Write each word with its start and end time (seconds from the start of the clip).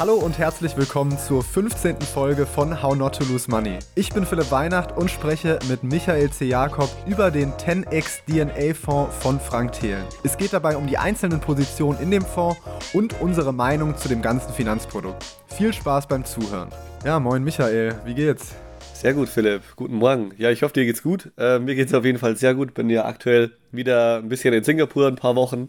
Hallo 0.00 0.14
und 0.14 0.38
herzlich 0.38 0.76
willkommen 0.76 1.16
zur 1.16 1.44
15. 1.44 2.00
Folge 2.00 2.46
von 2.46 2.82
How 2.82 2.96
Not 2.96 3.14
to 3.14 3.24
Lose 3.26 3.48
Money. 3.48 3.78
Ich 3.94 4.12
bin 4.12 4.26
Philipp 4.26 4.50
Weihnacht 4.50 4.96
und 4.96 5.08
spreche 5.08 5.60
mit 5.68 5.84
Michael 5.84 6.30
C. 6.30 6.46
Jakob 6.46 6.90
über 7.06 7.30
den 7.30 7.52
10x 7.52 8.22
DNA 8.26 8.74
Fonds 8.74 9.14
von 9.20 9.38
Frank 9.38 9.70
Thelen. 9.70 10.02
Es 10.24 10.36
geht 10.36 10.52
dabei 10.52 10.76
um 10.76 10.88
die 10.88 10.98
einzelnen 10.98 11.38
Positionen 11.40 12.00
in 12.00 12.10
dem 12.10 12.24
Fonds 12.24 12.60
und 12.92 13.20
unsere 13.20 13.52
Meinung 13.52 13.96
zu 13.96 14.08
dem 14.08 14.20
ganzen 14.20 14.52
Finanzprodukt. 14.52 15.24
Viel 15.46 15.72
Spaß 15.72 16.08
beim 16.08 16.24
Zuhören. 16.24 16.70
Ja, 17.04 17.20
moin 17.20 17.44
Michael, 17.44 17.94
wie 18.04 18.14
geht's? 18.14 18.52
Sehr 18.94 19.14
gut, 19.14 19.28
Philipp. 19.28 19.62
Guten 19.76 19.94
Morgen. 19.94 20.32
Ja, 20.38 20.50
ich 20.50 20.64
hoffe, 20.64 20.74
dir 20.74 20.86
geht's 20.86 21.04
gut. 21.04 21.30
Äh, 21.38 21.60
mir 21.60 21.76
geht's 21.76 21.94
auf 21.94 22.04
jeden 22.04 22.18
Fall 22.18 22.36
sehr 22.36 22.54
gut. 22.54 22.74
Bin 22.74 22.90
ja 22.90 23.04
aktuell 23.04 23.52
wieder 23.70 24.16
ein 24.16 24.28
bisschen 24.28 24.54
in 24.54 24.64
Singapur 24.64 25.06
ein 25.06 25.16
paar 25.16 25.36
Wochen. 25.36 25.68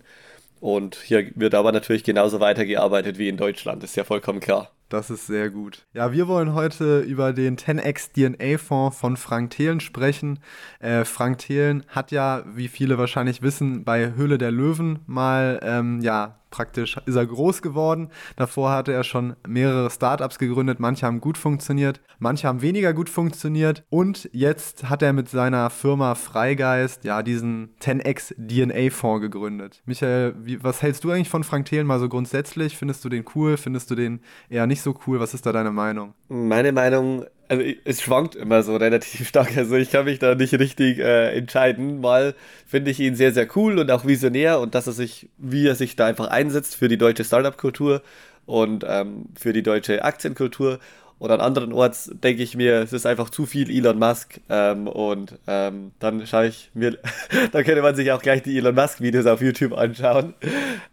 Und 0.59 0.95
hier 0.95 1.31
wird 1.35 1.53
aber 1.53 1.71
natürlich 1.71 2.03
genauso 2.03 2.39
weitergearbeitet 2.39 3.17
wie 3.17 3.29
in 3.29 3.37
Deutschland, 3.37 3.83
ist 3.83 3.95
ja 3.95 4.03
vollkommen 4.03 4.39
klar. 4.39 4.71
Das 4.89 5.09
ist 5.09 5.25
sehr 5.25 5.49
gut. 5.49 5.85
Ja, 5.93 6.11
wir 6.11 6.27
wollen 6.27 6.53
heute 6.53 6.99
über 6.99 7.33
den 7.33 7.57
10x 7.57 8.13
DNA-Fonds 8.13 8.97
von 8.97 9.17
Frank 9.17 9.49
Thelen 9.49 9.79
sprechen. 9.79 10.39
Äh, 10.79 11.05
Frank 11.05 11.39
Thelen 11.39 11.83
hat 11.87 12.11
ja, 12.11 12.43
wie 12.45 12.67
viele 12.67 12.97
wahrscheinlich 12.99 13.41
wissen, 13.41 13.83
bei 13.83 14.13
Höhle 14.13 14.37
der 14.37 14.51
Löwen 14.51 14.99
mal 15.07 15.59
ähm, 15.63 16.01
ja, 16.01 16.39
praktisch 16.49 16.97
ist 17.05 17.15
er 17.15 17.25
groß 17.25 17.61
geworden. 17.61 18.09
Davor 18.35 18.71
hatte 18.71 18.93
er 18.93 19.03
schon 19.03 19.35
mehrere 19.47 19.89
Startups 19.89 20.39
gegründet. 20.39 20.79
Manche 20.79 21.05
haben 21.05 21.21
gut 21.21 21.37
funktioniert, 21.37 22.01
manche 22.19 22.47
haben 22.47 22.61
weniger 22.61 22.93
gut 22.93 23.09
funktioniert. 23.09 23.83
Und 23.89 24.29
jetzt 24.31 24.89
hat 24.89 25.01
er 25.01 25.13
mit 25.13 25.29
seiner 25.29 25.69
Firma 25.69 26.15
Freigeist 26.15 27.03
ja 27.03 27.23
diesen 27.23 27.75
10x 27.81 28.35
DNA-Fonds 28.37 29.21
gegründet. 29.21 29.81
Michael, 29.85 30.35
wie, 30.43 30.63
was 30.63 30.81
hältst 30.81 31.03
du 31.03 31.11
eigentlich 31.11 31.29
von 31.29 31.43
Frank 31.43 31.65
Thelen 31.65 31.87
mal 31.87 31.99
so 31.99 32.09
grundsätzlich? 32.09 32.77
Findest 32.77 33.03
du 33.05 33.09
den 33.09 33.25
cool? 33.35 33.57
Findest 33.57 33.91
du 33.91 33.95
den 33.95 34.21
eher 34.49 34.67
nicht 34.67 34.81
so 34.81 34.97
cool? 35.07 35.19
Was 35.19 35.33
ist 35.33 35.45
da 35.45 35.51
deine 35.51 35.71
Meinung? 35.71 36.13
Meine 36.27 36.71
Meinung 36.71 37.25
also 37.47 37.63
es 37.83 38.01
schwankt 38.01 38.35
immer 38.35 38.63
so 38.63 38.75
relativ 38.75 39.27
stark. 39.27 39.55
Also 39.57 39.75
ich 39.75 39.91
kann 39.91 40.05
mich 40.05 40.19
da 40.19 40.35
nicht 40.35 40.53
richtig 40.53 40.99
äh, 40.99 41.37
entscheiden. 41.37 42.01
Mal 42.01 42.35
finde 42.65 42.91
ich 42.91 42.99
ihn 42.99 43.15
sehr, 43.15 43.31
sehr 43.31 43.47
cool 43.55 43.79
und 43.79 43.91
auch 43.91 44.05
visionär 44.05 44.59
und 44.59 44.75
dass 44.75 44.87
er 44.87 44.93
sich, 44.93 45.29
wie 45.37 45.67
er 45.67 45.75
sich 45.75 45.95
da 45.95 46.05
einfach 46.05 46.27
einsetzt 46.27 46.75
für 46.75 46.87
die 46.87 46.97
deutsche 46.97 47.23
Startup-Kultur 47.23 48.01
und 48.45 48.85
ähm, 48.87 49.25
für 49.37 49.53
die 49.53 49.63
deutsche 49.63 50.03
Aktienkultur. 50.03 50.79
Und 51.17 51.31
an 51.31 51.39
anderen 51.39 51.71
Orts 51.71 52.11
denke 52.13 52.43
ich 52.43 52.57
mir, 52.57 52.81
es 52.81 52.91
ist 52.91 53.05
einfach 53.05 53.29
zu 53.29 53.45
viel 53.45 53.69
Elon 53.69 53.97
Musk. 53.97 54.39
Ähm, 54.49 54.87
und 54.87 55.39
ähm, 55.47 55.91
dann 55.99 56.27
schaue 56.27 56.47
ich 56.47 56.71
mir, 56.73 56.97
da 57.51 57.63
könnte 57.63 57.81
man 57.81 57.95
sich 57.95 58.11
auch 58.11 58.21
gleich 58.21 58.43
die 58.43 58.57
Elon 58.57 58.75
Musk-Videos 58.75 59.25
auf 59.25 59.41
YouTube 59.41 59.73
anschauen. 59.73 60.33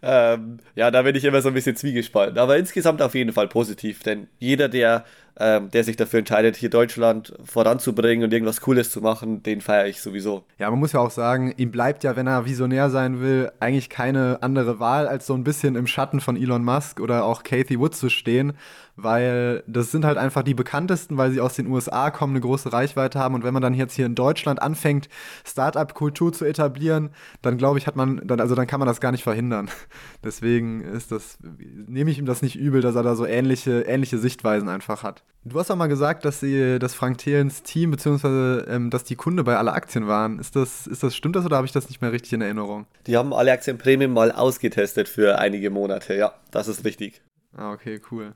Ähm, 0.01 0.59
ja, 0.75 0.91
da 0.91 1.01
bin 1.01 1.15
ich 1.15 1.25
immer 1.25 1.41
so 1.41 1.49
ein 1.49 1.53
bisschen 1.53 1.75
zwiegespalten. 1.75 2.37
Aber 2.37 2.57
insgesamt 2.57 3.01
auf 3.01 3.15
jeden 3.15 3.33
Fall 3.33 3.47
positiv, 3.47 4.03
denn 4.03 4.27
jeder, 4.39 4.69
der 4.69 5.03
ähm, 5.39 5.71
der 5.71 5.83
sich 5.83 5.95
dafür 5.95 6.19
entscheidet, 6.19 6.55
hier 6.55 6.69
Deutschland 6.69 7.33
voranzubringen 7.43 8.25
und 8.25 8.33
irgendwas 8.33 8.61
Cooles 8.61 8.91
zu 8.91 9.01
machen, 9.01 9.41
den 9.41 9.61
feiere 9.61 9.87
ich 9.87 10.01
sowieso. 10.01 10.43
Ja, 10.59 10.69
man 10.69 10.79
muss 10.79 10.93
ja 10.93 10.99
auch 10.99 11.11
sagen, 11.11 11.53
ihm 11.57 11.71
bleibt 11.71 12.03
ja, 12.03 12.15
wenn 12.15 12.27
er 12.27 12.45
visionär 12.45 12.89
sein 12.89 13.19
will, 13.19 13.51
eigentlich 13.59 13.89
keine 13.89 14.37
andere 14.41 14.79
Wahl, 14.79 15.07
als 15.07 15.25
so 15.25 15.33
ein 15.33 15.43
bisschen 15.43 15.75
im 15.75 15.87
Schatten 15.87 16.19
von 16.19 16.35
Elon 16.35 16.63
Musk 16.63 16.99
oder 16.99 17.25
auch 17.25 17.43
Kathy 17.43 17.79
Wood 17.79 17.95
zu 17.95 18.09
stehen 18.09 18.53
weil 18.95 19.63
das 19.67 19.91
sind 19.91 20.05
halt 20.05 20.17
einfach 20.17 20.43
die 20.43 20.53
bekanntesten, 20.53 21.17
weil 21.17 21.31
sie 21.31 21.41
aus 21.41 21.55
den 21.55 21.67
USA 21.67 22.11
kommen, 22.11 22.33
eine 22.33 22.41
große 22.41 22.71
Reichweite 22.71 23.19
haben. 23.19 23.35
Und 23.35 23.43
wenn 23.43 23.53
man 23.53 23.63
dann 23.63 23.73
jetzt 23.73 23.95
hier 23.95 24.05
in 24.05 24.15
Deutschland 24.15 24.61
anfängt, 24.61 25.09
Startup-Kultur 25.45 26.31
zu 26.31 26.45
etablieren, 26.45 27.09
dann 27.41 27.57
glaube 27.57 27.79
ich, 27.79 27.87
hat 27.87 27.95
man, 27.95 28.21
dann, 28.25 28.39
also 28.39 28.55
dann 28.55 28.67
kann 28.67 28.79
man 28.79 28.87
das 28.87 29.01
gar 29.01 29.11
nicht 29.11 29.23
verhindern. 29.23 29.69
Deswegen 30.23 30.81
ist 30.81 31.11
das, 31.11 31.37
nehme 31.41 32.11
ich 32.11 32.19
ihm 32.19 32.25
das 32.25 32.41
nicht 32.41 32.55
übel, 32.55 32.81
dass 32.81 32.95
er 32.95 33.03
da 33.03 33.15
so 33.15 33.25
ähnliche, 33.25 33.81
ähnliche 33.81 34.19
Sichtweisen 34.19 34.69
einfach 34.69 35.03
hat. 35.03 35.23
Du 35.45 35.59
hast 35.59 35.69
auch 35.71 35.75
mal 35.75 35.87
gesagt, 35.87 36.23
dass 36.23 36.39
sie, 36.39 36.79
dass 36.79 36.93
Frank 36.93 37.17
Thelens 37.17 37.63
Team, 37.63 37.91
beziehungsweise 37.91 38.65
ähm, 38.69 38.89
dass 38.89 39.03
die 39.03 39.15
Kunde 39.15 39.43
bei 39.43 39.57
aller 39.57 39.73
Aktien 39.73 40.07
waren. 40.07 40.39
Ist 40.39 40.55
das, 40.55 40.87
ist 40.87 41.03
das, 41.03 41.15
stimmt 41.15 41.35
das 41.35 41.45
oder 41.45 41.57
habe 41.57 41.65
ich 41.65 41.73
das 41.73 41.89
nicht 41.89 42.01
mehr 42.01 42.13
richtig 42.13 42.33
in 42.33 42.41
Erinnerung? 42.41 42.85
Die 43.07 43.17
haben 43.17 43.33
alle 43.33 43.51
Aktien 43.51 43.77
Premium 43.77 44.13
mal 44.13 44.31
ausgetestet 44.31 45.09
für 45.09 45.39
einige 45.39 45.69
Monate, 45.69 46.15
ja, 46.15 46.33
das 46.51 46.69
ist 46.69 46.85
richtig. 46.85 47.21
Ah, 47.55 47.73
okay, 47.73 48.01
cool. 48.11 48.33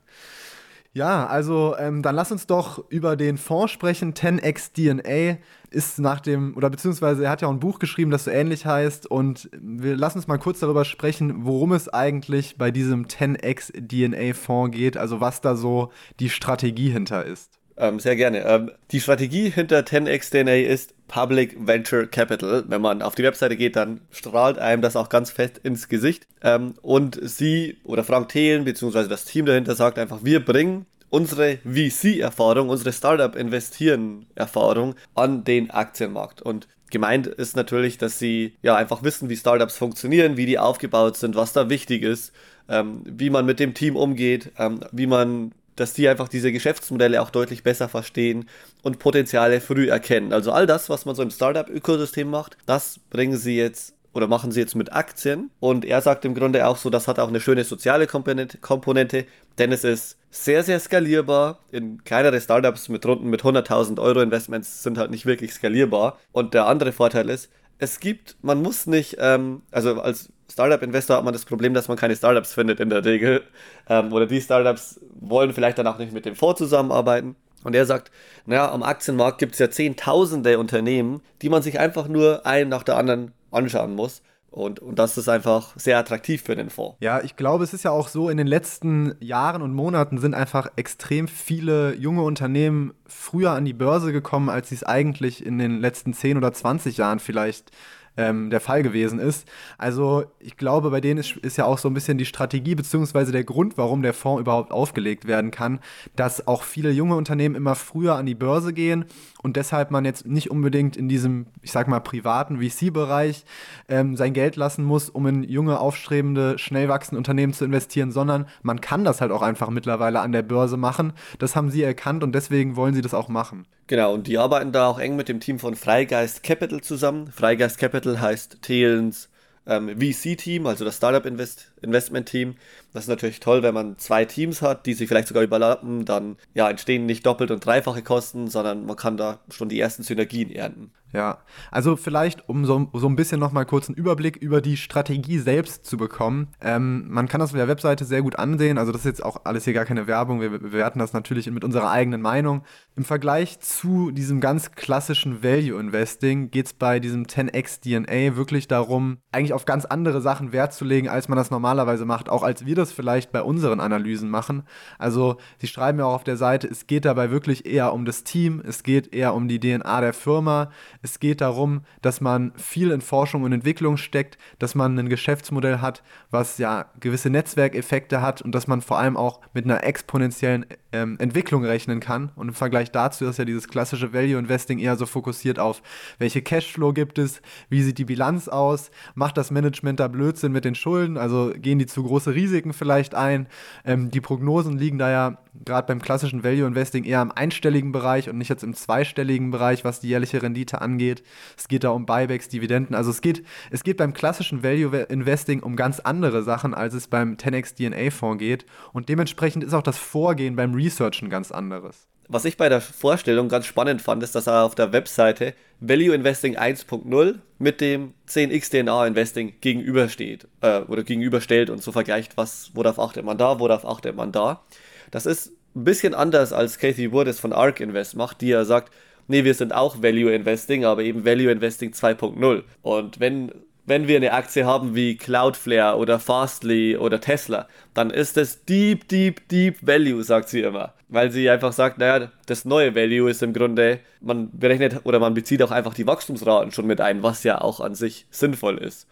Ja, 0.94 1.26
also 1.26 1.76
ähm, 1.78 2.02
dann 2.02 2.14
lass 2.14 2.32
uns 2.32 2.46
doch 2.46 2.84
über 2.88 3.16
den 3.16 3.36
Fonds 3.36 3.72
sprechen. 3.72 4.14
10x 4.14 4.72
DNA 4.72 5.38
ist 5.70 5.98
nach 5.98 6.20
dem, 6.20 6.56
oder 6.56 6.70
beziehungsweise 6.70 7.24
er 7.24 7.30
hat 7.30 7.42
ja 7.42 7.48
auch 7.48 7.52
ein 7.52 7.60
Buch 7.60 7.78
geschrieben, 7.78 8.10
das 8.10 8.24
so 8.24 8.30
ähnlich 8.30 8.66
heißt. 8.66 9.06
Und 9.06 9.50
wir 9.52 9.96
lassen 9.96 10.18
uns 10.18 10.26
mal 10.26 10.38
kurz 10.38 10.60
darüber 10.60 10.84
sprechen, 10.84 11.44
worum 11.44 11.72
es 11.72 11.88
eigentlich 11.88 12.56
bei 12.56 12.70
diesem 12.70 13.06
10x 13.06 13.86
DNA 13.86 14.34
Fonds 14.34 14.76
geht, 14.76 14.96
also 14.96 15.20
was 15.20 15.40
da 15.40 15.56
so 15.56 15.92
die 16.20 16.30
Strategie 16.30 16.90
hinter 16.90 17.24
ist. 17.24 17.58
Ähm, 17.76 18.00
sehr 18.00 18.16
gerne. 18.16 18.44
Ähm, 18.44 18.70
die 18.90 19.00
Strategie 19.00 19.50
hinter 19.50 19.80
10x 19.80 20.30
DNA 20.30 20.68
ist 20.68 20.94
Public 21.08 21.56
Venture 21.58 22.06
Capital. 22.06 22.64
Wenn 22.68 22.80
man 22.80 23.02
auf 23.02 23.14
die 23.14 23.24
Webseite 23.24 23.56
geht, 23.56 23.76
dann 23.76 24.00
strahlt 24.10 24.58
einem 24.58 24.82
das 24.82 24.94
auch 24.94 25.08
ganz 25.08 25.30
fest 25.30 25.58
ins 25.62 25.88
Gesicht. 25.88 26.26
Ähm, 26.42 26.74
und 26.82 27.18
sie 27.20 27.78
oder 27.84 28.04
Frank 28.04 28.28
Thelen 28.28 28.64
beziehungsweise 28.64 29.08
das 29.08 29.24
Team 29.24 29.46
dahinter 29.46 29.74
sagt 29.74 29.98
einfach, 29.98 30.20
wir 30.22 30.44
bringen 30.44 30.86
unsere 31.10 31.58
VC-Erfahrung, 31.64 32.68
unsere 32.68 32.92
Startup-Investieren-Erfahrung 32.92 34.94
an 35.14 35.44
den 35.44 35.70
Aktienmarkt. 35.70 36.42
Und 36.42 36.68
gemeint 36.90 37.26
ist 37.26 37.56
natürlich, 37.56 37.98
dass 37.98 38.18
sie 38.18 38.56
ja 38.62 38.76
einfach 38.76 39.02
wissen, 39.02 39.28
wie 39.28 39.36
Startups 39.36 39.76
funktionieren, 39.76 40.36
wie 40.36 40.46
die 40.46 40.58
aufgebaut 40.58 41.16
sind, 41.16 41.34
was 41.34 41.52
da 41.52 41.70
wichtig 41.70 42.02
ist, 42.02 42.32
ähm, 42.68 43.02
wie 43.04 43.30
man 43.30 43.46
mit 43.46 43.60
dem 43.60 43.74
Team 43.74 43.96
umgeht, 43.96 44.52
ähm, 44.58 44.80
wie 44.92 45.06
man 45.06 45.52
dass 45.80 45.92
die 45.92 46.08
einfach 46.08 46.28
diese 46.28 46.52
Geschäftsmodelle 46.52 47.20
auch 47.22 47.30
deutlich 47.30 47.62
besser 47.62 47.88
verstehen 47.88 48.48
und 48.82 48.98
Potenziale 48.98 49.60
früh 49.60 49.88
erkennen. 49.88 50.32
Also 50.32 50.52
all 50.52 50.66
das, 50.66 50.88
was 50.88 51.04
man 51.04 51.14
so 51.14 51.22
im 51.22 51.30
Startup-Ökosystem 51.30 52.28
macht, 52.28 52.56
das 52.66 53.00
bringen 53.10 53.36
sie 53.36 53.56
jetzt 53.56 53.94
oder 54.12 54.26
machen 54.26 54.50
sie 54.52 54.60
jetzt 54.60 54.74
mit 54.74 54.92
Aktien. 54.92 55.50
Und 55.60 55.84
er 55.84 56.00
sagt 56.00 56.24
im 56.24 56.34
Grunde 56.34 56.66
auch 56.66 56.76
so, 56.76 56.90
das 56.90 57.08
hat 57.08 57.18
auch 57.18 57.28
eine 57.28 57.40
schöne 57.40 57.64
soziale 57.64 58.06
Komponente, 58.06 59.26
denn 59.58 59.72
es 59.72 59.84
ist 59.84 60.18
sehr, 60.30 60.62
sehr 60.64 60.80
skalierbar. 60.80 61.60
In 61.70 62.02
kleinere 62.04 62.40
Startups 62.40 62.88
mit 62.88 63.06
Runden 63.06 63.30
mit 63.30 63.42
100.000 63.42 64.00
Euro 64.00 64.20
Investments 64.20 64.82
sind 64.82 64.98
halt 64.98 65.10
nicht 65.10 65.26
wirklich 65.26 65.52
skalierbar. 65.52 66.18
Und 66.32 66.54
der 66.54 66.66
andere 66.66 66.92
Vorteil 66.92 67.30
ist, 67.30 67.50
es 67.78 68.00
gibt, 68.00 68.36
man 68.42 68.60
muss 68.60 68.86
nicht, 68.86 69.16
ähm, 69.20 69.62
also 69.70 70.00
als 70.00 70.30
Startup-Investor 70.50 71.16
hat 71.16 71.24
man 71.24 71.32
das 71.32 71.44
Problem, 71.44 71.74
dass 71.74 71.88
man 71.88 71.96
keine 71.96 72.16
Startups 72.16 72.54
findet 72.54 72.80
in 72.80 72.90
der 72.90 73.04
Regel. 73.04 73.42
Ähm, 73.88 74.12
oder 74.12 74.26
die 74.26 74.40
Startups 74.40 75.00
wollen 75.20 75.52
vielleicht 75.52 75.78
dann 75.78 75.86
auch 75.86 75.98
nicht 75.98 76.12
mit 76.12 76.24
dem 76.24 76.36
Fonds 76.36 76.58
zusammenarbeiten. 76.58 77.36
Und 77.64 77.74
er 77.74 77.86
sagt, 77.86 78.10
naja, 78.46 78.70
am 78.70 78.82
Aktienmarkt 78.82 79.38
gibt 79.38 79.54
es 79.54 79.58
ja 79.58 79.70
zehntausende 79.70 80.58
Unternehmen, 80.58 81.20
die 81.42 81.48
man 81.48 81.62
sich 81.62 81.78
einfach 81.78 82.08
nur 82.08 82.46
ein 82.46 82.68
nach 82.68 82.82
der 82.82 82.96
anderen 82.96 83.32
anschauen 83.50 83.94
muss. 83.94 84.22
Und, 84.50 84.80
und 84.80 84.98
das 84.98 85.18
ist 85.18 85.28
einfach 85.28 85.74
sehr 85.76 85.98
attraktiv 85.98 86.42
für 86.42 86.56
den 86.56 86.70
Fonds. 86.70 86.96
Ja, 87.00 87.20
ich 87.20 87.36
glaube, 87.36 87.64
es 87.64 87.74
ist 87.74 87.84
ja 87.84 87.90
auch 87.90 88.08
so, 88.08 88.30
in 88.30 88.38
den 88.38 88.46
letzten 88.46 89.14
Jahren 89.20 89.60
und 89.60 89.74
Monaten 89.74 90.18
sind 90.18 90.34
einfach 90.34 90.68
extrem 90.76 91.28
viele 91.28 91.94
junge 91.94 92.22
Unternehmen 92.22 92.94
früher 93.06 93.50
an 93.50 93.66
die 93.66 93.74
Börse 93.74 94.10
gekommen, 94.10 94.48
als 94.48 94.70
sie 94.70 94.76
es 94.76 94.84
eigentlich 94.84 95.44
in 95.44 95.58
den 95.58 95.80
letzten 95.80 96.14
10 96.14 96.38
oder 96.38 96.52
20 96.52 96.96
Jahren 96.96 97.18
vielleicht 97.18 97.70
ähm, 98.18 98.50
der 98.50 98.60
Fall 98.60 98.82
gewesen 98.82 99.20
ist. 99.20 99.48
Also 99.78 100.24
ich 100.40 100.56
glaube, 100.56 100.90
bei 100.90 101.00
denen 101.00 101.18
ist, 101.18 101.36
ist 101.36 101.56
ja 101.56 101.64
auch 101.64 101.78
so 101.78 101.88
ein 101.88 101.94
bisschen 101.94 102.18
die 102.18 102.26
Strategie 102.26 102.74
beziehungsweise 102.74 103.32
der 103.32 103.44
Grund, 103.44 103.78
warum 103.78 104.02
der 104.02 104.12
Fonds 104.12 104.40
überhaupt 104.40 104.72
aufgelegt 104.72 105.26
werden 105.26 105.50
kann, 105.50 105.78
dass 106.16 106.46
auch 106.46 106.64
viele 106.64 106.90
junge 106.90 107.14
Unternehmen 107.14 107.54
immer 107.54 107.76
früher 107.76 108.16
an 108.16 108.26
die 108.26 108.34
Börse 108.34 108.72
gehen 108.72 109.04
und 109.40 109.56
deshalb 109.56 109.90
man 109.92 110.04
jetzt 110.04 110.26
nicht 110.26 110.50
unbedingt 110.50 110.96
in 110.96 111.08
diesem, 111.08 111.46
ich 111.62 111.70
sag 111.70 111.86
mal, 111.86 112.00
privaten 112.00 112.60
VC-Bereich 112.60 113.44
ähm, 113.88 114.16
sein 114.16 114.32
Geld 114.32 114.56
lassen 114.56 114.84
muss, 114.84 115.08
um 115.08 115.26
in 115.28 115.44
junge, 115.44 115.78
aufstrebende, 115.78 116.58
schnell 116.58 116.88
wachsende 116.88 117.18
Unternehmen 117.18 117.52
zu 117.52 117.64
investieren, 117.64 118.10
sondern 118.10 118.46
man 118.62 118.80
kann 118.80 119.04
das 119.04 119.20
halt 119.20 119.30
auch 119.30 119.42
einfach 119.42 119.70
mittlerweile 119.70 120.20
an 120.20 120.32
der 120.32 120.42
Börse 120.42 120.76
machen. 120.76 121.12
Das 121.38 121.54
haben 121.54 121.70
sie 121.70 121.84
erkannt 121.84 122.24
und 122.24 122.34
deswegen 122.34 122.74
wollen 122.74 122.94
sie 122.94 123.02
das 123.02 123.14
auch 123.14 123.28
machen. 123.28 123.66
Genau, 123.88 124.12
und 124.12 124.26
die 124.26 124.36
arbeiten 124.36 124.70
da 124.70 124.86
auch 124.86 124.98
eng 124.98 125.16
mit 125.16 125.30
dem 125.30 125.40
Team 125.40 125.58
von 125.58 125.74
Freigeist 125.74 126.42
Capital 126.42 126.82
zusammen. 126.82 127.32
Freigeist 127.32 127.78
Capital 127.78 128.20
heißt 128.20 128.58
Thelens 128.60 129.30
ähm, 129.66 129.88
VC-Team, 129.98 130.66
also 130.66 130.84
das 130.84 130.98
Startup 130.98 131.24
Invest 131.24 131.72
Investment-Team. 131.82 132.56
Das 132.92 133.04
ist 133.04 133.08
natürlich 133.08 133.40
toll, 133.40 133.62
wenn 133.62 133.74
man 133.74 133.98
zwei 133.98 134.24
Teams 134.24 134.62
hat, 134.62 134.86
die 134.86 134.94
sich 134.94 135.08
vielleicht 135.08 135.28
sogar 135.28 135.42
überlappen, 135.42 136.04
dann 136.04 136.36
ja, 136.54 136.68
entstehen 136.68 137.06
nicht 137.06 137.26
doppelt 137.26 137.50
und 137.50 137.64
dreifache 137.64 138.02
Kosten, 138.02 138.48
sondern 138.48 138.86
man 138.86 138.96
kann 138.96 139.16
da 139.16 139.40
schon 139.50 139.68
die 139.68 139.80
ersten 139.80 140.02
Synergien 140.02 140.50
ernten. 140.50 140.92
Ja, 141.12 141.38
also 141.70 141.96
vielleicht, 141.96 142.48
um 142.50 142.66
so, 142.66 142.88
so 142.92 143.08
ein 143.08 143.16
bisschen 143.16 143.40
nochmal 143.40 143.64
kurz 143.64 143.88
einen 143.88 143.96
Überblick 143.96 144.36
über 144.36 144.60
die 144.60 144.76
Strategie 144.76 145.38
selbst 145.38 145.86
zu 145.86 145.96
bekommen. 145.96 146.48
Ähm, 146.60 147.06
man 147.08 147.28
kann 147.28 147.40
das 147.40 147.50
auf 147.50 147.56
der 147.56 147.68
Webseite 147.68 148.04
sehr 148.04 148.20
gut 148.20 148.38
ansehen. 148.38 148.76
Also 148.76 148.92
das 148.92 149.02
ist 149.02 149.06
jetzt 149.06 149.24
auch 149.24 149.44
alles 149.44 149.64
hier 149.64 149.72
gar 149.72 149.86
keine 149.86 150.06
Werbung. 150.06 150.42
Wir 150.42 150.50
bewerten 150.50 150.98
das 150.98 151.14
natürlich 151.14 151.50
mit 151.50 151.64
unserer 151.64 151.90
eigenen 151.90 152.20
Meinung. 152.20 152.62
Im 152.94 153.04
Vergleich 153.04 153.58
zu 153.60 154.10
diesem 154.10 154.40
ganz 154.40 154.72
klassischen 154.72 155.42
Value 155.42 155.80
Investing 155.80 156.50
geht 156.50 156.66
es 156.66 156.72
bei 156.74 157.00
diesem 157.00 157.24
10x 157.24 157.80
DNA 157.80 158.36
wirklich 158.36 158.68
darum, 158.68 159.18
eigentlich 159.32 159.54
auf 159.54 159.64
ganz 159.64 159.86
andere 159.86 160.20
Sachen 160.20 160.52
Wert 160.52 160.74
zu 160.74 160.84
legen, 160.84 161.08
als 161.08 161.28
man 161.28 161.38
das 161.38 161.50
normal 161.50 161.67
normalerweise 161.68 162.06
macht, 162.06 162.30
auch 162.30 162.42
als 162.42 162.64
wir 162.64 162.74
das 162.74 162.92
vielleicht 162.92 163.30
bei 163.30 163.42
unseren 163.42 163.80
Analysen 163.80 164.30
machen. 164.30 164.62
Also 164.98 165.36
sie 165.58 165.66
schreiben 165.66 165.98
ja 165.98 166.06
auch 166.06 166.14
auf 166.14 166.24
der 166.24 166.38
Seite, 166.38 166.66
es 166.66 166.86
geht 166.86 167.04
dabei 167.04 167.30
wirklich 167.30 167.66
eher 167.66 167.92
um 167.92 168.06
das 168.06 168.24
Team, 168.24 168.62
es 168.66 168.82
geht 168.82 169.14
eher 169.14 169.34
um 169.34 169.48
die 169.48 169.60
DNA 169.60 170.00
der 170.00 170.14
Firma, 170.14 170.70
es 171.02 171.20
geht 171.20 171.42
darum, 171.42 171.82
dass 172.00 172.20
man 172.22 172.52
viel 172.56 172.90
in 172.90 173.02
Forschung 173.02 173.42
und 173.42 173.52
Entwicklung 173.52 173.98
steckt, 173.98 174.38
dass 174.58 174.74
man 174.74 174.98
ein 174.98 175.10
Geschäftsmodell 175.10 175.80
hat, 175.80 176.02
was 176.30 176.56
ja 176.56 176.86
gewisse 177.00 177.28
Netzwerkeffekte 177.28 178.22
hat 178.22 178.40
und 178.40 178.54
dass 178.54 178.66
man 178.66 178.80
vor 178.80 178.98
allem 178.98 179.16
auch 179.16 179.40
mit 179.52 179.66
einer 179.66 179.84
exponentiellen 179.84 180.64
ähm, 180.92 181.16
Entwicklung 181.18 181.64
rechnen 181.64 182.00
kann. 182.00 182.30
Und 182.36 182.48
im 182.48 182.54
Vergleich 182.54 182.90
dazu 182.90 183.26
ist 183.26 183.38
ja 183.38 183.44
dieses 183.44 183.68
klassische 183.68 184.12
Value 184.12 184.38
Investing 184.38 184.78
eher 184.78 184.96
so 184.96 185.06
fokussiert 185.06 185.58
auf, 185.58 185.82
welche 186.18 186.42
Cashflow 186.42 186.92
gibt 186.92 187.18
es, 187.18 187.42
wie 187.68 187.82
sieht 187.82 187.98
die 187.98 188.04
Bilanz 188.04 188.48
aus, 188.48 188.90
macht 189.14 189.36
das 189.36 189.50
Management 189.50 190.00
da 190.00 190.08
Blödsinn 190.08 190.52
mit 190.52 190.64
den 190.64 190.74
Schulden, 190.74 191.18
also 191.18 191.52
gehen 191.56 191.78
die 191.78 191.86
zu 191.86 192.02
große 192.02 192.34
Risiken 192.34 192.72
vielleicht 192.72 193.14
ein. 193.14 193.48
Ähm, 193.84 194.10
die 194.10 194.20
Prognosen 194.20 194.78
liegen 194.78 194.98
da 194.98 195.10
ja 195.10 195.38
gerade 195.64 195.86
beim 195.86 196.00
klassischen 196.00 196.44
Value 196.44 196.66
Investing 196.66 197.04
eher 197.04 197.22
im 197.22 197.32
einstelligen 197.32 197.92
Bereich 197.92 198.28
und 198.28 198.38
nicht 198.38 198.48
jetzt 198.48 198.64
im 198.64 198.74
zweistelligen 198.74 199.50
Bereich, 199.50 199.84
was 199.84 200.00
die 200.00 200.08
jährliche 200.08 200.42
Rendite 200.42 200.80
angeht. 200.80 201.22
Es 201.56 201.68
geht 201.68 201.84
da 201.84 201.90
um 201.90 202.06
Buybacks, 202.06 202.48
Dividenden. 202.48 202.94
Also 202.94 203.10
es 203.10 203.20
geht, 203.20 203.44
es 203.70 203.84
geht 203.84 203.96
beim 203.96 204.12
klassischen 204.12 204.62
Value 204.62 204.96
Investing 205.08 205.62
um 205.62 205.76
ganz 205.76 206.00
andere 206.00 206.42
Sachen, 206.42 206.74
als 206.74 206.94
es 206.94 207.08
beim 207.08 207.34
10x 207.34 207.76
DNA 207.76 208.10
Fonds 208.10 208.38
geht. 208.38 208.66
Und 208.92 209.08
dementsprechend 209.08 209.64
ist 209.64 209.74
auch 209.74 209.82
das 209.82 209.98
Vorgehen 209.98 210.56
beim 210.56 210.74
Researchen 210.74 211.30
ganz 211.30 211.50
anderes. 211.50 212.08
Was 212.30 212.44
ich 212.44 212.58
bei 212.58 212.68
der 212.68 212.82
Vorstellung 212.82 213.48
ganz 213.48 213.64
spannend 213.64 214.02
fand, 214.02 214.22
ist, 214.22 214.34
dass 214.34 214.46
er 214.46 214.64
auf 214.64 214.74
der 214.74 214.92
Webseite 214.92 215.54
Value 215.80 216.14
Investing 216.14 216.58
1.0 216.58 217.36
mit 217.58 217.80
dem 217.80 218.12
10x 218.28 218.70
DNA 218.70 219.06
Investing 219.06 219.54
gegenübersteht 219.62 220.46
äh, 220.60 220.80
oder 220.80 221.04
gegenüberstellt 221.04 221.70
und 221.70 221.82
so 221.82 221.90
vergleicht, 221.90 222.36
was, 222.36 222.70
worauf 222.74 222.98
achtet 222.98 223.24
man 223.24 223.38
da, 223.38 223.58
worauf 223.58 223.86
achtet 223.86 224.14
man 224.14 224.30
da. 224.30 224.62
Das 225.10 225.26
ist 225.26 225.52
ein 225.74 225.84
bisschen 225.84 226.14
anders 226.14 226.52
als 226.52 226.78
Kathy 226.78 227.12
Wood 227.12 227.28
es 227.28 227.40
von 227.40 227.52
ARK 227.52 227.80
Invest 227.80 228.16
macht, 228.16 228.40
die 228.40 228.48
ja 228.48 228.64
sagt, 228.64 228.92
nee, 229.28 229.44
wir 229.44 229.54
sind 229.54 229.72
auch 229.72 230.02
Value 230.02 230.32
Investing, 230.32 230.84
aber 230.84 231.02
eben 231.02 231.24
Value 231.24 231.50
Investing 231.50 231.92
2.0. 231.92 232.62
Und 232.82 233.20
wenn, 233.20 233.52
wenn 233.86 234.08
wir 234.08 234.16
eine 234.16 234.32
Aktie 234.32 234.66
haben 234.66 234.94
wie 234.94 235.16
Cloudflare 235.16 235.96
oder 235.98 236.18
Fastly 236.18 236.96
oder 236.96 237.20
Tesla, 237.20 237.68
dann 237.94 238.10
ist 238.10 238.36
es 238.36 238.64
Deep, 238.64 239.08
Deep, 239.08 239.48
Deep 239.48 239.76
Value, 239.86 240.22
sagt 240.22 240.48
sie 240.48 240.62
immer. 240.62 240.94
Weil 241.08 241.30
sie 241.30 241.48
einfach 241.48 241.72
sagt, 241.72 241.98
naja, 241.98 242.30
das 242.46 242.64
neue 242.64 242.94
Value 242.94 243.30
ist 243.30 243.42
im 243.42 243.52
Grunde, 243.52 244.00
man 244.20 244.50
berechnet 244.52 245.00
oder 245.04 245.18
man 245.20 245.34
bezieht 245.34 245.62
auch 245.62 245.70
einfach 245.70 245.94
die 245.94 246.06
Wachstumsraten 246.06 246.72
schon 246.72 246.86
mit 246.86 247.00
ein, 247.00 247.22
was 247.22 247.44
ja 247.44 247.60
auch 247.60 247.80
an 247.80 247.94
sich 247.94 248.26
sinnvoll 248.30 248.78
ist. 248.78 249.06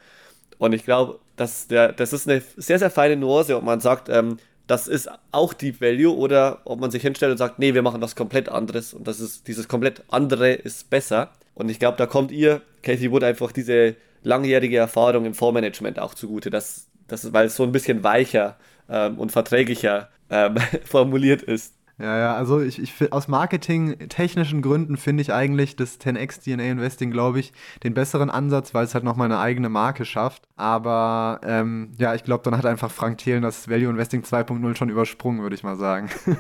Und 0.59 0.73
ich 0.73 0.85
glaube, 0.85 1.21
das, 1.37 1.69
das 1.69 2.13
ist 2.13 2.29
eine 2.29 2.43
sehr, 2.57 2.79
sehr 2.79 2.91
feine 2.91 3.17
Nuance, 3.17 3.57
ob 3.57 3.63
man 3.63 3.81
sagt, 3.81 4.09
ähm, 4.09 4.39
das 4.67 4.89
ist 4.89 5.09
auch 5.31 5.55
Deep 5.55 5.81
Value 5.81 6.15
oder 6.15 6.61
ob 6.65 6.81
man 6.81 6.91
sich 6.91 7.03
hinstellt 7.03 7.33
und 7.33 7.39
sagt, 7.39 7.59
nee, 7.59 7.75
wir 7.75 7.83
machen 7.83 8.01
was 8.01 8.17
komplett 8.17 8.49
anderes 8.49 8.95
und 8.95 9.07
das 9.07 9.21
ist 9.21 9.47
dieses 9.47 9.69
komplett 9.69 10.03
andere 10.09 10.53
ist 10.53 10.91
besser. 10.91 11.31
Und 11.55 11.69
ich 11.69 11.79
glaube, 11.79 11.97
da 11.97 12.07
kommt 12.07 12.33
ihr, 12.33 12.63
Casey 12.83 13.11
Wood, 13.11 13.25
einfach 13.25 13.53
diese 13.53 13.97
langjährige 14.23 14.77
Erfahrung 14.77 15.25
im 15.25 15.35
Fondsmanagement 15.35 15.99
auch 15.99 16.15
zugute, 16.15 16.51
dass, 16.51 16.89
dass, 17.07 17.33
weil 17.33 17.47
es 17.47 17.57
so 17.57 17.63
ein 17.63 17.73
bisschen 17.73 18.03
weicher 18.03 18.57
ähm, 18.89 19.19
und 19.19 19.33
verträglicher 19.33 20.11
ähm, 20.31 20.57
formuliert 20.85 21.43
ist. 21.43 21.75
Ja, 21.99 22.19
ja, 22.19 22.35
also 22.37 22.61
ich, 22.61 22.79
ich 22.79 23.11
aus 23.11 23.27
marketingtechnischen 23.27 24.61
Gründen 24.61 24.99
finde 24.99 25.23
ich 25.23 25.33
eigentlich 25.33 25.77
das 25.77 25.99
10x 25.99 26.43
DNA 26.45 26.65
Investing, 26.65 27.11
glaube 27.11 27.41
ich, 27.41 27.55
den 27.85 27.95
besseren 27.95 28.29
Ansatz, 28.29 28.75
weil 28.75 28.85
es 28.85 28.95
halt 28.95 29.03
nochmal 29.03 29.27
eine 29.27 29.39
eigene 29.39 29.71
Marke 29.71 30.05
schafft. 30.05 30.43
Aber 30.57 31.41
ähm, 31.43 31.93
ja, 31.97 32.15
ich 32.15 32.23
glaube, 32.23 32.45
dann 32.45 32.57
hat 32.57 32.67
einfach 32.67 32.91
Frank 32.91 33.17
Thelen 33.19 33.43
das 33.43 33.71
Value 33.71 33.89
Investing 33.89 34.23
2.0 34.23 34.77
schon 34.77 34.91
übersprungen, 34.91 35.41
würde 35.41 35.55
ich 35.57 35.63
mal 35.63 35.77
sagen. 35.77 36.11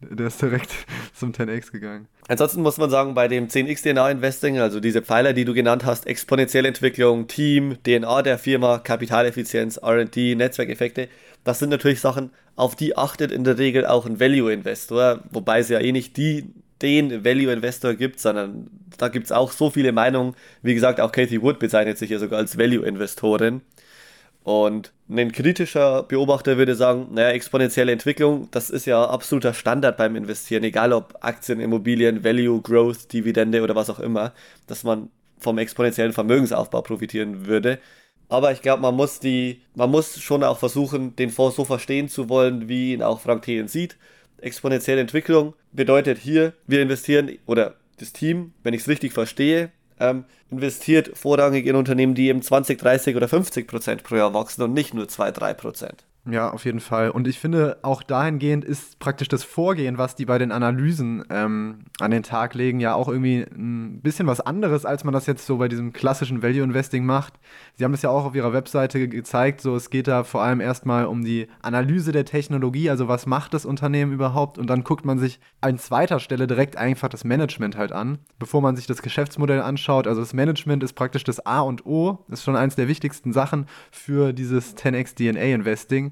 Der 0.00 0.28
ist 0.28 0.40
direkt 0.40 0.70
zum 1.14 1.32
10x 1.32 1.72
gegangen. 1.72 2.08
Ansonsten 2.26 2.62
muss 2.62 2.78
man 2.78 2.88
sagen, 2.88 3.12
bei 3.12 3.28
dem 3.28 3.48
10x 3.48 3.82
DNA 3.82 4.10
Investing, 4.10 4.58
also 4.58 4.80
diese 4.80 5.02
Pfeiler, 5.02 5.34
die 5.34 5.44
du 5.44 5.52
genannt 5.52 5.84
hast, 5.84 6.06
exponentielle 6.06 6.68
Entwicklung, 6.68 7.26
Team, 7.26 7.76
DNA 7.82 8.22
der 8.22 8.38
Firma, 8.38 8.78
Kapitaleffizienz, 8.78 9.78
RD, 9.82 10.36
Netzwerkeffekte, 10.36 11.08
das 11.44 11.58
sind 11.58 11.70
natürlich 11.70 12.00
Sachen, 12.00 12.30
auf 12.56 12.76
die 12.76 12.96
achtet 12.96 13.32
in 13.32 13.44
der 13.44 13.58
Regel 13.58 13.86
auch 13.86 14.06
ein 14.06 14.20
Value-Investor, 14.20 15.20
wobei 15.30 15.60
es 15.60 15.68
ja 15.68 15.80
eh 15.80 15.92
nicht 15.92 16.16
die, 16.16 16.52
den 16.82 17.24
Value-Investor 17.24 17.94
gibt, 17.94 18.20
sondern 18.20 18.70
da 18.98 19.08
gibt 19.08 19.26
es 19.26 19.32
auch 19.32 19.52
so 19.52 19.70
viele 19.70 19.92
Meinungen. 19.92 20.34
Wie 20.62 20.74
gesagt, 20.74 21.00
auch 21.00 21.12
Kathy 21.12 21.40
Wood 21.42 21.58
bezeichnet 21.58 21.98
sich 21.98 22.10
ja 22.10 22.18
sogar 22.18 22.38
als 22.38 22.58
Value-Investorin. 22.58 23.62
Und 24.42 24.92
ein 25.08 25.32
kritischer 25.32 26.02
Beobachter 26.04 26.56
würde 26.56 26.74
sagen, 26.74 27.08
naja, 27.12 27.30
exponentielle 27.30 27.92
Entwicklung, 27.92 28.48
das 28.50 28.70
ist 28.70 28.86
ja 28.86 29.04
absoluter 29.04 29.52
Standard 29.52 29.96
beim 29.98 30.16
Investieren, 30.16 30.64
egal 30.64 30.92
ob 30.92 31.18
Aktien, 31.20 31.60
Immobilien, 31.60 32.24
Value, 32.24 32.60
Growth, 32.62 33.12
Dividende 33.12 33.62
oder 33.62 33.74
was 33.74 33.90
auch 33.90 34.00
immer, 34.00 34.32
dass 34.66 34.82
man 34.82 35.10
vom 35.38 35.58
exponentiellen 35.58 36.12
Vermögensaufbau 36.12 36.80
profitieren 36.82 37.46
würde. 37.46 37.78
Aber 38.30 38.52
ich 38.52 38.62
glaube, 38.62 38.80
man 38.80 38.94
muss 38.94 39.18
die, 39.18 39.60
man 39.74 39.90
muss 39.90 40.20
schon 40.20 40.44
auch 40.44 40.56
versuchen, 40.56 41.16
den 41.16 41.30
Fonds 41.30 41.56
so 41.56 41.64
verstehen 41.64 42.08
zu 42.08 42.28
wollen, 42.28 42.68
wie 42.68 42.94
ihn 42.94 43.02
auch 43.02 43.20
Frank 43.20 43.42
Thelen 43.42 43.66
sieht. 43.66 43.96
Exponentielle 44.40 45.00
Entwicklung 45.00 45.54
bedeutet 45.72 46.16
hier, 46.16 46.52
wir 46.68 46.80
investieren, 46.80 47.38
oder 47.46 47.74
das 47.98 48.12
Team, 48.12 48.54
wenn 48.62 48.72
ich 48.72 48.82
es 48.82 48.88
richtig 48.88 49.12
verstehe, 49.12 49.70
ähm, 49.98 50.24
investiert 50.48 51.10
vorrangig 51.18 51.66
in 51.66 51.74
Unternehmen, 51.74 52.14
die 52.14 52.28
eben 52.28 52.40
20, 52.40 52.78
30 52.78 53.16
oder 53.16 53.28
50 53.28 53.66
Prozent 53.66 54.04
pro 54.04 54.14
Jahr 54.14 54.32
wachsen 54.32 54.62
und 54.62 54.72
nicht 54.72 54.94
nur 54.94 55.08
2, 55.08 55.32
3 55.32 55.54
Prozent. 55.54 56.04
Ja, 56.28 56.50
auf 56.50 56.66
jeden 56.66 56.80
Fall. 56.80 57.10
Und 57.10 57.26
ich 57.26 57.38
finde, 57.38 57.78
auch 57.80 58.02
dahingehend 58.02 58.62
ist 58.62 58.98
praktisch 58.98 59.28
das 59.28 59.42
Vorgehen, 59.42 59.96
was 59.96 60.16
die 60.16 60.26
bei 60.26 60.36
den 60.36 60.52
Analysen 60.52 61.24
ähm, 61.30 61.86
an 61.98 62.10
den 62.10 62.22
Tag 62.22 62.52
legen, 62.54 62.78
ja 62.78 62.92
auch 62.94 63.08
irgendwie 63.08 63.46
ein 63.50 64.02
bisschen 64.02 64.26
was 64.26 64.40
anderes, 64.40 64.84
als 64.84 65.02
man 65.04 65.14
das 65.14 65.24
jetzt 65.24 65.46
so 65.46 65.56
bei 65.56 65.68
diesem 65.68 65.94
klassischen 65.94 66.42
Value 66.42 66.62
Investing 66.62 67.06
macht. 67.06 67.40
Sie 67.74 67.84
haben 67.84 67.94
es 67.94 68.02
ja 68.02 68.10
auch 68.10 68.26
auf 68.26 68.34
ihrer 68.34 68.52
Webseite 68.52 69.08
gezeigt, 69.08 69.62
so 69.62 69.74
es 69.74 69.88
geht 69.88 70.08
da 70.08 70.22
vor 70.22 70.42
allem 70.42 70.60
erstmal 70.60 71.06
um 71.06 71.24
die 71.24 71.48
Analyse 71.62 72.12
der 72.12 72.26
Technologie, 72.26 72.90
also 72.90 73.08
was 73.08 73.24
macht 73.24 73.54
das 73.54 73.64
Unternehmen 73.64 74.12
überhaupt 74.12 74.58
und 74.58 74.68
dann 74.68 74.84
guckt 74.84 75.06
man 75.06 75.18
sich 75.18 75.40
an 75.62 75.78
zweiter 75.78 76.20
Stelle 76.20 76.46
direkt 76.46 76.76
einfach 76.76 77.08
das 77.08 77.24
Management 77.24 77.78
halt 77.78 77.92
an, 77.92 78.18
bevor 78.38 78.60
man 78.60 78.76
sich 78.76 78.86
das 78.86 79.00
Geschäftsmodell 79.00 79.62
anschaut. 79.62 80.06
Also 80.06 80.20
das 80.20 80.34
Management 80.34 80.82
ist 80.82 80.92
praktisch 80.92 81.24
das 81.24 81.46
A 81.46 81.60
und 81.60 81.86
O, 81.86 82.18
ist 82.28 82.44
schon 82.44 82.56
eins 82.56 82.76
der 82.76 82.88
wichtigsten 82.88 83.32
Sachen 83.32 83.66
für 83.90 84.34
dieses 84.34 84.76
10x 84.76 85.14
DNA 85.14 85.54
Investing. 85.54 86.09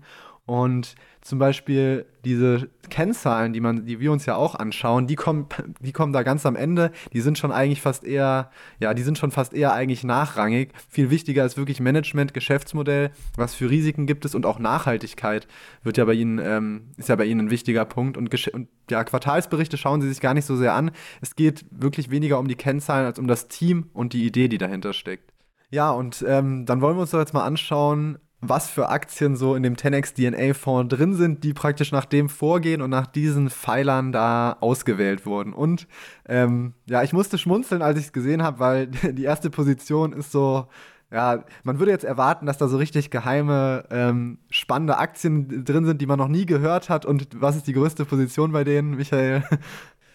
Und 0.48 0.94
zum 1.20 1.38
Beispiel 1.38 2.06
diese 2.24 2.70
Kennzahlen, 2.88 3.52
die, 3.52 3.60
man, 3.60 3.84
die 3.84 4.00
wir 4.00 4.10
uns 4.10 4.24
ja 4.24 4.34
auch 4.34 4.54
anschauen, 4.54 5.06
die 5.06 5.14
kommen, 5.14 5.46
die 5.80 5.92
kommen 5.92 6.14
da 6.14 6.22
ganz 6.22 6.46
am 6.46 6.56
Ende. 6.56 6.90
Die 7.12 7.20
sind 7.20 7.36
schon 7.36 7.52
eigentlich 7.52 7.82
fast 7.82 8.02
eher, 8.02 8.50
ja, 8.80 8.94
die 8.94 9.02
sind 9.02 9.18
schon 9.18 9.30
fast 9.30 9.52
eher 9.52 9.74
eigentlich 9.74 10.04
nachrangig. 10.04 10.72
Viel 10.88 11.10
wichtiger 11.10 11.44
ist 11.44 11.58
wirklich 11.58 11.80
Management, 11.80 12.32
Geschäftsmodell, 12.32 13.10
was 13.36 13.54
für 13.54 13.68
Risiken 13.68 14.06
gibt 14.06 14.24
es 14.24 14.34
und 14.34 14.46
auch 14.46 14.58
Nachhaltigkeit 14.58 15.46
wird 15.82 15.98
ja 15.98 16.06
bei 16.06 16.14
Ihnen, 16.14 16.38
ähm, 16.42 16.92
ist 16.96 17.10
ja 17.10 17.16
bei 17.16 17.26
Ihnen 17.26 17.40
ein 17.40 17.50
wichtiger 17.50 17.84
Punkt. 17.84 18.16
Und, 18.16 18.32
und 18.54 18.68
ja, 18.90 19.04
Quartalsberichte 19.04 19.76
schauen 19.76 20.00
Sie 20.00 20.08
sich 20.08 20.22
gar 20.22 20.32
nicht 20.32 20.46
so 20.46 20.56
sehr 20.56 20.72
an. 20.72 20.92
Es 21.20 21.36
geht 21.36 21.66
wirklich 21.70 22.10
weniger 22.10 22.38
um 22.38 22.48
die 22.48 22.54
Kennzahlen 22.54 23.04
als 23.04 23.18
um 23.18 23.26
das 23.26 23.48
Team 23.48 23.90
und 23.92 24.14
die 24.14 24.24
Idee, 24.24 24.48
die 24.48 24.56
dahinter 24.56 24.94
steckt. 24.94 25.34
Ja, 25.70 25.90
und 25.90 26.24
ähm, 26.26 26.64
dann 26.64 26.80
wollen 26.80 26.96
wir 26.96 27.02
uns 27.02 27.10
doch 27.10 27.18
jetzt 27.18 27.34
mal 27.34 27.44
anschauen, 27.44 28.18
was 28.40 28.70
für 28.70 28.88
Aktien 28.88 29.36
so 29.36 29.54
in 29.56 29.62
dem 29.64 29.74
10x 29.74 30.14
DNA 30.14 30.54
Fonds 30.54 30.94
drin 30.94 31.14
sind, 31.14 31.42
die 31.42 31.52
praktisch 31.52 31.90
nach 31.90 32.04
dem 32.04 32.28
vorgehen 32.28 32.82
und 32.82 32.90
nach 32.90 33.06
diesen 33.06 33.50
Pfeilern 33.50 34.12
da 34.12 34.56
ausgewählt 34.60 35.26
wurden. 35.26 35.52
Und 35.52 35.88
ähm, 36.28 36.74
ja, 36.86 37.02
ich 37.02 37.12
musste 37.12 37.36
schmunzeln, 37.36 37.82
als 37.82 37.98
ich 37.98 38.06
es 38.06 38.12
gesehen 38.12 38.42
habe, 38.42 38.60
weil 38.60 38.86
die 39.12 39.24
erste 39.24 39.50
Position 39.50 40.12
ist 40.12 40.30
so, 40.30 40.68
ja, 41.10 41.44
man 41.64 41.78
würde 41.78 41.90
jetzt 41.90 42.04
erwarten, 42.04 42.46
dass 42.46 42.58
da 42.58 42.68
so 42.68 42.76
richtig 42.76 43.10
geheime, 43.10 43.84
ähm, 43.90 44.38
spannende 44.50 44.98
Aktien 44.98 45.64
drin 45.64 45.86
sind, 45.86 46.00
die 46.00 46.06
man 46.06 46.18
noch 46.18 46.28
nie 46.28 46.46
gehört 46.46 46.88
hat. 46.88 47.06
Und 47.06 47.28
was 47.34 47.56
ist 47.56 47.66
die 47.66 47.72
größte 47.72 48.04
Position 48.04 48.52
bei 48.52 48.64
denen, 48.64 48.96
Michael? 48.96 49.42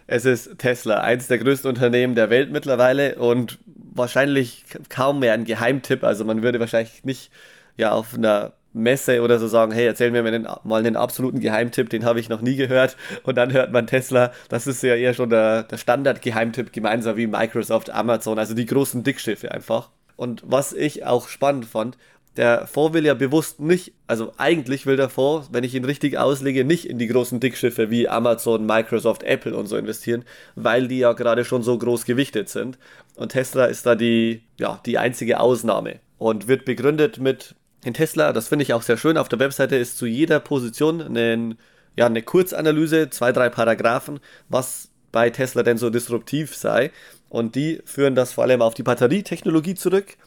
Es 0.06 0.25
ist 0.25 0.58
Tesla, 0.58 1.00
eins 1.00 1.27
der 1.27 1.38
größten 1.38 1.70
Unternehmen 1.70 2.13
der 2.13 2.30
Welt 2.30 2.51
mittlerweile 2.51 3.15
und 3.15 3.58
wahrscheinlich 3.65 4.65
kaum 4.89 5.20
mehr 5.20 5.34
ein 5.34 5.46
Geheimtipp. 5.46 6.03
Also 6.03 6.25
man 6.25 6.44
würde 6.44 6.60
wahrscheinlich 6.60 7.06
nicht 7.06 7.32
ja 7.77 7.92
auf 7.92 8.13
einer 8.13 8.53
Messe 8.74 9.22
oder 9.22 9.39
so 9.39 9.48
sagen, 9.48 9.72
hey, 9.72 9.86
erzähl 9.86 10.12
mir 10.12 10.24
mal 10.24 10.34
einen, 10.34 10.48
mal 10.63 10.80
einen 10.80 10.96
absoluten 10.96 11.39
Geheimtipp, 11.39 11.89
den 11.89 12.06
habe 12.06 12.20
ich 12.20 12.30
noch 12.30 12.42
nie 12.42 12.56
gehört. 12.56 12.98
Und 13.24 13.38
dann 13.38 13.53
hört 13.53 13.72
man 13.72 13.88
Tesla, 13.88 14.32
das 14.50 14.68
ist 14.68 14.82
ja 14.84 14.96
eher 14.96 15.13
schon 15.13 15.30
der, 15.30 15.63
der 15.63 15.77
Standard-Geheimtipp, 15.77 16.74
gemeinsam 16.74 17.18
wie 17.18 17.27
Microsoft, 17.27 17.92
Amazon, 17.92 18.39
also 18.39 18.53
die 18.53 18.65
großen 18.65 19.03
Dickschiffe 19.03 19.51
einfach. 19.51 19.89
Und 20.15 20.44
was 20.46 20.74
ich 20.74 21.06
auch 21.06 21.27
spannend 21.27 21.65
fand, 21.65 21.98
der 22.36 22.65
Fonds 22.65 22.96
will 22.96 23.06
ja 23.06 23.13
bewusst 23.13 23.60
nicht, 23.60 23.94
also 24.08 24.34
eigentlich 24.38 24.88
will 24.88 24.98
der 24.98 25.10
Fonds, 25.10 25.50
wenn 25.51 25.63
ich 25.63 25.75
ihn 25.75 25.86
richtig 25.86 26.18
auslege, 26.18 26.65
nicht 26.65 26.89
in 26.89 26.98
die 26.98 27.08
großen 27.08 27.39
Dickschiffe 27.39 27.92
wie 27.92 28.10
Amazon, 28.10 28.65
Microsoft, 28.65 29.22
Apple 29.22 29.56
und 29.56 29.68
so 29.68 29.77
investieren, 29.77 30.24
weil 30.56 30.88
die 30.88 31.00
ja 31.00 31.13
gerade 31.13 31.46
schon 31.46 31.62
so 31.62 31.77
groß 31.77 32.06
gewichtet 32.06 32.50
sind. 32.50 32.80
Und 33.15 33.34
Tesla 33.34 33.65
ist 33.65 33.86
da 33.86 33.94
die, 33.94 34.42
ja, 34.60 34.80
die 34.88 34.98
einzige 34.98 35.39
Ausnahme 35.39 36.00
und 36.18 36.48
wird 36.48 36.65
begründet 36.65 37.20
mit 37.20 37.56
In 37.84 37.94
Tesla, 37.94 38.32
das 38.32 38.48
finde 38.48 38.63
ich 38.63 38.74
auch 38.74 38.82
sehr 38.82 38.98
schön, 38.98 39.18
auf 39.18 39.28
der 39.28 39.40
Webseite 39.40 39.75
ist 39.75 39.98
zu 39.98 40.06
jeder 40.06 40.40
Position 40.40 41.02
eine, 41.02 41.58
ja, 41.98 42.06
eine 42.06 42.22
Kurzanalyse, 42.22 43.10
zwei, 43.10 43.32
drei 43.34 43.50
Paragraphen, 43.50 44.20
was 44.48 44.90
bei 45.12 45.30
Tesla 45.30 45.63
denn 45.63 45.78
so 45.78 45.90
disruptiv 45.90 46.56
sei. 46.56 46.92
Und 47.30 47.56
die 47.56 47.82
führen 47.86 48.16
das 48.16 48.34
vor 48.34 48.46
allem 48.46 48.62
auf 48.62 48.74
die 48.74 48.84
Batterietechnologie 48.84 49.75
zurück 49.75 50.18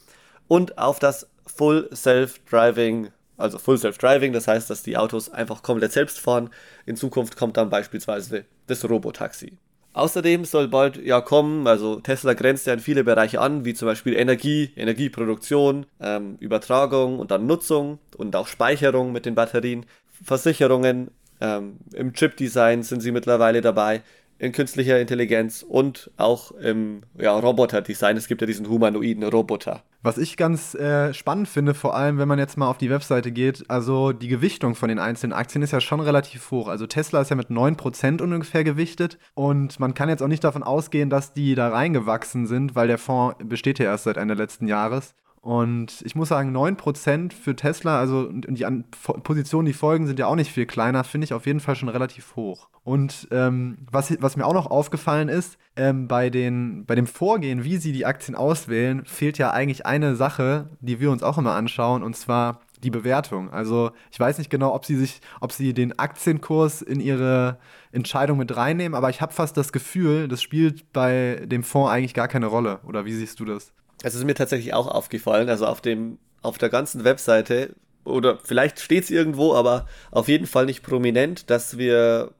und 0.48 0.76
auf 0.76 0.98
das 0.98 1.28
Full 1.46 1.88
Self-Driving, 1.94 3.10
also 3.38 3.58
Full 3.58 3.78
Self-Driving, 3.78 4.32
das 4.32 4.48
heißt, 4.48 4.68
dass 4.68 4.82
die 4.82 4.96
Autos 4.96 5.30
einfach 5.30 5.62
komplett 5.62 5.92
selbst 5.92 6.20
fahren. 6.20 6.50
In 6.84 6.96
Zukunft 6.96 7.36
kommt 7.36 7.56
dann 7.56 7.70
beispielsweise 7.70 8.44
das 8.66 8.88
Robotaxi. 8.88 9.56
Außerdem 9.96 10.44
soll 10.44 10.68
bald 10.68 11.02
ja 11.02 11.22
kommen, 11.22 11.66
also 11.66 12.00
Tesla 12.00 12.34
grenzt 12.34 12.66
ja 12.66 12.74
in 12.74 12.80
viele 12.80 13.02
Bereiche 13.02 13.40
an, 13.40 13.64
wie 13.64 13.72
zum 13.72 13.86
Beispiel 13.86 14.12
Energie, 14.12 14.70
Energieproduktion, 14.76 15.86
ähm, 16.00 16.36
Übertragung 16.38 17.18
und 17.18 17.30
dann 17.30 17.46
Nutzung 17.46 17.98
und 18.18 18.36
auch 18.36 18.46
Speicherung 18.46 19.10
mit 19.12 19.24
den 19.24 19.34
Batterien, 19.34 19.86
Versicherungen, 20.22 21.10
ähm, 21.40 21.78
im 21.94 22.12
Chip-Design 22.12 22.82
sind 22.82 23.00
sie 23.00 23.10
mittlerweile 23.10 23.62
dabei, 23.62 24.02
in 24.38 24.52
künstlicher 24.52 25.00
Intelligenz 25.00 25.64
und 25.66 26.10
auch 26.16 26.50
im 26.52 27.02
ja, 27.18 27.36
Roboter-Design. 27.38 28.16
Es 28.16 28.28
gibt 28.28 28.40
ja 28.40 28.46
diesen 28.46 28.68
humanoiden 28.68 29.24
Roboter. 29.24 29.82
Was 30.02 30.18
ich 30.18 30.36
ganz 30.36 30.74
äh, 30.74 31.12
spannend 31.14 31.48
finde, 31.48 31.74
vor 31.74 31.96
allem 31.96 32.18
wenn 32.18 32.28
man 32.28 32.38
jetzt 32.38 32.56
mal 32.56 32.68
auf 32.68 32.78
die 32.78 32.90
Webseite 32.90 33.32
geht, 33.32 33.64
also 33.68 34.12
die 34.12 34.28
Gewichtung 34.28 34.74
von 34.74 34.88
den 34.88 34.98
einzelnen 34.98 35.32
Aktien 35.32 35.62
ist 35.62 35.72
ja 35.72 35.80
schon 35.80 36.00
relativ 36.00 36.50
hoch. 36.50 36.68
Also 36.68 36.86
Tesla 36.86 37.22
ist 37.22 37.30
ja 37.30 37.36
mit 37.36 37.48
9% 37.48 38.22
ungefähr 38.22 38.62
gewichtet 38.62 39.18
und 39.34 39.80
man 39.80 39.94
kann 39.94 40.08
jetzt 40.08 40.22
auch 40.22 40.28
nicht 40.28 40.44
davon 40.44 40.62
ausgehen, 40.62 41.10
dass 41.10 41.32
die 41.32 41.54
da 41.54 41.70
reingewachsen 41.70 42.46
sind, 42.46 42.76
weil 42.76 42.88
der 42.88 42.98
Fonds 42.98 43.36
besteht 43.42 43.78
ja 43.78 43.86
erst 43.86 44.04
seit 44.04 44.16
Ende 44.16 44.34
letzten 44.34 44.68
Jahres. 44.68 45.14
Und 45.46 46.02
ich 46.04 46.16
muss 46.16 46.30
sagen, 46.30 46.50
9% 46.56 47.32
für 47.32 47.54
Tesla, 47.54 48.00
also 48.00 48.28
die 48.32 48.66
An 48.66 48.82
Positionen, 49.22 49.66
die 49.66 49.74
folgen, 49.74 50.08
sind 50.08 50.18
ja 50.18 50.26
auch 50.26 50.34
nicht 50.34 50.50
viel 50.50 50.66
kleiner, 50.66 51.04
finde 51.04 51.24
ich 51.26 51.34
auf 51.34 51.46
jeden 51.46 51.60
Fall 51.60 51.76
schon 51.76 51.88
relativ 51.88 52.34
hoch. 52.34 52.68
Und 52.82 53.28
ähm, 53.30 53.78
was, 53.88 54.12
was 54.20 54.36
mir 54.36 54.44
auch 54.44 54.54
noch 54.54 54.68
aufgefallen 54.68 55.28
ist, 55.28 55.56
ähm, 55.76 56.08
bei, 56.08 56.30
den, 56.30 56.84
bei 56.84 56.96
dem 56.96 57.06
Vorgehen, 57.06 57.62
wie 57.62 57.76
sie 57.76 57.92
die 57.92 58.06
Aktien 58.06 58.34
auswählen, 58.34 59.04
fehlt 59.04 59.38
ja 59.38 59.52
eigentlich 59.52 59.86
eine 59.86 60.16
Sache, 60.16 60.68
die 60.80 60.98
wir 60.98 61.12
uns 61.12 61.22
auch 61.22 61.38
immer 61.38 61.54
anschauen, 61.54 62.02
und 62.02 62.16
zwar 62.16 62.58
die 62.82 62.90
Bewertung. 62.90 63.48
Also 63.48 63.92
ich 64.10 64.18
weiß 64.18 64.38
nicht 64.38 64.50
genau, 64.50 64.74
ob 64.74 64.84
sie 64.84 64.96
sich, 64.96 65.20
ob 65.40 65.52
sie 65.52 65.74
den 65.74 65.96
Aktienkurs 65.96 66.82
in 66.82 66.98
ihre 66.98 67.58
Entscheidung 67.92 68.38
mit 68.38 68.56
reinnehmen, 68.56 68.96
aber 68.96 69.10
ich 69.10 69.20
habe 69.20 69.32
fast 69.32 69.56
das 69.56 69.70
Gefühl, 69.70 70.26
das 70.26 70.42
spielt 70.42 70.92
bei 70.92 71.44
dem 71.46 71.62
Fonds 71.62 71.92
eigentlich 71.92 72.14
gar 72.14 72.26
keine 72.26 72.46
Rolle. 72.46 72.80
Oder 72.84 73.04
wie 73.04 73.12
siehst 73.12 73.38
du 73.38 73.44
das? 73.44 73.72
Es 74.02 74.14
ist 74.14 74.24
mir 74.24 74.34
tatsächlich 74.34 74.74
auch 74.74 74.86
aufgefallen, 74.86 75.48
also 75.48 75.66
auf 75.66 75.80
dem, 75.80 76.18
auf 76.42 76.58
der 76.58 76.68
ganzen 76.68 77.04
Webseite, 77.04 77.74
oder 78.04 78.38
vielleicht 78.42 78.80
steht 78.80 79.04
es 79.04 79.10
irgendwo, 79.10 79.54
aber 79.54 79.86
auf 80.10 80.28
jeden 80.28 80.46
Fall 80.46 80.66
nicht 80.66 80.82
prominent, 80.82 81.50
dass 81.50 81.76
wir 81.78 82.30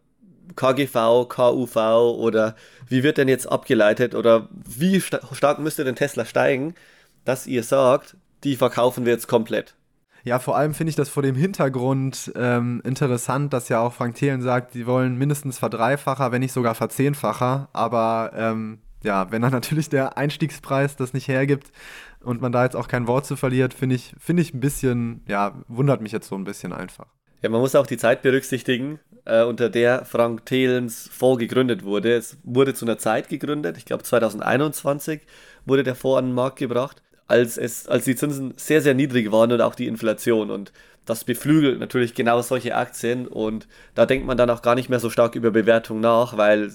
KGV, 0.54 1.28
KUV 1.28 1.76
oder 2.18 2.54
wie 2.88 3.02
wird 3.02 3.18
denn 3.18 3.28
jetzt 3.28 3.50
abgeleitet 3.50 4.14
oder 4.14 4.48
wie 4.52 5.00
sta 5.00 5.20
stark 5.32 5.58
müsste 5.58 5.84
denn 5.84 5.96
Tesla 5.96 6.25
steigen, 6.25 6.75
dass 7.25 7.46
ihr 7.48 7.64
sagt, 7.64 8.16
die 8.44 8.54
verkaufen 8.56 9.04
wir 9.04 9.12
jetzt 9.12 9.26
komplett. 9.26 9.75
Ja, 10.22 10.40
vor 10.40 10.56
allem 10.56 10.75
finde 10.75 10.90
ich 10.90 10.96
das 10.96 11.08
vor 11.08 11.22
dem 11.22 11.36
Hintergrund 11.36 12.32
ähm, 12.34 12.82
interessant, 12.84 13.52
dass 13.52 13.68
ja 13.68 13.80
auch 13.80 13.92
Frank 13.92 14.16
Thelen 14.16 14.42
sagt, 14.42 14.75
die 14.75 14.86
wollen 14.86 15.16
mindestens 15.16 15.58
verdreifacher, 15.58 16.32
wenn 16.32 16.40
nicht 16.40 16.52
sogar 16.52 16.75
verzehnfacher. 16.75 17.68
Aber 17.72 18.32
ähm, 18.34 18.80
ja, 19.06 19.30
wenn 19.30 19.40
dann 19.40 19.52
natürlich 19.52 19.88
der 19.88 20.18
Einstiegspreis 20.18 20.96
das 20.96 21.14
nicht 21.14 21.28
hergibt 21.28 21.70
und 22.20 22.40
man 22.40 22.52
da 22.52 22.64
jetzt 22.64 22.76
auch 22.76 22.88
kein 22.88 23.06
Wort 23.06 23.25
zu 23.25 23.36
verliert, 23.36 23.72
finde 23.72 23.94
ich, 23.94 24.12
finde 24.18 24.42
ich 24.42 24.52
ein 24.52 24.60
bisschen, 24.60 25.22
ja, 25.28 25.54
wundert 25.68 26.00
mich 26.02 26.12
jetzt 26.12 26.28
so 26.28 26.34
ein 26.34 26.44
bisschen 26.44 26.72
einfach. 26.72 27.06
Ja, 27.40 27.48
man 27.48 27.60
muss 27.60 27.76
auch 27.76 27.86
die 27.86 27.96
Zeit 27.96 28.22
berücksichtigen, 28.22 28.98
äh, 29.25 29.44
unter 29.44 29.70
der 29.70 30.04
Frank 30.04 30.44
Thelens 30.46 31.08
Fonds 31.12 31.38
gegründet 31.38 31.84
wurde. 31.84 32.14
Es 32.14 32.38
wurde 32.42 32.75
zu 32.75 32.84
einer 32.84 32.98
Zeit 32.98 33.28
gegründet, 33.28 33.78
ich 33.78 33.84
glaube 33.84 34.02
2021 34.02 35.20
wurde 35.64 35.84
der 35.84 35.94
Fonds 35.94 36.18
an 36.18 36.26
den 36.26 36.34
Markt 36.34 36.58
gebracht, 36.58 37.02
als, 37.28 37.58
es, 37.58 37.86
als 37.86 38.04
die 38.04 38.16
Zinsen 38.16 38.54
sehr, 38.56 38.82
sehr 38.82 38.94
niedrig 38.94 39.30
waren 39.30 39.52
und 39.52 39.60
auch 39.60 39.75
die 39.75 39.86
Inflation. 39.86 40.50
Und 40.50 40.72
das 41.06 41.25
beflügelt 41.25 41.80
natürlich 41.80 42.14
genau 42.14 42.42
solche 42.42 42.75
Aktien 42.75 43.26
und 43.26 43.66
da 43.94 44.04
denkt 44.04 44.26
man 44.26 44.36
dann 44.36 44.50
auch 44.50 44.60
gar 44.60 44.75
nicht 44.75 44.90
mehr 44.90 45.00
so 45.00 45.08
stark 45.08 45.34
über 45.34 45.50
Bewertung 45.50 46.00
nach, 46.00 46.36
weil 46.36 46.72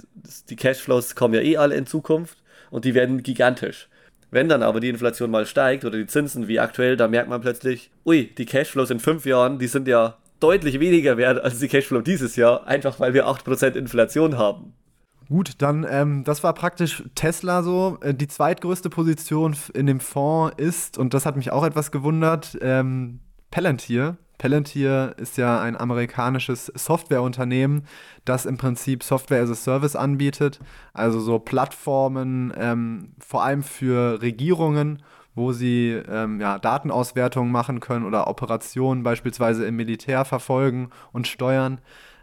die 0.49 0.55
Cashflows 0.55 1.15
kommen 1.15 1.33
ja 1.33 1.41
eh 1.41 1.57
alle 1.57 1.75
in 1.75 1.85
Zukunft 1.85 2.37
und 2.71 2.85
die 2.85 2.95
werden 2.95 3.21
gigantisch. 3.21 3.89
Wenn 4.31 4.47
dann 4.47 4.63
aber 4.63 4.79
die 4.79 4.89
Inflation 4.89 5.29
mal 5.29 5.45
steigt 5.45 5.83
oder 5.83 5.97
die 5.97 6.07
Zinsen 6.07 6.47
wie 6.47 6.59
aktuell, 6.59 6.95
da 6.95 7.09
merkt 7.09 7.29
man 7.29 7.41
plötzlich, 7.41 7.91
ui, 8.05 8.33
die 8.37 8.45
Cashflows 8.45 8.89
in 8.89 9.01
fünf 9.01 9.25
Jahren, 9.25 9.59
die 9.59 9.67
sind 9.67 9.87
ja 9.89 10.17
deutlich 10.39 10.79
weniger 10.79 11.17
wert 11.17 11.43
als 11.43 11.59
die 11.59 11.67
Cashflow 11.67 12.01
dieses 12.01 12.37
Jahr, 12.37 12.65
einfach 12.65 12.99
weil 12.99 13.13
wir 13.13 13.27
8% 13.27 13.75
Inflation 13.75 14.37
haben. 14.37 14.73
Gut, 15.27 15.53
dann, 15.59 15.85
ähm, 15.89 16.23
das 16.25 16.43
war 16.43 16.53
praktisch 16.53 17.03
Tesla 17.15 17.63
so. 17.63 17.97
Äh, 18.01 18.13
die 18.13 18.27
zweitgrößte 18.27 18.89
Position 18.89 19.55
in 19.73 19.85
dem 19.85 20.01
Fonds 20.01 20.55
ist, 20.57 20.97
und 20.97 21.13
das 21.13 21.25
hat 21.25 21.37
mich 21.37 21.51
auch 21.51 21.63
etwas 21.63 21.91
gewundert, 21.91 22.57
ähm, 22.61 23.21
Palantir. 23.51 24.17
Palantir 24.37 25.13
ist 25.17 25.37
ja 25.37 25.61
ein 25.61 25.77
amerikanisches 25.77 26.65
Softwareunternehmen, 26.73 27.83
das 28.25 28.47
im 28.47 28.57
Prinzip 28.57 29.03
Software 29.03 29.43
as 29.43 29.51
a 29.51 29.55
Service 29.55 29.95
anbietet, 29.95 30.59
also 30.93 31.19
so 31.19 31.37
Plattformen 31.37 32.51
ähm, 32.57 33.13
vor 33.19 33.43
allem 33.43 33.61
für 33.61 34.19
Regierungen, 34.21 35.03
wo 35.35 35.51
sie 35.51 35.91
ähm, 35.91 36.41
ja, 36.41 36.57
Datenauswertungen 36.57 37.51
machen 37.51 37.79
können 37.81 38.05
oder 38.05 38.27
Operationen 38.27 39.03
beispielsweise 39.03 39.65
im 39.65 39.75
Militär 39.75 40.25
verfolgen 40.25 40.89
und 41.11 41.27
steuern. 41.27 41.79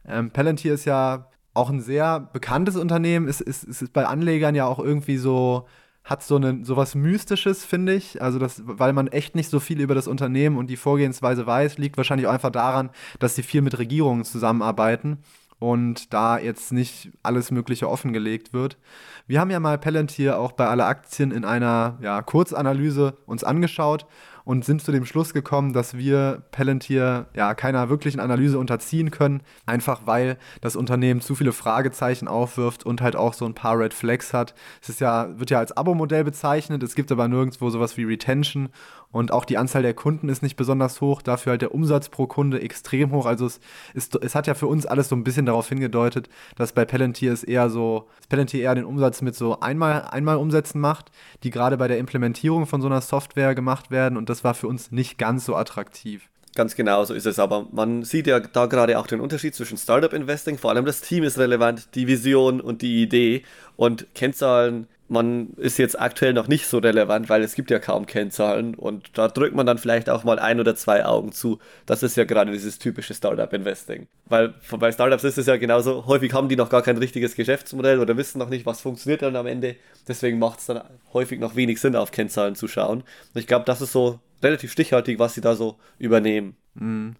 Ähm, 0.07 0.31
Palantir 0.33 0.75
ist 0.75 0.87
ja 0.87 1.29
auch 1.55 1.71
ein 1.71 1.81
sehr 1.81 2.21
bekanntes 2.21 2.77
Unternehmen, 2.77 3.29
ist, 3.29 3.41
ist, 3.41 3.63
ist 3.63 3.93
bei 3.93 4.07
Anlegern 4.07 4.55
ja 4.55 4.67
auch 4.67 4.81
irgendwie 4.81 5.19
so 5.19 5.67
hat 6.09 6.23
so 6.23 6.37
eine 6.37 6.65
sowas 6.65 6.95
Mystisches, 6.95 7.65
finde 7.65 7.95
ich. 7.95 8.23
Also, 8.23 8.39
das, 8.39 8.63
weil 8.65 8.95
man 8.95 9.09
echt 9.09 9.37
nicht 9.37 9.51
so 9.51 9.61
viel 9.61 9.81
über 9.81 9.95
das 9.95 10.09
Unternehmen 10.09 10.57
und 10.57 10.69
die 10.69 10.77
Vorgehensweise 10.77 11.47
weiß, 11.47 11.77
liegt 11.77 11.99
wahrscheinlich 11.99 12.27
auch 12.27 12.33
einfach 12.33 12.51
daran, 12.51 12.91
dass 13.19 13.35
sie 13.35 13.43
viel 13.43 13.61
mit 13.61 13.79
Regierungen 13.79 14.25
zusammenarbeiten 14.25 15.19
und 15.59 16.15
da 16.15 16.39
jetzt 16.39 16.73
nicht 16.73 17.11
alles 17.23 17.51
Mögliche 17.51 17.91
offengelegt 17.91 18.53
wird. 18.53 18.79
Wir 19.27 19.41
haben 19.41 19.51
ja 19.51 19.61
mal 19.61 19.77
Palantir 19.77 20.39
auch 20.39 20.53
bei 20.53 20.67
alle 20.67 20.87
Aktien 20.87 21.31
in 21.31 21.45
einer 21.45 21.99
ja, 22.01 22.23
Kurzanalyse 22.23 23.19
uns 23.27 23.45
angeschaut 23.45 24.07
und 24.49 24.65
sind 24.65 24.81
zu 24.81 24.93
dem 24.93 25.05
Schluss 25.05 25.35
gekommen, 25.35 25.75
dass 25.75 25.99
wir 25.99 26.41
Palantir 26.53 27.27
ja 27.35 27.53
keiner 27.53 27.91
wirklichen 27.91 28.19
Analyse 28.19 28.59
unterziehen 28.59 29.11
können, 29.11 29.43
einfach 29.67 30.07
weil 30.07 30.39
das 30.63 30.75
Unternehmen 30.75 31.21
zu 31.21 31.35
viele 31.35 31.53
Fragezeichen 31.53 32.29
aufwirft 32.29 32.87
und 32.87 33.03
halt 33.03 33.15
auch 33.15 33.35
so 33.35 33.45
ein 33.45 33.53
paar 33.53 33.79
Red 33.79 33.93
Flags 33.93 34.33
hat. 34.33 34.55
Es 34.81 34.89
ist 34.89 35.03
ja, 35.03 35.39
wird 35.39 35.51
ja 35.51 35.59
als 35.59 35.77
Abo-Modell 35.77 36.25
bezeichnet, 36.25 36.83
es 36.83 36.95
gibt 36.95 37.13
aber 37.13 37.29
nirgendwo 37.29 37.69
sowas 37.69 37.99
wie 37.99 38.05
Retention 38.05 38.71
und 39.11 39.33
auch 39.33 39.47
die 39.47 39.57
Anzahl 39.57 39.83
der 39.83 39.95
Kunden 39.95 40.29
ist 40.29 40.43
nicht 40.43 40.57
besonders 40.57 41.01
hoch, 41.01 41.23
dafür 41.23 41.53
halt 41.53 41.63
der 41.63 41.75
Umsatz 41.75 42.11
pro 42.11 42.27
Kunde 42.27 42.61
extrem 42.61 43.11
hoch. 43.11 43.25
Also 43.25 43.47
es, 43.47 43.61
ist, 43.95 44.15
es 44.23 44.35
hat 44.35 44.47
ja 44.47 44.53
für 44.53 44.67
uns 44.67 44.85
alles 44.85 45.09
so 45.09 45.17
ein 45.17 45.25
bisschen 45.25 45.47
darauf 45.47 45.69
hingedeutet, 45.69 46.29
dass 46.57 46.73
bei 46.73 46.85
Palantir 46.85 47.33
es 47.33 47.43
eher 47.43 47.71
so, 47.71 48.09
dass 48.19 48.29
Palantir 48.29 48.61
eher 48.61 48.75
den 48.75 48.85
Umsatz 48.85 49.23
mit 49.23 49.35
so 49.35 49.61
einmal, 49.61 50.03
einmal 50.03 50.37
Umsätzen 50.37 50.81
macht, 50.81 51.11
die 51.43 51.51
gerade 51.51 51.79
bei 51.79 51.89
der 51.89 51.99
Implementierung 51.99 52.67
von 52.67 52.83
so 52.83 52.87
einer 52.87 53.01
Software 53.01 53.55
gemacht 53.55 53.91
werden 53.91 54.19
und 54.19 54.29
das 54.29 54.38
war 54.45 54.55
für 54.55 54.69
uns 54.69 54.91
nicht 54.91 55.19
ganz 55.19 55.45
so 55.45 55.57
attraktiv. 55.57 56.29
Ganz 56.55 56.75
genau 56.75 57.05
so 57.05 57.15
ist 57.15 57.27
es, 57.27 57.39
aber 57.39 57.69
man 57.71 58.03
sieht 58.03 58.27
ja 58.27 58.41
da 58.41 58.67
gerade 58.67 58.99
auch 58.99 59.07
den 59.07 59.21
Unterschied 59.21 59.55
zwischen 59.55 59.79
Startup 59.79 60.13
Investing, 60.13 60.59
vor 60.59 60.71
allem 60.71 60.85
das 60.85 61.01
Team 61.01 61.23
ist 61.23 61.39
relevant, 61.39 61.95
die 61.95 62.07
Vision 62.07 62.61
und 62.61 62.83
die 62.83 63.03
Idee 63.03 63.43
und 63.77 64.07
Kennzahlen 64.15 64.89
man 65.09 65.51
ist 65.57 65.79
jetzt 65.79 65.99
aktuell 65.99 66.35
noch 66.35 66.49
nicht 66.49 66.67
so 66.67 66.79
relevant, 66.79 67.29
weil 67.29 67.43
es 67.43 67.55
gibt 67.55 67.71
ja 67.71 67.79
kaum 67.79 68.07
Kennzahlen 68.07 68.75
und 68.75 69.11
da 69.17 69.29
drückt 69.29 69.55
man 69.55 69.67
dann 69.67 69.79
vielleicht 69.79 70.11
auch 70.11 70.25
mal 70.25 70.39
ein 70.39 70.61
oder 70.61 70.77
zwei 70.77 71.05
Augen 71.05 71.33
zu. 71.33 71.59
Das 71.87 72.03
ist 72.03 72.17
ja 72.17 72.25
gerade 72.25 72.53
dieses 72.53 72.79
typische 72.79 73.15
Startup-Investing. 73.15 74.07
Weil 74.27 74.55
bei 74.79 74.93
Startups 74.93 75.25
ist 75.25 75.39
es 75.39 75.47
ja 75.47 75.57
genauso, 75.57 76.07
häufig 76.07 76.33
haben 76.35 76.49
die 76.49 76.57
noch 76.57 76.69
gar 76.69 76.83
kein 76.83 76.99
richtiges 76.99 77.35
Geschäftsmodell 77.35 78.01
oder 78.01 78.17
wissen 78.17 78.39
noch 78.39 78.51
nicht, 78.51 78.67
was 78.67 78.81
funktioniert 78.81 79.23
dann 79.23 79.37
am 79.37 79.47
Ende. 79.47 79.77
Deswegen 80.07 80.39
macht 80.39 80.61
es 80.61 80.67
dann 80.67 80.83
häufig 81.13 81.41
noch 81.41 81.57
wenig 81.57 81.81
Sinn, 81.81 81.97
auf 81.97 82.11
Kennzahlen 82.11 82.55
zu 82.55 82.69
schauen. 82.69 82.99
Und 83.35 83.41
ich 83.41 83.47
glaube, 83.47 83.65
das 83.65 83.81
ist 83.81 83.93
so 83.93 84.21
relativ 84.43 84.73
stichhaltig, 84.73 85.19
was 85.19 85.35
sie 85.35 85.41
da 85.41 85.55
so 85.55 85.77
übernehmen. 85.99 86.57
Mhm. 86.75 87.17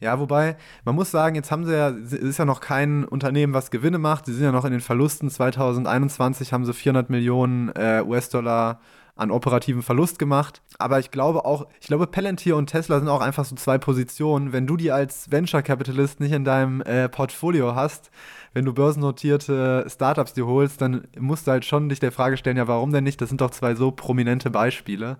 Ja, 0.00 0.18
wobei, 0.18 0.56
man 0.84 0.96
muss 0.96 1.12
sagen, 1.12 1.36
jetzt 1.36 1.52
haben 1.52 1.64
sie 1.64 1.74
ja, 1.76 1.90
es 1.90 2.12
ist 2.12 2.38
ja 2.38 2.44
noch 2.44 2.60
kein 2.60 3.04
Unternehmen, 3.04 3.54
was 3.54 3.70
Gewinne 3.70 3.98
macht. 3.98 4.26
Sie 4.26 4.34
sind 4.34 4.42
ja 4.42 4.50
noch 4.50 4.64
in 4.64 4.72
den 4.72 4.80
Verlusten. 4.80 5.30
2021 5.30 6.52
haben 6.52 6.64
sie 6.64 6.74
400 6.74 7.08
Millionen 7.08 7.68
äh, 7.70 8.02
US-Dollar 8.04 8.80
an 9.14 9.30
operativen 9.30 9.82
Verlust 9.82 10.18
gemacht. 10.18 10.62
Aber 10.78 10.98
ich 10.98 11.10
glaube 11.10 11.44
auch, 11.44 11.66
ich 11.80 11.86
glaube, 11.86 12.06
Palantir 12.06 12.56
und 12.56 12.66
Tesla 12.66 12.98
sind 12.98 13.08
auch 13.08 13.20
einfach 13.20 13.44
so 13.44 13.54
zwei 13.54 13.78
Positionen. 13.78 14.52
Wenn 14.52 14.66
du 14.66 14.76
die 14.76 14.90
als 14.90 15.30
Venture 15.30 15.62
Capitalist 15.62 16.18
nicht 16.18 16.32
in 16.32 16.44
deinem 16.44 16.80
äh, 16.80 17.08
Portfolio 17.08 17.74
hast, 17.74 18.10
wenn 18.54 18.64
du 18.64 18.72
börsennotierte 18.72 19.86
Startups 19.88 20.34
dir 20.34 20.46
holst, 20.46 20.80
dann 20.80 21.06
musst 21.18 21.46
du 21.46 21.52
halt 21.52 21.64
schon 21.64 21.88
dich 21.88 22.00
der 22.00 22.12
Frage 22.12 22.36
stellen, 22.36 22.56
ja, 22.56 22.68
warum 22.68 22.92
denn 22.92 23.04
nicht? 23.04 23.20
Das 23.20 23.28
sind 23.28 23.40
doch 23.40 23.50
zwei 23.50 23.74
so 23.74 23.90
prominente 23.90 24.50
Beispiele. 24.50 25.18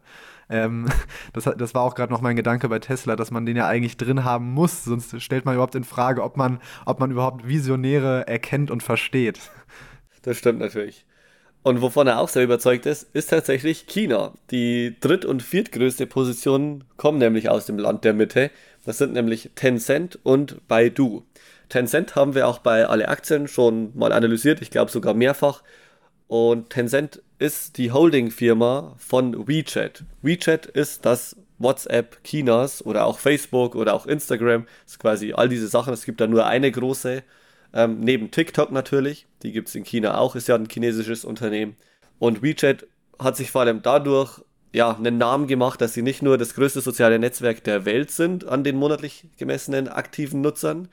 Ähm, 0.50 0.86
das, 1.32 1.44
das 1.44 1.74
war 1.74 1.82
auch 1.82 1.94
gerade 1.94 2.12
noch 2.12 2.20
mein 2.20 2.36
Gedanke 2.36 2.68
bei 2.68 2.78
Tesla, 2.78 3.16
dass 3.16 3.30
man 3.30 3.46
den 3.46 3.56
ja 3.56 3.66
eigentlich 3.66 3.96
drin 3.96 4.24
haben 4.24 4.52
muss, 4.52 4.84
sonst 4.84 5.20
stellt 5.22 5.44
man 5.44 5.54
überhaupt 5.54 5.74
in 5.74 5.84
Frage, 5.84 6.22
ob 6.22 6.36
man, 6.36 6.60
ob 6.84 7.00
man 7.00 7.10
überhaupt 7.10 7.48
Visionäre 7.48 8.26
erkennt 8.26 8.70
und 8.70 8.82
versteht. 8.82 9.40
Das 10.22 10.38
stimmt 10.38 10.60
natürlich. 10.60 11.04
Und 11.64 11.80
wovon 11.80 12.08
er 12.08 12.18
auch 12.18 12.28
sehr 12.28 12.42
überzeugt 12.42 12.86
ist, 12.86 13.08
ist 13.14 13.30
tatsächlich 13.30 13.86
China. 13.86 14.32
Die 14.50 14.96
dritt- 15.00 15.24
und 15.24 15.42
viertgrößte 15.42 16.06
Position 16.06 16.84
kommen 16.96 17.18
nämlich 17.18 17.48
aus 17.48 17.66
dem 17.66 17.78
Land 17.78 18.04
der 18.04 18.14
Mitte. 18.14 18.50
Das 18.84 18.98
sind 18.98 19.12
nämlich 19.12 19.50
Tencent 19.54 20.18
und 20.24 20.66
Baidu. 20.66 21.22
Tencent 21.72 22.16
haben 22.16 22.34
wir 22.34 22.46
auch 22.48 22.58
bei 22.58 22.86
alle 22.86 23.08
Aktien 23.08 23.48
schon 23.48 23.96
mal 23.96 24.12
analysiert, 24.12 24.60
ich 24.60 24.70
glaube 24.70 24.90
sogar 24.90 25.14
mehrfach. 25.14 25.62
Und 26.28 26.68
Tencent 26.68 27.22
ist 27.38 27.78
die 27.78 27.92
Holding-Firma 27.92 28.94
von 28.98 29.48
WeChat. 29.48 30.04
WeChat 30.20 30.66
ist 30.66 31.06
das 31.06 31.34
WhatsApp 31.58 32.22
Chinas 32.24 32.84
oder 32.84 33.06
auch 33.06 33.18
Facebook 33.18 33.74
oder 33.74 33.94
auch 33.94 34.04
Instagram. 34.04 34.66
Das 34.84 34.92
ist 34.92 34.98
quasi 34.98 35.32
all 35.32 35.48
diese 35.48 35.66
Sachen. 35.66 35.94
Es 35.94 36.04
gibt 36.04 36.20
da 36.20 36.26
nur 36.26 36.44
eine 36.44 36.70
große 36.70 37.22
ähm, 37.72 38.00
neben 38.00 38.30
TikTok 38.30 38.70
natürlich, 38.70 39.26
die 39.42 39.52
gibt 39.52 39.68
es 39.68 39.74
in 39.74 39.84
China 39.84 40.18
auch, 40.18 40.36
ist 40.36 40.48
ja 40.48 40.56
ein 40.56 40.68
chinesisches 40.70 41.24
Unternehmen. 41.24 41.76
Und 42.18 42.42
WeChat 42.42 42.86
hat 43.18 43.38
sich 43.38 43.50
vor 43.50 43.62
allem 43.62 43.80
dadurch 43.80 44.42
ja, 44.74 44.94
einen 44.94 45.16
Namen 45.16 45.46
gemacht, 45.46 45.80
dass 45.80 45.94
sie 45.94 46.02
nicht 46.02 46.20
nur 46.20 46.36
das 46.36 46.54
größte 46.54 46.82
soziale 46.82 47.18
Netzwerk 47.18 47.64
der 47.64 47.86
Welt 47.86 48.10
sind 48.10 48.46
an 48.46 48.62
den 48.62 48.76
monatlich 48.76 49.24
gemessenen 49.38 49.88
aktiven 49.88 50.42
Nutzern 50.42 50.88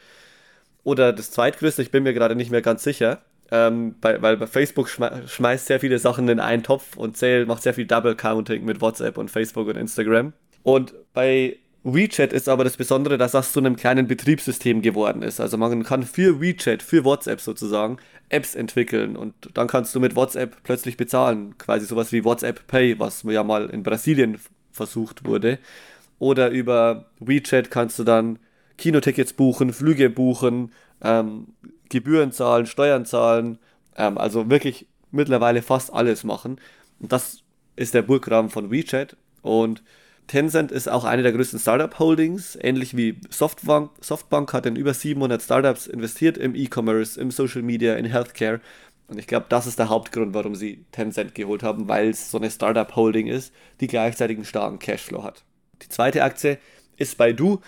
oder 0.83 1.13
das 1.13 1.31
zweitgrößte, 1.31 1.81
ich 1.81 1.91
bin 1.91 2.03
mir 2.03 2.13
gerade 2.13 2.35
nicht 2.35 2.51
mehr 2.51 2.61
ganz 2.61 2.83
sicher, 2.83 3.21
ähm, 3.51 3.95
bei, 3.99 4.21
weil 4.21 4.37
bei 4.37 4.47
Facebook 4.47 4.89
schme 4.89 5.23
schmeißt 5.27 5.65
sehr 5.65 5.79
viele 5.79 5.99
Sachen 5.99 6.27
in 6.29 6.39
einen 6.39 6.63
Topf 6.63 6.97
und 6.97 7.17
zählt, 7.17 7.47
macht 7.47 7.63
sehr 7.63 7.73
viel 7.73 7.85
Double 7.85 8.15
Counting 8.15 8.63
mit 8.63 8.81
WhatsApp 8.81 9.17
und 9.17 9.31
Facebook 9.31 9.67
und 9.67 9.75
Instagram. 9.75 10.33
Und 10.63 10.93
bei 11.13 11.57
WeChat 11.83 12.33
ist 12.33 12.49
aber 12.49 12.63
das 12.63 12.77
Besondere, 12.77 13.17
dass 13.17 13.31
das 13.31 13.53
zu 13.53 13.59
einem 13.59 13.75
kleinen 13.75 14.07
Betriebssystem 14.07 14.81
geworden 14.81 15.21
ist. 15.23 15.39
Also 15.39 15.57
man 15.57 15.83
kann 15.83 16.03
für 16.03 16.41
WeChat, 16.41 16.83
für 16.83 17.05
WhatsApp 17.05 17.41
sozusagen, 17.41 17.97
Apps 18.27 18.53
entwickeln 18.53 19.15
und 19.15 19.33
dann 19.53 19.67
kannst 19.67 19.95
du 19.95 19.99
mit 19.99 20.15
WhatsApp 20.15 20.57
plötzlich 20.63 20.97
bezahlen. 20.97 21.57
Quasi 21.57 21.85
sowas 21.85 22.11
wie 22.11 22.23
WhatsApp 22.23 22.67
Pay, 22.67 22.99
was 22.99 23.23
ja 23.23 23.43
mal 23.43 23.69
in 23.69 23.81
Brasilien 23.81 24.39
versucht 24.71 25.25
wurde. 25.25 25.57
Oder 26.19 26.49
über 26.49 27.05
WeChat 27.19 27.71
kannst 27.71 27.97
du 27.97 28.03
dann 28.03 28.39
Kinotickets 28.79 29.33
buchen, 29.33 29.73
Flüge 29.73 30.09
buchen, 30.09 30.71
ähm, 31.03 31.47
Gebühren 31.89 32.31
zahlen, 32.31 32.65
Steuern 32.65 33.05
zahlen. 33.05 33.59
Ähm, 33.95 34.17
also 34.17 34.49
wirklich 34.49 34.87
mittlerweile 35.11 35.61
fast 35.61 35.93
alles 35.93 36.23
machen. 36.23 36.59
Und 36.99 37.11
das 37.11 37.43
ist 37.75 37.93
der 37.93 38.01
Burggraben 38.01 38.49
von 38.49 38.71
WeChat. 38.71 39.17
Und 39.41 39.83
Tencent 40.27 40.71
ist 40.71 40.87
auch 40.87 41.05
eine 41.05 41.23
der 41.23 41.31
größten 41.31 41.59
Startup-Holdings, 41.59 42.57
ähnlich 42.61 42.95
wie 42.95 43.19
Softbank. 43.29 43.91
Softbank 43.99 44.53
hat 44.53 44.65
in 44.65 44.75
über 44.75 44.93
700 44.93 45.41
Startups 45.41 45.87
investiert 45.87 46.37
im 46.37 46.55
E-Commerce, 46.55 47.19
im 47.19 47.31
Social 47.31 47.63
Media, 47.63 47.95
in 47.95 48.05
Healthcare. 48.05 48.61
Und 49.07 49.17
ich 49.17 49.25
glaube, 49.25 49.47
das 49.49 49.65
ist 49.65 49.79
der 49.79 49.89
Hauptgrund, 49.89 50.35
warum 50.35 50.55
sie 50.55 50.85
Tencent 50.91 51.33
geholt 51.33 51.63
haben, 51.63 51.87
weil 51.87 52.09
es 52.09 52.29
so 52.29 52.37
eine 52.37 52.51
Startup-Holding 52.51 53.27
ist, 53.27 53.51
die 53.81 53.87
gleichzeitig 53.87 54.37
einen 54.37 54.45
starken 54.45 54.77
Cashflow 54.77 55.23
hat. 55.23 55.43
Die 55.81 55.89
zweite 55.89 56.23
Aktie 56.23 56.59
ist 56.97 57.17
Baidu. 57.17 57.59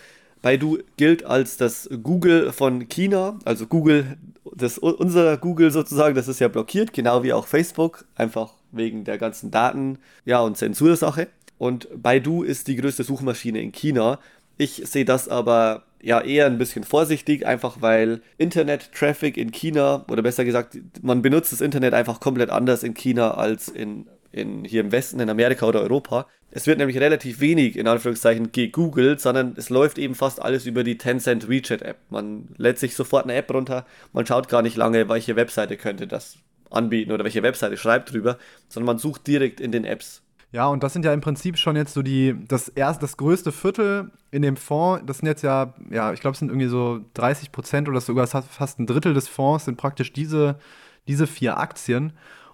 Baidu 0.41 0.79
gilt 0.97 1.23
als 1.25 1.57
das 1.57 1.89
Google 2.01 2.51
von 2.51 2.87
China, 2.89 3.37
also 3.45 3.67
Google, 3.67 4.17
das, 4.55 4.77
unser 4.77 5.37
Google 5.37 5.71
sozusagen, 5.71 6.15
das 6.15 6.27
ist 6.27 6.39
ja 6.39 6.47
blockiert, 6.47 6.93
genau 6.93 7.23
wie 7.23 7.33
auch 7.33 7.47
Facebook, 7.47 8.05
einfach 8.15 8.53
wegen 8.71 9.03
der 9.03 9.17
ganzen 9.17 9.51
Daten, 9.51 9.99
ja, 10.25 10.39
und 10.41 10.57
Zensursache. 10.57 11.27
Und 11.57 11.87
Baidu 12.01 12.43
ist 12.43 12.67
die 12.67 12.75
größte 12.75 13.03
Suchmaschine 13.03 13.61
in 13.61 13.71
China. 13.71 14.19
Ich 14.57 14.81
sehe 14.85 15.05
das 15.05 15.27
aber 15.29 15.83
ja 16.01 16.19
eher 16.19 16.47
ein 16.47 16.57
bisschen 16.57 16.83
vorsichtig, 16.83 17.45
einfach 17.45 17.77
weil 17.81 18.21
Internet-Traffic 18.39 19.37
in 19.37 19.51
China, 19.51 20.05
oder 20.09 20.23
besser 20.23 20.45
gesagt, 20.45 20.79
man 21.01 21.21
benutzt 21.21 21.51
das 21.51 21.61
Internet 21.61 21.93
einfach 21.93 22.19
komplett 22.19 22.49
anders 22.49 22.81
in 22.81 22.95
China 22.95 23.35
als 23.35 23.67
in, 23.67 24.07
in 24.31 24.63
hier 24.65 24.81
im 24.81 24.91
Westen, 24.91 25.19
in 25.19 25.29
Amerika 25.29 25.65
oder 25.65 25.81
Europa. 25.81 26.27
Es 26.51 26.67
wird 26.67 26.79
nämlich 26.79 26.99
relativ 26.99 27.39
wenig, 27.39 27.77
in 27.77 27.87
Anführungszeichen, 27.87 28.51
gegoogelt, 28.51 29.21
sondern 29.21 29.53
es 29.55 29.69
läuft 29.69 29.97
eben 29.97 30.15
fast 30.15 30.41
alles 30.41 30.65
über 30.65 30.83
die 30.83 30.97
Tencent 30.97 31.47
WeChat 31.47 31.81
App. 31.81 31.97
Man 32.09 32.49
lädt 32.57 32.77
sich 32.77 32.95
sofort 32.95 33.23
eine 33.23 33.35
App 33.35 33.53
runter, 33.53 33.85
man 34.11 34.25
schaut 34.25 34.49
gar 34.49 34.61
nicht 34.61 34.75
lange, 34.75 35.07
welche 35.07 35.35
Webseite 35.35 35.77
könnte 35.77 36.07
das 36.07 36.37
anbieten 36.69 37.11
oder 37.11 37.23
welche 37.23 37.43
Webseite 37.43 37.77
schreibt 37.77 38.11
drüber, 38.11 38.37
sondern 38.67 38.87
man 38.87 38.97
sucht 38.97 39.27
direkt 39.27 39.59
in 39.59 39.71
den 39.71 39.85
Apps. 39.85 40.21
Ja, 40.53 40.67
und 40.67 40.83
das 40.83 40.91
sind 40.91 41.05
ja 41.05 41.13
im 41.13 41.21
Prinzip 41.21 41.57
schon 41.57 41.77
jetzt 41.77 41.93
so 41.93 42.01
die, 42.01 42.35
das 42.47 42.67
erst, 42.67 43.01
das 43.01 43.15
größte 43.15 43.53
Viertel 43.53 44.11
in 44.31 44.41
dem 44.41 44.57
Fonds, 44.57 45.03
das 45.05 45.19
sind 45.19 45.27
jetzt 45.27 45.43
ja, 45.43 45.73
ja, 45.89 46.11
ich 46.11 46.19
glaube, 46.19 46.33
es 46.33 46.39
sind 46.39 46.49
irgendwie 46.49 46.67
so 46.67 46.99
30 47.13 47.53
Prozent 47.53 47.87
oder 47.87 48.01
sogar 48.01 48.27
fast 48.27 48.79
ein 48.79 48.85
Drittel 48.85 49.13
des 49.13 49.29
Fonds 49.29 49.65
sind 49.65 49.77
praktisch 49.77 50.11
diese, 50.11 50.59
diese 51.07 51.25
vier 51.25 51.57
Aktien. 51.57 52.13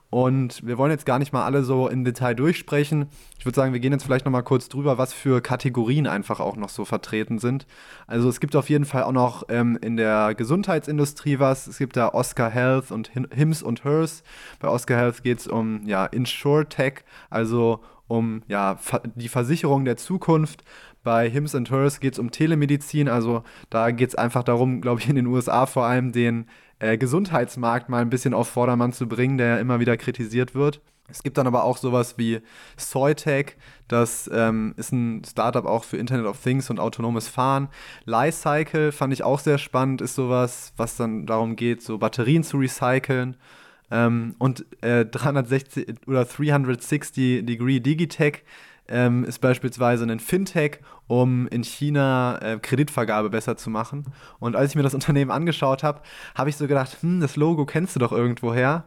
Und 0.10 0.66
wir 0.66 0.78
wollen 0.78 0.92
jetzt 0.92 1.06
gar 1.06 1.20
nicht 1.20 1.34
mal 1.34 1.44
alle 1.44 1.64
so 1.64 1.90
im 1.90 2.06
Detail 2.06 2.34
durchsprechen. 2.34 3.08
Ich 3.38 3.46
würde 3.46 3.56
sagen, 3.56 3.74
wir 3.74 3.82
gehen 3.82 3.92
jetzt 3.92 4.04
vielleicht 4.04 4.26
noch 4.26 4.32
mal 4.32 4.42
kurz 4.42 4.70
drüber, 4.70 4.98
was 4.98 5.12
für 5.12 5.42
Kategorien 5.42 6.08
einfach 6.08 6.40
auch 6.40 6.56
noch 6.56 6.70
so 6.70 6.86
vertreten 6.86 7.40
sind. 7.40 7.68
Also 8.08 8.30
es 8.30 8.40
gibt 8.40 8.56
auf 8.56 8.70
jeden 8.70 8.86
Fall 8.86 9.04
auch 9.04 9.12
noch 9.12 9.44
ähm, 9.50 9.78
in 9.82 9.98
der 9.98 10.34
Gesundheitsindustrie 10.34 11.40
was. 11.40 11.68
Es 11.68 11.78
gibt 11.78 11.98
da 11.98 12.10
Oscar 12.10 12.50
Health 12.50 12.92
und 12.92 13.12
Hims 13.34 13.62
und 13.62 13.84
Hers. 13.84 14.24
Bei 14.60 14.70
Oscar 14.70 14.98
Health 14.98 15.24
geht 15.24 15.40
es 15.40 15.48
um 15.48 15.86
ja, 15.86 16.06
Insure-Tech, 16.06 17.04
also 17.30 17.82
um 18.08 18.44
ja, 18.48 18.80
die 19.16 19.28
Versicherung 19.28 19.84
der 19.84 19.98
Zukunft. 19.98 20.64
Bei 21.04 21.30
Hims 21.30 21.54
and 21.56 21.70
Hers 21.70 22.00
geht 22.00 22.14
es 22.14 22.20
um 22.20 22.32
Telemedizin, 22.32 23.08
also 23.08 23.44
da 23.70 23.92
geht 23.92 24.10
es 24.10 24.16
einfach 24.16 24.44
darum, 24.44 24.82
glaube 24.82 25.00
ich, 25.00 25.08
in 25.08 25.16
den 25.16 25.28
USA 25.28 25.66
vor 25.66 25.86
allem 25.86 26.12
den 26.12 26.48
äh, 26.80 26.98
Gesundheitsmarkt 26.98 27.90
mal 27.90 28.02
ein 28.02 28.10
bisschen 28.10 28.34
auf 28.34 28.48
Vordermann 28.48 28.94
zu 28.94 29.08
bringen, 29.08 29.38
der 29.38 29.48
ja 29.48 29.58
immer 29.58 29.80
wieder 29.80 29.98
kritisiert 29.98 30.56
wird. 30.56 30.82
Es 31.10 31.24
gibt 31.24 31.38
dann 31.38 31.48
aber 31.48 31.64
auch 31.64 31.78
sowas 31.78 32.18
wie 32.18 32.42
Soytech, 32.76 33.56
das 33.88 34.30
ähm, 34.34 34.74
ist 34.76 34.92
ein 34.92 35.24
Startup 35.24 35.66
auch 35.66 35.86
für 35.86 35.96
Internet 35.96 36.26
of 36.26 36.42
Things 36.42 36.70
und 36.70 36.80
autonomes 36.80 37.30
Fahren. 37.30 37.70
Lycycle 38.06 38.92
fand 38.92 39.14
ich 39.14 39.24
auch 39.24 39.40
sehr 39.40 39.58
spannend, 39.58 40.02
ist 40.02 40.16
sowas, 40.16 40.74
was 40.76 40.98
dann 40.98 41.26
darum 41.26 41.56
geht, 41.56 41.82
so 41.82 41.98
Batterien 41.98 42.44
zu 42.44 42.58
recyceln. 42.58 43.38
Ähm, 43.90 44.36
und 44.38 44.66
äh, 44.82 45.06
360 45.06 46.08
oder 46.08 46.26
360 46.26 47.46
Degree 47.46 47.80
Digitech 47.80 48.44
ähm, 48.90 49.24
ist 49.24 49.40
beispielsweise 49.40 50.06
ein 50.06 50.20
Fintech, 50.20 50.80
um 51.08 51.48
in 51.48 51.64
China 51.64 52.40
äh, 52.42 52.60
Kreditvergabe 52.60 53.30
besser 53.30 53.58
zu 53.58 53.70
machen. 53.70 54.06
Und 54.40 54.56
als 54.56 54.72
ich 54.72 54.76
mir 54.76 54.84
das 54.84 54.94
Unternehmen 54.96 55.32
angeschaut 55.32 55.84
habe, 55.84 56.02
habe 56.36 56.50
ich 56.50 56.58
so 56.58 56.68
gedacht, 56.68 56.98
hm, 57.02 57.20
das 57.20 57.36
Logo 57.36 57.66
kennst 57.66 57.96
du 57.96 58.00
doch 58.00 58.12
irgendwoher. 58.12 58.86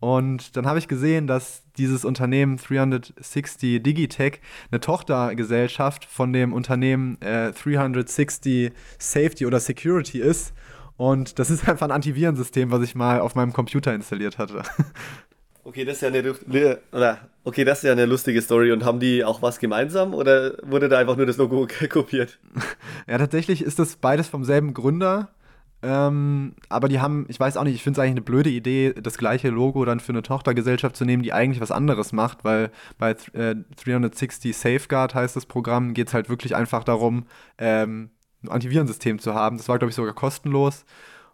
Und 0.00 0.56
dann 0.56 0.66
habe 0.66 0.78
ich 0.78 0.86
gesehen, 0.86 1.26
dass 1.26 1.64
dieses 1.76 2.04
Unternehmen 2.04 2.56
360 2.56 3.82
Digitech 3.82 4.40
eine 4.70 4.80
Tochtergesellschaft 4.80 6.04
von 6.04 6.32
dem 6.32 6.52
Unternehmen 6.52 7.20
äh, 7.20 7.52
360 7.52 8.72
Safety 8.98 9.44
oder 9.44 9.58
Security 9.58 10.20
ist. 10.20 10.54
Und 10.96 11.38
das 11.38 11.50
ist 11.50 11.68
einfach 11.68 11.86
ein 11.86 11.92
Antivirensystem, 11.92 12.70
was 12.70 12.82
ich 12.82 12.94
mal 12.94 13.20
auf 13.20 13.34
meinem 13.34 13.52
Computer 13.52 13.92
installiert 13.92 14.38
hatte. 14.38 14.62
Okay, 15.64 15.84
das 15.84 15.96
ist 15.96 16.02
ja 16.02 16.08
eine, 16.08 17.18
okay, 17.44 17.64
das 17.64 17.78
ist 17.78 17.84
ja 17.84 17.92
eine 17.92 18.06
lustige 18.06 18.40
Story. 18.40 18.72
Und 18.72 18.84
haben 18.84 19.00
die 19.00 19.24
auch 19.24 19.42
was 19.42 19.58
gemeinsam 19.58 20.14
oder 20.14 20.56
wurde 20.62 20.88
da 20.88 20.98
einfach 20.98 21.16
nur 21.16 21.26
das 21.26 21.36
Logo 21.36 21.66
kopiert? 21.90 22.38
Ja, 23.06 23.18
tatsächlich 23.18 23.62
ist 23.62 23.78
das 23.78 23.96
beides 23.96 24.28
vom 24.28 24.44
selben 24.44 24.74
Gründer. 24.74 25.28
Ähm, 25.80 26.54
aber 26.68 26.88
die 26.88 27.00
haben, 27.00 27.26
ich 27.28 27.38
weiß 27.38 27.56
auch 27.56 27.62
nicht, 27.62 27.76
ich 27.76 27.84
finde 27.84 28.00
es 28.00 28.02
eigentlich 28.02 28.12
eine 28.12 28.22
blöde 28.22 28.50
Idee, 28.50 28.94
das 28.94 29.16
gleiche 29.16 29.48
Logo 29.48 29.84
dann 29.84 30.00
für 30.00 30.10
eine 30.10 30.22
Tochtergesellschaft 30.22 30.96
zu 30.96 31.04
nehmen, 31.04 31.22
die 31.22 31.32
eigentlich 31.32 31.60
was 31.60 31.70
anderes 31.70 32.12
macht, 32.12 32.44
weil 32.44 32.70
bei 32.98 33.10
äh, 33.32 33.54
360 33.84 34.56
Safeguard 34.56 35.14
heißt 35.14 35.36
das 35.36 35.46
Programm, 35.46 35.94
geht 35.94 36.08
es 36.08 36.14
halt 36.14 36.28
wirklich 36.28 36.56
einfach 36.56 36.82
darum, 36.82 37.26
ähm, 37.58 38.10
ein 38.42 38.48
Antivirensystem 38.48 39.20
zu 39.20 39.34
haben. 39.34 39.56
Das 39.56 39.68
war, 39.68 39.78
glaube 39.78 39.90
ich, 39.90 39.96
sogar 39.96 40.14
kostenlos. 40.14 40.84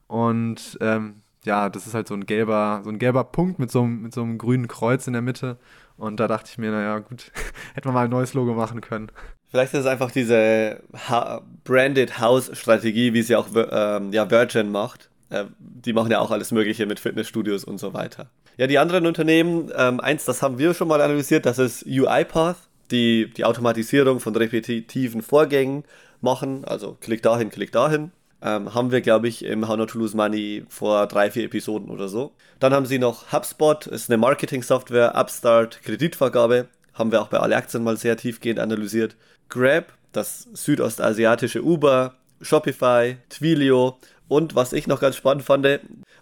Und 0.07 0.79
ähm, 0.81 1.23
ja, 1.45 1.69
das 1.69 1.87
ist 1.87 1.95
halt 1.95 2.09
so 2.09 2.15
ein 2.15 2.27
gelber, 2.27 2.81
so 2.85 2.91
ein 2.91 2.99
gelber 2.99 3.25
Punkt 3.25 3.59
mit 3.59 3.71
so, 3.71 3.83
einem, 3.83 4.03
mit 4.03 4.15
so 4.15 4.23
einem 4.23 4.39
grünen 4.39 4.69
Kreuz 4.69 5.07
in 5.07 5.13
der 5.13 5.23
Mitte. 5.23 5.59
Und 5.97 6.19
da 6.19 6.29
dachte 6.29 6.51
ich 6.51 6.59
mir, 6.59 6.71
naja, 6.71 6.99
gut, 6.99 7.31
hätte 7.75 7.89
man 7.89 7.95
mal 7.95 8.05
ein 8.05 8.11
neues 8.11 8.35
Logo 8.35 8.55
machen 8.55 8.81
können. 8.81 9.11
Vielleicht 9.51 9.73
ist 9.75 9.81
es 9.81 9.87
einfach 9.87 10.11
diese 10.11 10.83
ha 11.09 11.43
Branded 11.63 12.19
House-Strategie, 12.19 13.13
wie 13.13 13.23
sie 13.23 13.37
auch 13.37 13.47
ähm, 13.55 14.13
ja, 14.13 14.29
Virgin 14.31 14.73
macht. 14.73 15.11
Äh, 15.31 15.45
die 15.59 15.93
machen 15.93 16.11
ja 16.11 16.19
auch 16.19 16.31
alles 16.31 16.51
Mögliche 16.51 16.87
mit 16.87 16.99
Fitnessstudios 16.99 17.65
und 17.65 17.79
so 17.79 17.95
weiter. 17.95 18.31
Ja, 18.57 18.67
die 18.67 18.79
anderen 18.79 19.07
Unternehmen, 19.07 19.71
ähm, 19.77 20.01
eins, 20.01 20.25
das 20.25 20.43
haben 20.43 20.59
wir 20.59 20.75
schon 20.75 20.89
mal 20.89 21.01
analysiert, 21.01 21.47
das 21.47 21.59
ist 21.59 21.87
UiPath, 21.87 22.57
die 22.91 23.31
die 23.37 23.45
Automatisierung 23.45 24.21
von 24.21 24.35
repetitiven 24.35 25.23
Vorgängen 25.23 25.85
machen. 26.21 26.65
Also 26.65 26.97
klick 27.01 27.23
dahin, 27.23 27.51
klick 27.51 27.73
dahin. 27.73 28.13
Ähm, 28.45 28.75
haben 28.75 28.93
wir, 28.93 29.01
glaube 29.01 29.27
ich, 29.27 29.43
im 29.45 29.67
How 29.67 29.79
Not 29.79 29.91
to 29.91 29.99
Lose 29.99 30.15
Money 30.15 30.65
vor 30.69 31.07
drei, 31.07 31.31
vier 31.31 31.45
Episoden 31.45 31.89
oder 31.89 32.09
so. 32.09 32.33
Dann 32.61 32.75
haben 32.75 32.85
sie 32.85 32.99
noch 32.99 33.33
HubSpot, 33.33 33.87
ist 33.87 34.11
eine 34.11 34.19
Marketing-Software, 34.19 35.15
Upstart, 35.17 35.81
Kreditvergabe. 35.83 36.69
haben 36.93 37.11
wir 37.11 37.23
auch 37.23 37.29
bei 37.29 37.39
alle 37.41 37.57
Aktien 37.57 37.83
mal 37.83 37.97
sehr 37.97 38.17
tiefgehend 38.19 38.61
analysiert. 38.61 39.17
Grab, 39.49 39.87
das 40.13 40.47
südostasiatische 40.53 41.63
Uber, 41.63 42.15
Shopify, 42.43 43.17
Twilio 43.31 43.97
und 44.29 44.55
was 44.55 44.75
ich 44.75 44.87
noch 44.87 45.01
ganz 45.01 45.17
spannend 45.17 45.43
fand, 45.43 45.67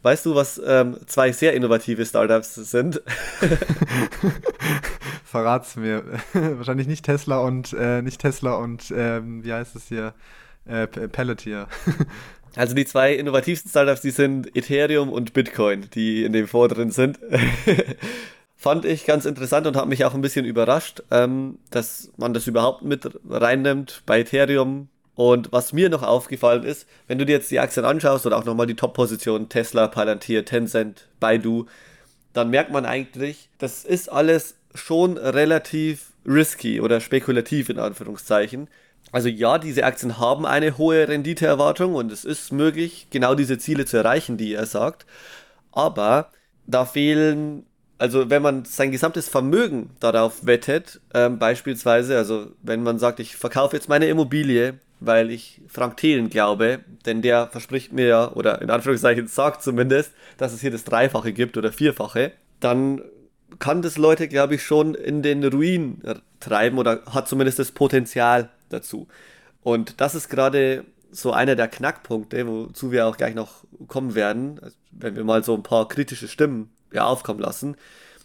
weißt 0.02 0.24
du, 0.24 0.34
was 0.34 0.62
ähm, 0.64 0.96
zwei 1.06 1.32
sehr 1.32 1.54
innovative 1.54 2.06
Startups 2.06 2.54
sind? 2.54 3.02
Verrat's 5.24 5.76
mir. 5.76 6.04
Wahrscheinlich 6.34 6.86
nicht 6.86 7.04
Tesla 7.04 7.38
und 7.38 7.72
äh, 7.72 8.02
nicht 8.02 8.20
Tesla 8.20 8.54
und 8.54 8.92
ähm, 8.94 9.42
wie 9.42 9.52
heißt 9.52 9.74
es 9.76 9.88
hier? 9.88 10.12
Äh, 10.66 10.86
Pelletier. 10.86 11.68
Also 12.54 12.74
die 12.74 12.84
zwei 12.84 13.14
innovativsten 13.14 13.70
Startups, 13.70 14.02
die 14.02 14.10
sind 14.10 14.54
Ethereum 14.54 15.10
und 15.10 15.32
Bitcoin, 15.32 15.88
die 15.94 16.24
in 16.24 16.34
dem 16.34 16.46
Vorderen 16.46 16.90
sind. 16.90 17.18
Fand 18.56 18.84
ich 18.84 19.06
ganz 19.06 19.24
interessant 19.24 19.66
und 19.66 19.76
hat 19.76 19.88
mich 19.88 20.04
auch 20.04 20.14
ein 20.14 20.20
bisschen 20.20 20.44
überrascht, 20.44 21.02
ähm, 21.10 21.58
dass 21.70 22.12
man 22.16 22.34
das 22.34 22.46
überhaupt 22.46 22.82
mit 22.82 23.10
reinnimmt 23.28 24.02
bei 24.06 24.20
Ethereum. 24.20 24.88
Und 25.14 25.50
was 25.52 25.72
mir 25.72 25.88
noch 25.88 26.02
aufgefallen 26.02 26.64
ist, 26.64 26.86
wenn 27.06 27.18
du 27.18 27.26
dir 27.26 27.32
jetzt 27.32 27.50
die 27.50 27.58
Aktien 27.58 27.84
anschaust 27.84 28.26
oder 28.26 28.36
auch 28.36 28.44
nochmal 28.44 28.66
die 28.66 28.76
Top-Position 28.76 29.48
Tesla, 29.48 29.88
Palantir, 29.88 30.44
Tencent, 30.44 31.08
Baidu, 31.20 31.66
dann 32.32 32.50
merkt 32.50 32.70
man 32.70 32.86
eigentlich, 32.86 33.48
das 33.58 33.84
ist 33.84 34.10
alles 34.10 34.56
schon 34.74 35.16
relativ 35.18 36.12
risky 36.26 36.80
oder 36.80 37.00
spekulativ 37.00 37.68
in 37.68 37.78
Anführungszeichen. 37.78 38.68
Also 39.12 39.28
ja, 39.28 39.58
diese 39.58 39.84
Aktien 39.84 40.18
haben 40.18 40.46
eine 40.46 40.78
hohe 40.78 41.06
Renditeerwartung 41.06 41.94
und 41.94 42.10
es 42.10 42.24
ist 42.24 42.50
möglich, 42.50 43.08
genau 43.10 43.34
diese 43.34 43.58
Ziele 43.58 43.84
zu 43.84 43.98
erreichen, 43.98 44.38
die 44.38 44.54
er 44.54 44.64
sagt. 44.64 45.06
Aber 45.70 46.30
da 46.66 46.86
fehlen, 46.86 47.66
also 47.98 48.30
wenn 48.30 48.40
man 48.40 48.64
sein 48.64 48.90
gesamtes 48.90 49.28
Vermögen 49.28 49.90
darauf 50.00 50.46
wettet, 50.46 51.00
ähm, 51.12 51.38
beispielsweise, 51.38 52.16
also 52.16 52.46
wenn 52.62 52.82
man 52.82 52.98
sagt, 52.98 53.20
ich 53.20 53.36
verkaufe 53.36 53.76
jetzt 53.76 53.88
meine 53.88 54.06
Immobilie, 54.06 54.78
weil 55.00 55.30
ich 55.30 55.60
Frank 55.68 55.98
Thelen 55.98 56.30
glaube, 56.30 56.80
denn 57.04 57.20
der 57.20 57.48
verspricht 57.48 57.92
mir 57.92 58.06
ja, 58.06 58.32
oder 58.32 58.62
in 58.62 58.70
Anführungszeichen 58.70 59.26
sagt 59.26 59.62
zumindest, 59.62 60.12
dass 60.38 60.54
es 60.54 60.62
hier 60.62 60.70
das 60.70 60.84
Dreifache 60.84 61.32
gibt 61.32 61.58
oder 61.58 61.72
Vierfache, 61.72 62.32
dann 62.60 63.02
kann 63.58 63.82
das 63.82 63.98
Leute, 63.98 64.28
glaube 64.28 64.54
ich, 64.54 64.62
schon 64.62 64.94
in 64.94 65.22
den 65.22 65.44
Ruin 65.44 66.00
treiben 66.40 66.78
oder 66.78 67.02
hat 67.10 67.28
zumindest 67.28 67.58
das 67.58 67.72
Potenzial 67.72 68.48
dazu. 68.72 69.08
Und 69.62 70.00
das 70.00 70.14
ist 70.14 70.28
gerade 70.28 70.84
so 71.10 71.32
einer 71.32 71.56
der 71.56 71.68
Knackpunkte, 71.68 72.46
wozu 72.46 72.90
wir 72.90 73.06
auch 73.06 73.16
gleich 73.16 73.34
noch 73.34 73.64
kommen 73.86 74.14
werden, 74.14 74.58
also 74.62 74.76
wenn 74.90 75.14
wir 75.14 75.24
mal 75.24 75.44
so 75.44 75.54
ein 75.54 75.62
paar 75.62 75.86
kritische 75.88 76.26
Stimmen 76.26 76.70
ja, 76.92 77.04
aufkommen 77.04 77.40
lassen. 77.40 77.76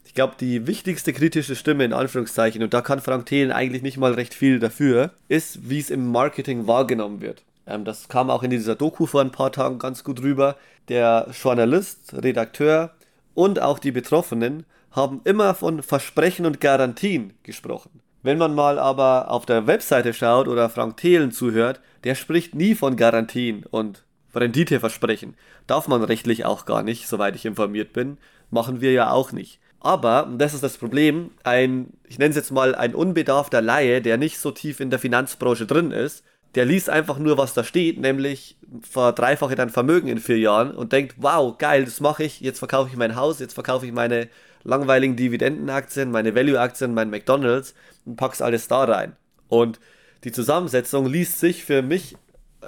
Ich 0.06 0.14
glaube, 0.14 0.36
die 0.40 0.68
wichtigste 0.68 1.14
kritische 1.14 1.56
Stimme 1.56 1.84
in 1.84 1.94
Anführungszeichen, 1.94 2.64
und 2.64 2.74
da 2.74 2.82
kann 2.82 3.02
Frank 3.02 3.26
Thelen 3.26 3.52
eigentlich 3.52 3.84
nicht 3.84 3.98
mal 3.98 4.14
recht 4.14 4.34
viel 4.34 4.60
dafür, 4.60 5.12
ist, 5.28 5.70
wie 5.70 5.80
es 5.80 5.90
im 5.90 6.12
Marketing 6.12 6.66
wahrgenommen 6.66 7.22
wird. 7.22 7.44
Ähm, 7.68 7.84
das 7.84 8.08
kam 8.08 8.30
auch 8.30 8.42
in 8.42 8.50
dieser 8.50 8.76
Doku 8.76 9.06
vor 9.06 9.22
ein 9.22 9.32
paar 9.32 9.52
Tagen 9.52 9.80
ganz 9.80 10.04
gut 10.04 10.22
rüber. 10.22 10.56
Der 10.88 11.28
Journalist, 11.32 12.14
Redakteur 12.14 12.96
und 13.34 13.62
auch 13.62 13.80
die 13.80 13.92
Betroffenen 13.92 14.66
haben 14.92 15.22
immer 15.26 15.54
von 15.54 15.84
Versprechen 15.84 16.46
und 16.46 16.62
Garantien 16.62 17.34
gesprochen. 17.44 18.02
Wenn 18.28 18.38
man 18.38 18.54
mal 18.54 18.78
aber 18.78 19.32
auf 19.32 19.46
der 19.46 19.68
Webseite 19.68 20.14
schaut 20.14 20.50
oder 20.50 20.70
Frank 20.70 20.98
Thelen 20.98 21.32
zuhört, 21.32 21.80
der 22.04 22.14
spricht 22.14 22.56
nie 22.56 22.76
von 22.76 22.98
Garantien 22.98 23.64
und 23.64 24.04
Renditeversprechen. 24.36 25.38
Darf 25.66 25.88
man 25.88 26.04
rechtlich 26.04 26.44
auch 26.44 26.66
gar 26.66 26.84
nicht, 26.84 27.08
soweit 27.08 27.38
ich 27.38 27.46
informiert 27.46 27.94
bin. 27.94 28.18
Machen 28.52 28.82
wir 28.82 28.92
ja 28.92 29.12
auch 29.12 29.32
nicht. 29.32 29.62
Aber, 29.80 30.26
und 30.26 30.40
das 30.40 30.54
ist 30.54 30.62
das 30.62 30.78
Problem, 30.78 31.32
ein, 31.46 31.94
ich 32.06 32.20
nenne 32.20 32.32
es 32.32 32.36
jetzt 32.36 32.52
mal 32.52 32.76
ein 32.76 32.96
unbedarfter 32.96 33.62
Laie, 33.62 34.02
der 34.02 34.18
nicht 34.18 34.40
so 34.40 34.52
tief 34.52 34.82
in 34.82 34.90
der 34.90 35.00
Finanzbranche 35.00 35.66
drin 35.66 35.92
ist, 35.92 36.26
der 36.56 36.66
liest 36.66 36.90
einfach 36.90 37.20
nur, 37.20 37.38
was 37.38 37.54
da 37.54 37.64
steht, 37.64 37.98
nämlich 37.98 38.58
verdreifache 38.82 39.56
dein 39.56 39.70
Vermögen 39.70 40.10
in 40.10 40.18
vier 40.18 40.40
Jahren 40.40 40.72
und 40.72 40.92
denkt, 40.92 41.16
wow, 41.20 41.58
geil, 41.58 41.86
das 41.86 42.02
mache 42.02 42.26
ich, 42.26 42.42
jetzt 42.42 42.60
verkaufe 42.60 42.90
ich 42.90 42.98
mein 42.98 43.16
Haus, 43.16 43.40
jetzt 43.40 43.54
verkaufe 43.54 43.86
ich 43.86 43.94
meine 43.94 44.28
langweiligen 44.68 45.16
Dividendenaktien, 45.16 46.12
meine 46.12 46.36
Value-Aktien, 46.36 46.94
mein 46.94 47.10
McDonalds 47.10 47.74
und 48.06 48.18
pack's 48.18 48.42
alles 48.42 48.68
da 48.68 48.84
rein. 48.84 49.16
Und 49.48 49.80
die 50.26 50.34
Zusammensetzung 50.34 51.06
liest 51.06 51.40
sich 51.40 51.64
für 51.64 51.82
mich 51.82 52.18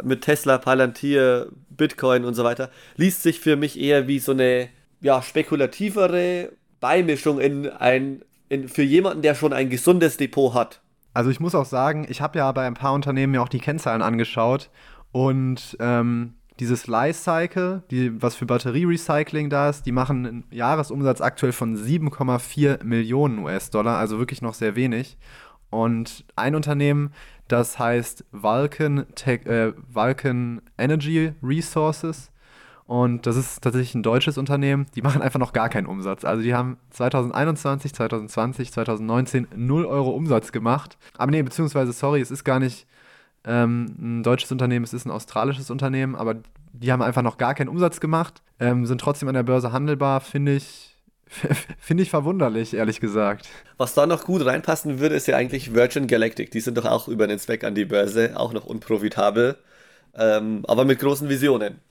mit 0.01 0.21
Tesla, 0.21 0.57
Palantir, 0.57 1.49
Bitcoin 1.69 2.23
und 2.23 2.35
so 2.35 2.43
weiter, 2.45 2.69
liest 2.95 3.21
sich 3.21 3.41
für 3.41 3.57
mich 3.57 3.77
eher 3.77 4.07
wie 4.07 4.19
so 4.19 4.31
eine 4.31 4.69
ja, 5.01 5.21
spekulativere 5.21 6.53
Beimischung 6.79 7.39
in 7.39 7.67
ein, 7.67 8.21
in, 8.47 8.69
für 8.69 8.83
jemanden, 8.83 9.21
der 9.21 9.35
schon 9.35 9.51
ein 9.51 9.69
gesundes 9.69 10.15
Depot 10.15 10.53
hat. 10.53 10.81
Also 11.13 11.29
ich 11.29 11.41
muss 11.41 11.53
auch 11.53 11.65
sagen, 11.65 12.07
ich 12.09 12.21
habe 12.21 12.38
ja 12.38 12.49
bei 12.53 12.65
ein 12.65 12.75
paar 12.75 12.93
Unternehmen 12.93 13.31
mir 13.31 13.41
auch 13.41 13.49
die 13.49 13.59
Kennzahlen 13.59 14.01
angeschaut 14.01 14.69
und 15.12 15.75
ähm, 15.81 16.35
dieses 16.60 16.88
Lifecycle, 16.88 17.84
die, 17.89 18.22
was 18.22 18.36
für 18.36 18.45
Batterierecycling 18.45 19.50
da 19.50 19.69
ist, 19.69 19.86
die 19.86 19.91
machen 19.91 20.26
einen 20.26 20.43
Jahresumsatz 20.52 21.22
aktuell 21.22 21.54
von 21.54 21.78
7,4 21.78 22.84
Millionen 22.84 23.39
US-Dollar, 23.39 23.98
also 23.98 24.19
wirklich 24.19 24.41
noch 24.41 24.54
sehr 24.54 24.76
wenig. 24.76 25.17
Und 25.69 26.26
ein 26.36 26.56
Unternehmen, 26.56 27.12
das 27.48 27.80
heißt 27.80 28.26
Vulcan, 28.32 29.06
Tech, 29.15 29.45
äh, 29.45 29.74
Vulcan 29.88 30.62
Energy 30.78 31.34
Resources. 31.41 32.32
Und 32.86 33.28
das 33.28 33.36
ist 33.36 33.62
tatsächlich 33.62 33.93
ein 33.93 34.04
deutsches 34.04 34.39
Unternehmen. 34.39 34.88
Die 34.95 35.04
machen 35.04 35.22
einfach 35.22 35.39
noch 35.39 35.54
gar 35.54 35.69
keinen 35.69 35.86
Umsatz. 35.86 36.26
Also 36.26 36.41
die 36.41 36.56
haben 36.56 36.78
2021, 36.89 37.93
2020, 37.93 38.72
2019 38.72 39.48
0 39.56 39.86
Euro 39.86 40.10
Umsatz 40.10 40.52
gemacht. 40.52 40.98
Aber 41.15 41.30
nee, 41.30 41.43
beziehungsweise, 41.43 41.93
sorry, 41.93 42.19
es 42.19 42.32
ist 42.32 42.43
gar 42.43 42.60
nicht 42.60 42.88
ähm, 43.45 43.95
ein 43.99 44.23
deutsches 44.23 44.52
Unternehmen, 44.52 44.84
es 44.84 44.93
ist 44.93 45.06
ein 45.06 45.12
australisches 45.12 45.69
Unternehmen, 45.69 46.15
aber 46.15 46.36
die 46.73 46.91
haben 46.91 47.02
einfach 47.02 47.21
noch 47.21 47.38
gar 47.38 47.56
keinen 47.56 47.69
Umsatz 47.69 47.99
gemacht, 47.99 48.41
ähm, 48.60 48.86
sind 48.86 49.02
trotzdem 49.02 49.28
an 49.30 49.36
der 49.36 49.43
Börse 49.43 49.71
handelbar, 49.71 50.21
finde 50.21 50.56
ich. 50.56 50.86
Finde 51.80 52.02
ich 52.02 52.10
verwunderlich, 52.10 52.73
ehrlich 52.73 52.99
gesagt. 52.99 53.47
Was 53.78 53.93
da 53.93 54.08
noch 54.08 54.23
gut 54.25 54.43
reinpassen 54.43 54.99
würde, 54.99 55.13
ist 55.13 55.28
ja 55.28 55.36
eigentlich 55.36 55.75
Virgin 55.75 56.08
Galactic. 56.08 56.49
Die 56.49 56.60
sind 56.60 56.75
doch 56.75 56.86
auch 56.86 57.08
über 57.08 57.28
den 57.28 57.38
Zweck 57.38 57.63
an 57.63 57.75
die 57.75 57.86
Börse, 57.86 58.34
auch 58.36 58.52
noch 58.52 58.65
unprofitabel, 58.65 59.56
ähm, 60.15 60.63
aber 60.67 60.86
mit 60.86 60.97
großen 60.97 61.30
Visionen. 61.30 61.82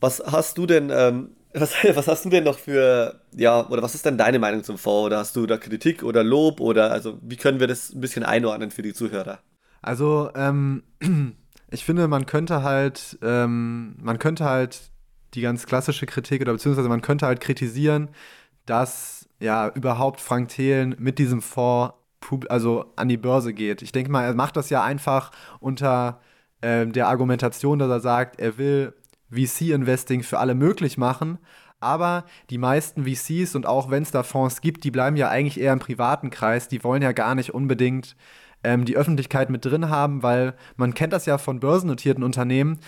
Was 0.00 0.22
hast 0.26 0.58
du 0.58 0.66
denn, 0.66 0.90
ähm, 0.90 1.30
was, 1.54 1.72
was, 1.94 2.08
hast 2.08 2.26
du 2.26 2.28
denn 2.28 2.44
noch 2.44 2.58
für, 2.58 3.20
ja, 3.34 3.66
oder 3.68 3.82
was 3.82 3.94
ist 3.94 4.04
denn 4.04 4.18
deine 4.18 4.38
Meinung 4.38 4.62
zum 4.64 4.76
Fonds? 4.76 5.06
Oder 5.06 5.18
hast 5.18 5.34
du 5.34 5.46
da 5.46 5.56
Kritik 5.56 6.02
oder 6.02 6.22
Lob 6.22 6.60
oder, 6.60 6.92
also 6.92 7.18
wie 7.22 7.36
können 7.36 7.58
wir 7.58 7.68
das 7.68 7.94
ein 7.94 8.02
bisschen 8.02 8.22
einordnen 8.22 8.70
für 8.70 8.82
die 8.82 8.92
Zuhörer? 8.92 9.38
Also, 9.82 10.30
ähm, 10.34 10.82
ich 11.70 11.84
finde, 11.84 12.08
man 12.08 12.26
könnte 12.26 12.62
halt, 12.62 13.18
ähm, 13.22 13.96
man 14.00 14.18
könnte 14.18 14.44
halt 14.44 14.90
die 15.34 15.40
ganz 15.40 15.66
klassische 15.66 16.06
Kritik 16.06 16.42
oder 16.42 16.52
beziehungsweise 16.52 16.88
man 16.88 17.02
könnte 17.02 17.26
halt 17.26 17.40
kritisieren, 17.40 18.10
dass 18.66 19.28
ja 19.40 19.68
überhaupt 19.68 20.20
Frank 20.20 20.48
Thelen 20.48 20.94
mit 20.98 21.18
diesem 21.18 21.42
Fonds 21.42 21.94
also 22.48 22.92
an 22.96 23.08
die 23.08 23.16
Börse 23.16 23.52
geht. 23.52 23.82
Ich 23.82 23.92
denke 23.92 24.10
mal, 24.10 24.24
er 24.24 24.34
macht 24.34 24.56
das 24.56 24.70
ja 24.70 24.84
einfach 24.84 25.32
unter 25.58 26.20
ähm, 26.62 26.92
der 26.92 27.08
Argumentation, 27.08 27.78
dass 27.78 27.90
er 27.90 28.00
sagt, 28.00 28.40
er 28.40 28.58
will 28.58 28.94
VC-Investing 29.30 30.22
für 30.22 30.38
alle 30.38 30.54
möglich 30.54 30.98
machen. 30.98 31.38
Aber 31.80 32.24
die 32.50 32.58
meisten 32.58 33.04
VCs 33.04 33.56
und 33.56 33.66
auch 33.66 33.90
wenn 33.90 34.04
es 34.04 34.12
da 34.12 34.22
Fonds 34.22 34.60
gibt, 34.60 34.84
die 34.84 34.92
bleiben 34.92 35.16
ja 35.16 35.30
eigentlich 35.30 35.58
eher 35.58 35.72
im 35.72 35.80
privaten 35.80 36.30
Kreis. 36.30 36.68
Die 36.68 36.84
wollen 36.84 37.02
ja 37.02 37.10
gar 37.10 37.34
nicht 37.34 37.52
unbedingt 37.54 38.14
ähm, 38.64 38.84
die 38.84 38.96
Öffentlichkeit 38.96 39.50
mit 39.50 39.64
drin 39.64 39.88
haben, 39.88 40.22
weil 40.22 40.54
man 40.76 40.94
kennt 40.94 41.12
das 41.12 41.26
ja 41.26 41.38
von 41.38 41.60
börsennotierten 41.60 42.24
Unternehmen. 42.24 42.78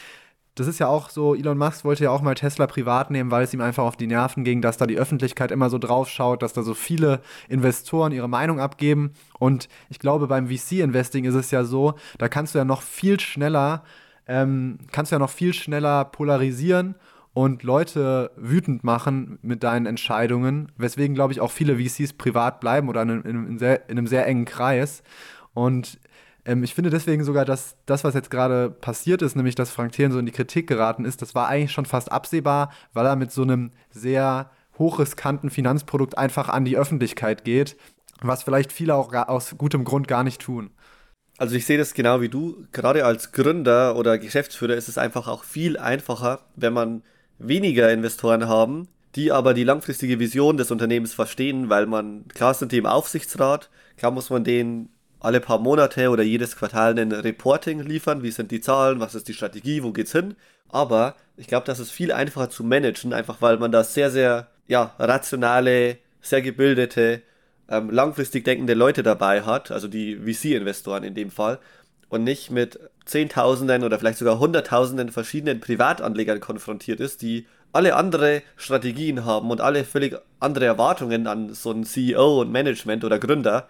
Das 0.55 0.69
ist 0.69 0.79
ja 0.79 0.87
auch 0.87 1.11
so, 1.11 1.35
Elon 1.35 1.59
Musk 1.59 1.85
wollte 1.85 2.05
ja 2.05 2.11
auch 2.11 2.23
mal 2.23 2.37
Tesla 2.37 2.69
privat 2.69 3.11
nehmen, 3.11 3.33
weil 3.33 3.43
es 3.43 3.53
ihm 3.53 3.61
einfach 3.61 3.83
auf 3.83 3.97
die 3.97 4.07
Nerven 4.07 4.45
ging, 4.45 4.63
dass 4.63 4.77
da 4.77 4.87
die 4.87 4.99
Öffentlichkeit 4.99 5.51
immer 5.51 5.69
so 5.69 5.79
drauf 5.79 6.09
schaut, 6.09 6.43
dass 6.43 6.53
da 6.53 6.63
so 6.63 6.75
viele 6.75 7.21
Investoren 7.49 8.13
ihre 8.13 8.29
Meinung 8.29 8.61
abgeben. 8.61 9.15
Und 9.41 9.69
ich 9.89 9.99
glaube, 9.99 10.29
beim 10.29 10.47
VC-Investing 10.49 11.25
ist 11.25 11.35
es 11.35 11.51
ja 11.51 11.65
so, 11.65 11.95
da 12.19 12.29
kannst 12.29 12.55
du 12.55 12.59
ja 12.59 12.65
noch 12.65 12.83
viel 12.83 13.19
schneller, 13.19 13.83
ähm, 14.29 14.79
kannst 14.93 15.11
du 15.11 15.17
ja 15.17 15.19
noch 15.19 15.31
viel 15.31 15.55
schneller 15.55 16.05
polarisieren 16.05 16.95
und 17.35 17.65
Leute 17.65 18.31
wütend 18.37 18.85
machen 18.85 19.41
mit 19.43 19.65
deinen 19.65 19.87
Entscheidungen, 19.87 20.71
weswegen, 20.77 21.17
glaube 21.17 21.33
ich, 21.33 21.41
auch 21.41 21.51
viele 21.51 21.77
VCs 21.77 22.13
privat 22.13 22.61
bleiben 22.61 22.89
oder 22.89 23.03
in, 23.03 23.11
in, 23.23 23.49
in, 23.49 23.59
sehr, 23.59 23.89
in 23.91 23.99
einem 23.99 24.07
sehr 24.07 24.25
engen 24.27 24.45
Kreis. 24.45 25.03
Und 25.55 25.99
ähm, 26.45 26.62
ich 26.62 26.75
finde 26.75 26.90
deswegen 26.90 27.25
sogar, 27.25 27.45
dass 27.45 27.77
das, 27.87 28.05
was 28.05 28.14
jetzt 28.14 28.31
gerade 28.31 28.71
passiert 28.71 29.23
ist, 29.23 29.37
nämlich 29.37 29.55
dass 29.55 29.71
Frank 29.71 29.93
Thelen 29.93 30.12
so 30.12 30.19
in 30.19 30.27
die 30.27 30.33
Kritik 30.33 30.67
geraten 30.67 31.05
ist, 31.05 31.23
das 31.23 31.35
war 31.35 31.49
eigentlich 31.49 31.73
schon 31.73 31.87
fast 31.87 32.12
absehbar, 32.12 32.73
weil 32.93 33.07
er 33.07 33.17
mit 33.17 33.33
so 33.33 33.43
einem 33.43 33.71
sehr 33.90 34.51
hochriskanten 34.79 35.51
Finanzprodukt 35.51 36.19
einfach 36.19 36.49
an 36.49 36.64
die 36.64 36.77
Öffentlichkeit 36.77 37.45
geht, 37.45 37.77
was 38.21 38.43
vielleicht 38.43 38.73
viele 38.73 38.95
auch 38.95 39.12
aus 39.12 39.57
gutem 39.57 39.85
Grund 39.85 40.09
gar 40.09 40.25
nicht 40.25 40.40
tun. 40.40 40.71
Also 41.37 41.57
ich 41.57 41.67
sehe 41.67 41.79
das 41.79 41.95
genau 41.95 42.21
wie 42.21 42.29
du. 42.29 42.64
Gerade 42.73 43.05
als 43.05 43.33
Gründer 43.33 43.97
oder 43.97 44.19
Geschäftsführer 44.19 44.75
ist 44.75 44.88
es 44.88 44.99
einfach 44.99 45.27
auch 45.27 45.45
viel 45.45 45.77
einfacher, 45.77 46.40
wenn 46.55 46.73
man 46.73 47.03
weniger 47.38 47.93
Investoren 47.93 48.49
haben, 48.49 48.88
die 49.17 49.33
aber 49.33 49.55
die 49.55 49.64
langfristige 49.64 50.21
Vision 50.21 50.57
des 50.57 50.71
Unternehmens 50.71 51.12
verstehen, 51.12 51.69
weil 51.69 51.87
man, 51.87 52.27
klar 52.29 52.55
sind 52.55 52.73
die 52.73 52.79
im 52.79 52.87
Aufsichtsrat, 52.87 53.71
klar 53.97 54.12
muss 54.12 54.31
man 54.31 54.45
denen 54.45 54.90
alle 55.25 55.41
paar 55.41 55.59
Monate 55.59 56.11
oder 56.11 56.23
jedes 56.23 56.57
Quartal 56.57 56.99
ein 56.99 57.11
Reporting 57.13 57.81
liefern, 57.81 58.23
wie 58.23 58.31
sind 58.31 58.51
die 58.51 58.61
Zahlen, 58.61 59.01
was 59.01 59.15
ist 59.15 59.27
die 59.27 59.35
Strategie, 59.35 59.83
wo 59.83 59.91
geht's 59.91 60.13
hin. 60.13 60.37
Aber 60.69 61.15
ich 61.37 61.47
glaube, 61.47 61.67
das 61.67 61.81
ist 61.81 61.91
viel 61.91 62.13
einfacher 62.13 62.51
zu 62.51 62.63
managen, 62.63 63.13
einfach 63.13 63.41
weil 63.41 63.57
man 63.57 63.73
da 63.73 63.85
sehr, 63.85 64.11
sehr 64.11 64.49
ja, 64.67 64.95
rationale, 64.99 65.99
sehr 66.21 66.43
gebildete, 66.43 67.23
ähm, 67.69 67.91
langfristig 67.91 68.45
denkende 68.45 68.75
Leute 68.75 69.03
dabei 69.03 69.43
hat, 69.43 69.71
also 69.71 69.89
die 69.89 70.17
VC-Investoren 70.17 71.05
in 71.05 71.15
dem 71.15 71.31
Fall, 71.31 71.59
und 72.11 72.23
nicht 72.23 72.51
mit 72.51 72.79
Zehntausenden 73.07 73.83
oder 73.83 73.99
vielleicht 73.99 74.19
sogar 74.19 74.39
Hunderttausenden 74.39 75.11
verschiedenen 75.11 75.61
Privatanlegern 75.61 76.41
konfrontiert 76.41 77.01
ist, 77.01 77.23
die 77.23 77.47
alle 77.73 77.97
andere 77.97 78.43
Strategien 78.57 79.25
haben 79.25 79.51
und 79.51 79.61
alle 79.61 79.85
völlig 79.85 80.17
andere 80.39 80.67
Erwartungen 80.67 81.27
an 81.27 81.55
so 81.55 81.71
einen 81.71 81.85
CEO 81.85 82.43
und 82.43 82.53
Management 82.53 83.05
oder 83.05 83.19
Gründer. 83.19 83.69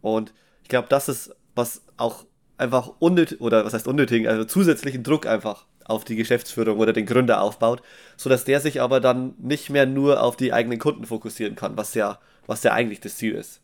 Und 0.00 0.32
ich 0.64 0.68
glaube, 0.68 0.88
das 0.88 1.08
ist, 1.08 1.36
was 1.54 1.82
auch 1.98 2.24
einfach 2.56 2.90
unnötig, 2.98 3.40
oder 3.40 3.64
was 3.64 3.74
heißt 3.74 3.86
unnötig, 3.86 4.28
also 4.28 4.44
zusätzlichen 4.44 5.02
Druck 5.02 5.26
einfach 5.26 5.66
auf 5.84 6.04
die 6.04 6.16
Geschäftsführung 6.16 6.78
oder 6.78 6.94
den 6.94 7.04
Gründer 7.04 7.42
aufbaut, 7.42 7.82
sodass 8.16 8.44
der 8.44 8.60
sich 8.60 8.80
aber 8.80 9.00
dann 9.00 9.34
nicht 9.38 9.68
mehr 9.68 9.84
nur 9.84 10.22
auf 10.22 10.36
die 10.36 10.54
eigenen 10.54 10.78
Kunden 10.78 11.04
fokussieren 11.04 11.54
kann, 11.54 11.76
was 11.76 11.92
ja, 11.92 12.18
was 12.46 12.62
ja 12.62 12.72
eigentlich 12.72 13.00
das 13.00 13.16
Ziel 13.16 13.34
ist. 13.34 13.60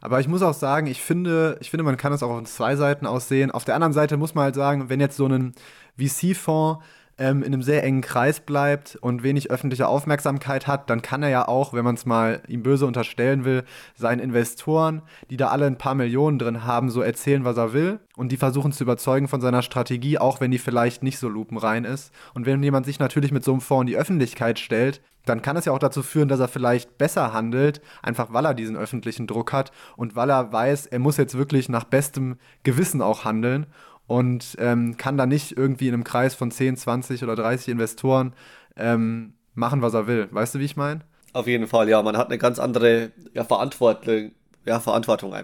Aber 0.00 0.20
ich 0.20 0.28
muss 0.28 0.42
auch 0.42 0.54
sagen, 0.54 0.86
ich 0.86 1.02
finde, 1.02 1.58
ich 1.60 1.70
finde, 1.70 1.82
man 1.82 1.96
kann 1.96 2.12
es 2.12 2.22
auch 2.22 2.30
auf 2.30 2.44
zwei 2.44 2.76
Seiten 2.76 3.06
aussehen. 3.06 3.50
Auf 3.50 3.64
der 3.64 3.74
anderen 3.74 3.92
Seite 3.92 4.16
muss 4.16 4.34
man 4.34 4.44
halt 4.44 4.54
sagen, 4.54 4.88
wenn 4.90 5.00
jetzt 5.00 5.16
so 5.16 5.26
ein 5.26 5.54
VC-Fonds 5.98 6.84
ähm, 7.18 7.42
in 7.42 7.52
einem 7.52 7.62
sehr 7.62 7.84
engen 7.84 8.00
Kreis 8.00 8.40
bleibt 8.40 8.96
und 8.96 9.22
wenig 9.22 9.50
öffentliche 9.50 9.86
Aufmerksamkeit 9.86 10.66
hat, 10.66 10.90
dann 10.90 11.02
kann 11.02 11.22
er 11.22 11.28
ja 11.28 11.48
auch, 11.48 11.72
wenn 11.72 11.84
man 11.84 11.94
es 11.94 12.06
mal 12.06 12.42
ihm 12.48 12.62
böse 12.62 12.86
unterstellen 12.86 13.44
will, 13.44 13.64
seinen 13.94 14.20
Investoren, 14.20 15.02
die 15.30 15.36
da 15.36 15.48
alle 15.48 15.66
ein 15.66 15.78
paar 15.78 15.94
Millionen 15.94 16.38
drin 16.38 16.64
haben, 16.64 16.90
so 16.90 17.00
erzählen, 17.00 17.44
was 17.44 17.56
er 17.56 17.72
will. 17.72 18.00
Und 18.16 18.32
die 18.32 18.36
versuchen 18.36 18.72
zu 18.72 18.84
überzeugen 18.84 19.28
von 19.28 19.40
seiner 19.40 19.62
Strategie, 19.62 20.18
auch 20.18 20.40
wenn 20.40 20.50
die 20.50 20.58
vielleicht 20.58 21.02
nicht 21.02 21.18
so 21.18 21.28
lupenrein 21.28 21.84
ist. 21.84 22.12
Und 22.34 22.46
wenn 22.46 22.62
jemand 22.62 22.86
sich 22.86 22.98
natürlich 22.98 23.32
mit 23.32 23.44
so 23.44 23.52
einem 23.52 23.60
Fonds 23.60 23.82
in 23.82 23.86
die 23.88 23.96
Öffentlichkeit 23.96 24.58
stellt, 24.58 25.00
dann 25.24 25.42
kann 25.42 25.56
es 25.56 25.64
ja 25.64 25.72
auch 25.72 25.78
dazu 25.78 26.02
führen, 26.02 26.28
dass 26.28 26.40
er 26.40 26.48
vielleicht 26.48 26.98
besser 26.98 27.32
handelt, 27.32 27.80
einfach 28.02 28.32
weil 28.32 28.44
er 28.44 28.54
diesen 28.54 28.76
öffentlichen 28.76 29.26
Druck 29.26 29.52
hat 29.52 29.72
und 29.96 30.16
weil 30.16 30.30
er 30.30 30.52
weiß, 30.52 30.86
er 30.86 30.98
muss 30.98 31.16
jetzt 31.16 31.36
wirklich 31.36 31.68
nach 31.68 31.84
bestem 31.84 32.36
Gewissen 32.62 33.00
auch 33.00 33.24
handeln 33.24 33.66
und 34.06 34.56
ähm, 34.58 34.96
kann 34.96 35.16
da 35.16 35.26
nicht 35.26 35.56
irgendwie 35.56 35.88
in 35.88 35.94
einem 35.94 36.04
Kreis 36.04 36.34
von 36.34 36.50
10, 36.50 36.76
20 36.76 37.22
oder 37.22 37.36
30 37.36 37.68
Investoren 37.68 38.34
ähm, 38.76 39.34
machen, 39.54 39.82
was 39.82 39.94
er 39.94 40.06
will. 40.06 40.28
Weißt 40.30 40.54
du, 40.54 40.58
wie 40.58 40.64
ich 40.64 40.76
meine? 40.76 41.00
Auf 41.32 41.46
jeden 41.46 41.66
Fall, 41.66 41.88
ja. 41.88 42.02
Man 42.02 42.16
hat 42.16 42.28
eine 42.28 42.38
ganz 42.38 42.58
andere 42.58 43.12
ja, 43.32 43.44
Verantwortung. 43.44 44.32
Ja, 44.64 44.80
Verantwortung. 44.80 45.34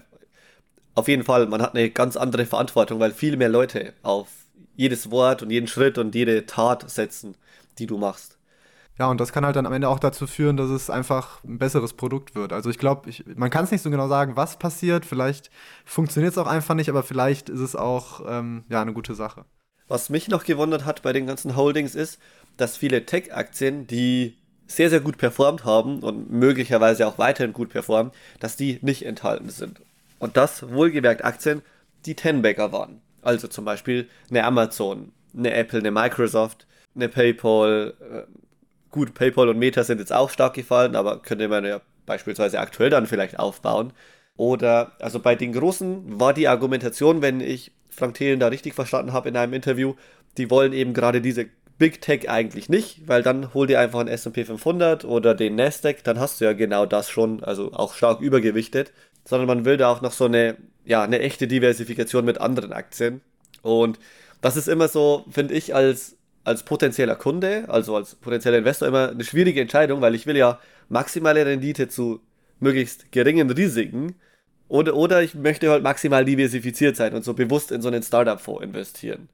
Auf 0.95 1.09
jeden 1.09 1.25
Fall, 1.25 1.47
man 1.47 1.63
hat 1.63 1.75
eine 1.75 1.91
ganz 1.91 2.17
andere 2.17 2.47
Verantwortung, 2.47 3.01
weil 3.01 3.13
viel 3.13 3.37
mehr 3.37 3.49
Leute 3.49 3.95
auf 4.03 4.29
jedes 4.77 5.11
Wort 5.11 5.43
und 5.43 5.51
jeden 5.51 5.67
Schritt 5.67 5.99
und 5.99 6.15
jede 6.15 6.47
Tat 6.47 6.89
setzen, 6.91 7.37
die 7.79 7.87
du 7.87 7.99
machst. 7.99 8.39
Ja, 9.01 9.07
und 9.07 9.19
das 9.19 9.33
kann 9.33 9.47
halt 9.47 9.57
dann 9.57 9.65
am 9.65 9.73
Ende 9.73 9.89
auch 9.89 9.99
dazu 9.99 10.27
führen, 10.27 10.59
dass 10.59 10.69
es 10.69 10.91
einfach 10.91 11.43
ein 11.43 11.57
besseres 11.57 11.95
Produkt 11.95 12.35
wird. 12.35 12.53
Also 12.53 12.69
ich 12.69 12.77
glaube, 12.77 13.11
man 13.35 13.49
kann 13.49 13.65
es 13.65 13.71
nicht 13.71 13.81
so 13.81 13.89
genau 13.89 14.09
sagen, 14.09 14.37
was 14.37 14.59
passiert. 14.59 15.07
Vielleicht 15.07 15.51
funktioniert 15.87 16.33
es 16.33 16.39
auch 16.39 16.47
einfach 16.47 16.75
nicht, 16.75 16.91
aber 16.91 17.03
vielleicht 17.03 17.49
ist 17.49 17.61
es 17.61 17.75
auch 17.75 18.21
ähm, 18.29 18.65
ja, 18.69 18.83
eine 18.83 18.93
gute 18.93 19.15
Sache. 19.15 19.47
Was 19.89 20.11
mich 20.11 20.29
noch 20.29 20.45
gewundert 20.45 20.85
hat 20.85 21.01
bei 21.01 21.15
den 21.15 21.27
ganzen 21.27 21.57
Holdings 21.57 21.95
ist, 21.95 22.19
dass 22.59 22.77
viele 22.77 23.07
Tech-Aktien, 23.07 23.87
die 23.87 24.37
sehr, 24.67 24.91
sehr 24.91 25.01
gut 25.01 25.17
performt 25.17 25.65
haben 25.65 26.01
und 26.01 26.31
möglicherweise 26.31 27.07
auch 27.07 27.17
weiterhin 27.17 27.55
gut 27.55 27.71
performen, 27.71 28.13
dass 28.39 28.57
die 28.57 28.81
nicht 28.83 29.07
enthalten 29.07 29.49
sind. 29.49 29.81
Und 30.19 30.37
das 30.37 30.71
wohlgemerkt 30.71 31.25
Aktien, 31.25 31.63
die 32.05 32.17
Tenbagger 32.17 32.71
waren. 32.71 33.01
Also 33.23 33.49
zum 33.49 33.65
Beispiel 33.65 34.11
eine 34.29 34.45
Amazon, 34.45 35.13
eine 35.35 35.55
Apple, 35.55 35.79
eine 35.79 35.91
Microsoft, 35.91 36.67
eine 36.95 37.09
PayPal, 37.09 37.95
äh, 37.99 38.50
Gut, 38.91 39.15
PayPal 39.15 39.49
und 39.49 39.59
Meta 39.59 39.85
sind 39.85 39.99
jetzt 39.99 40.13
auch 40.13 40.31
stark 40.31 40.55
gefallen, 40.55 40.97
aber 40.97 41.21
könnte 41.23 41.49
man 41.49 41.65
ja 41.65 41.81
beispielsweise 42.07 42.59
aktuell 42.59 42.91
dann 42.91 43.07
vielleicht 43.07 43.39
aufbauen. 43.39 43.93
Oder, 44.37 44.93
also 45.01 45.21
bei 45.21 45.35
den 45.35 45.53
Großen 45.53 46.19
war 46.19 46.35
die 46.35 46.49
Argumentation, 46.49 47.23
wenn 47.23 47.41
ich 47.41 47.73
Frank 47.91 48.15
Thelen 48.15 48.41
da 48.41 48.49
richtig 48.49 48.75
verstanden 48.75 49.13
habe 49.13 49.29
in 49.29 49.37
einem 49.37 49.53
Interview, 49.53 49.95
die 50.39 50.51
wollen 50.51 50.73
eben 50.73 50.95
gerade 50.95 51.21
diese 51.21 51.47
Big 51.79 52.01
Tech 52.01 52.29
eigentlich 52.29 52.69
nicht, 52.69 53.07
weil 53.09 53.23
dann 53.23 53.55
hol 53.55 53.67
dir 53.67 53.81
einfach 53.81 54.01
einen 54.01 54.09
S&P 54.09 54.45
500 54.45 55.05
oder 55.05 55.35
den 55.35 55.55
Nasdaq, 55.55 56.05
dann 56.05 56.19
hast 56.19 56.41
du 56.41 56.45
ja 56.45 56.53
genau 56.53 56.85
das 56.85 57.11
schon, 57.11 57.43
also 57.45 57.73
auch 57.73 57.95
stark 57.95 58.21
übergewichtet, 58.21 58.93
sondern 59.25 59.47
man 59.47 59.65
will 59.65 59.77
da 59.77 59.91
auch 59.91 60.03
noch 60.03 60.13
so 60.13 60.27
eine, 60.27 60.57
ja, 60.85 61.03
eine 61.03 61.21
echte 61.21 61.47
Diversifikation 61.47 62.25
mit 62.25 62.41
anderen 62.41 62.73
Aktien. 62.73 63.21
Und 63.63 63.99
das 64.41 64.57
ist 64.57 64.69
immer 64.69 64.89
so, 64.89 65.25
finde 65.31 65.55
ich, 65.55 65.75
als 65.75 66.17
als 66.45 66.63
potenzieller 66.65 67.17
Kunde, 67.17 67.65
also 67.69 67.97
als 67.97 68.15
potenzieller 68.15 68.59
Investor 68.59 68.89
immer 68.89 69.11
eine 69.11 69.25
schwierige 69.25 69.61
Entscheidung, 69.61 70.01
weil 70.01 70.15
ich 70.15 70.27
will 70.27 70.37
ja 70.37 70.59
maximale 70.89 71.45
Rendite 71.45 71.89
zu 71.89 72.21
möglichst 72.59 73.13
geringen 73.13 73.51
Risiken 73.51 74.15
oder, 74.69 74.95
oder 74.95 75.23
ich 75.23 75.35
möchte 75.35 75.71
halt 75.71 75.83
maximal 75.83 76.25
diversifiziert 76.25 76.97
sein 76.97 77.15
und 77.15 77.25
so 77.25 77.35
bewusst 77.35 77.73
in 77.73 77.83
so 77.83 77.89
einen 77.89 78.03
Startup-Fonds 78.03 78.63
investieren. 78.63 79.29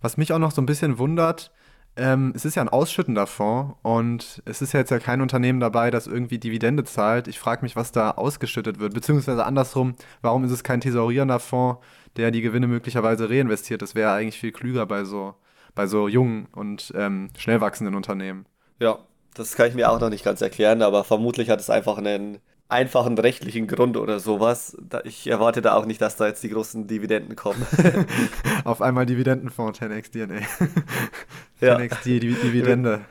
Was 0.00 0.16
mich 0.16 0.32
auch 0.32 0.38
noch 0.38 0.50
so 0.50 0.60
ein 0.60 0.66
bisschen 0.66 0.98
wundert, 0.98 1.52
ähm, 1.94 2.32
es 2.34 2.44
ist 2.44 2.54
ja 2.54 2.62
ein 2.62 2.68
ausschüttender 2.68 3.26
Fonds 3.26 3.76
und 3.82 4.42
es 4.44 4.62
ist 4.62 4.72
ja 4.72 4.80
jetzt 4.80 4.90
ja 4.90 4.98
kein 4.98 5.20
Unternehmen 5.20 5.60
dabei, 5.60 5.90
das 5.90 6.06
irgendwie 6.06 6.38
Dividende 6.38 6.84
zahlt. 6.84 7.28
Ich 7.28 7.38
frage 7.38 7.62
mich, 7.62 7.76
was 7.76 7.92
da 7.92 8.12
ausgeschüttet 8.12 8.80
wird, 8.80 8.94
beziehungsweise 8.94 9.44
andersrum, 9.44 9.94
warum 10.22 10.44
ist 10.44 10.52
es 10.52 10.64
kein 10.64 10.80
tesorierender 10.80 11.38
Fonds, 11.38 11.80
der 12.16 12.30
die 12.30 12.40
Gewinne 12.40 12.66
möglicherweise 12.66 13.28
reinvestiert? 13.28 13.82
Das 13.82 13.94
wäre 13.94 14.12
eigentlich 14.12 14.40
viel 14.40 14.52
klüger 14.52 14.86
bei 14.86 15.04
so 15.04 15.34
bei 15.74 15.86
so 15.86 16.08
jungen 16.08 16.46
und 16.52 16.92
ähm, 16.96 17.30
schnell 17.36 17.60
wachsenden 17.60 17.94
Unternehmen. 17.94 18.46
Ja, 18.80 18.98
das 19.34 19.54
kann 19.56 19.68
ich 19.68 19.74
mir 19.74 19.90
auch 19.90 20.00
noch 20.00 20.10
nicht 20.10 20.24
ganz 20.24 20.40
erklären, 20.40 20.82
aber 20.82 21.04
vermutlich 21.04 21.48
hat 21.48 21.60
es 21.60 21.70
einfach 21.70 21.98
einen 21.98 22.38
einfachen 22.68 23.18
rechtlichen 23.18 23.66
Grund 23.66 23.96
oder 23.96 24.18
sowas. 24.18 24.76
Ich 25.04 25.26
erwarte 25.26 25.60
da 25.60 25.74
auch 25.74 25.84
nicht, 25.84 26.00
dass 26.00 26.16
da 26.16 26.26
jetzt 26.26 26.42
die 26.42 26.48
großen 26.48 26.86
Dividenden 26.86 27.36
kommen. 27.36 27.64
Auf 28.64 28.80
einmal 28.80 29.06
Dividendenfonds 29.06 29.80
10x 29.80 30.10
DNA. 30.10 30.40
ja. 31.60 31.76
10x 31.76 32.02
die 32.04 32.20
Dividende. 32.20 33.02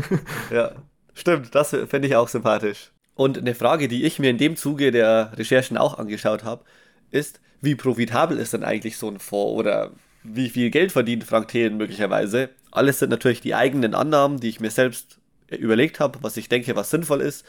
ja, 0.50 0.72
stimmt, 1.14 1.54
das 1.54 1.70
fände 1.70 2.08
ich 2.08 2.16
auch 2.16 2.28
sympathisch. 2.28 2.92
Und 3.14 3.38
eine 3.38 3.54
Frage, 3.54 3.88
die 3.88 4.04
ich 4.04 4.18
mir 4.18 4.28
in 4.28 4.38
dem 4.38 4.56
Zuge 4.56 4.90
der 4.90 5.32
Recherchen 5.36 5.78
auch 5.78 5.98
angeschaut 5.98 6.44
habe, 6.44 6.64
ist, 7.10 7.40
wie 7.60 7.74
profitabel 7.74 8.36
ist 8.36 8.52
denn 8.52 8.64
eigentlich 8.64 8.98
so 8.98 9.08
ein 9.08 9.18
Fonds 9.18 9.58
oder 9.58 9.92
wie 10.34 10.48
viel 10.48 10.70
Geld 10.70 10.92
verdient 10.92 11.24
Frank 11.24 11.48
Thelen 11.48 11.76
möglicherweise. 11.76 12.50
Alles 12.70 12.98
sind 12.98 13.10
natürlich 13.10 13.40
die 13.40 13.54
eigenen 13.54 13.94
Annahmen, 13.94 14.40
die 14.40 14.48
ich 14.48 14.60
mir 14.60 14.70
selbst 14.70 15.18
überlegt 15.50 16.00
habe, 16.00 16.18
was 16.22 16.36
ich 16.36 16.48
denke, 16.48 16.76
was 16.76 16.90
sinnvoll 16.90 17.20
ist. 17.20 17.44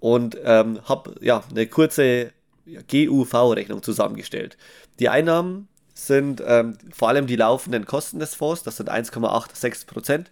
Und 0.00 0.36
ähm, 0.44 0.80
habe 0.84 1.14
ja 1.20 1.42
eine 1.50 1.66
kurze 1.66 2.32
GUV-Rechnung 2.66 3.82
zusammengestellt. 3.82 4.56
Die 4.98 5.08
Einnahmen 5.08 5.68
sind 5.94 6.42
ähm, 6.46 6.76
vor 6.92 7.08
allem 7.08 7.26
die 7.26 7.36
laufenden 7.36 7.86
Kosten 7.86 8.18
des 8.18 8.34
Fonds, 8.34 8.62
das 8.62 8.76
sind 8.76 8.90
1,86% 8.90 10.26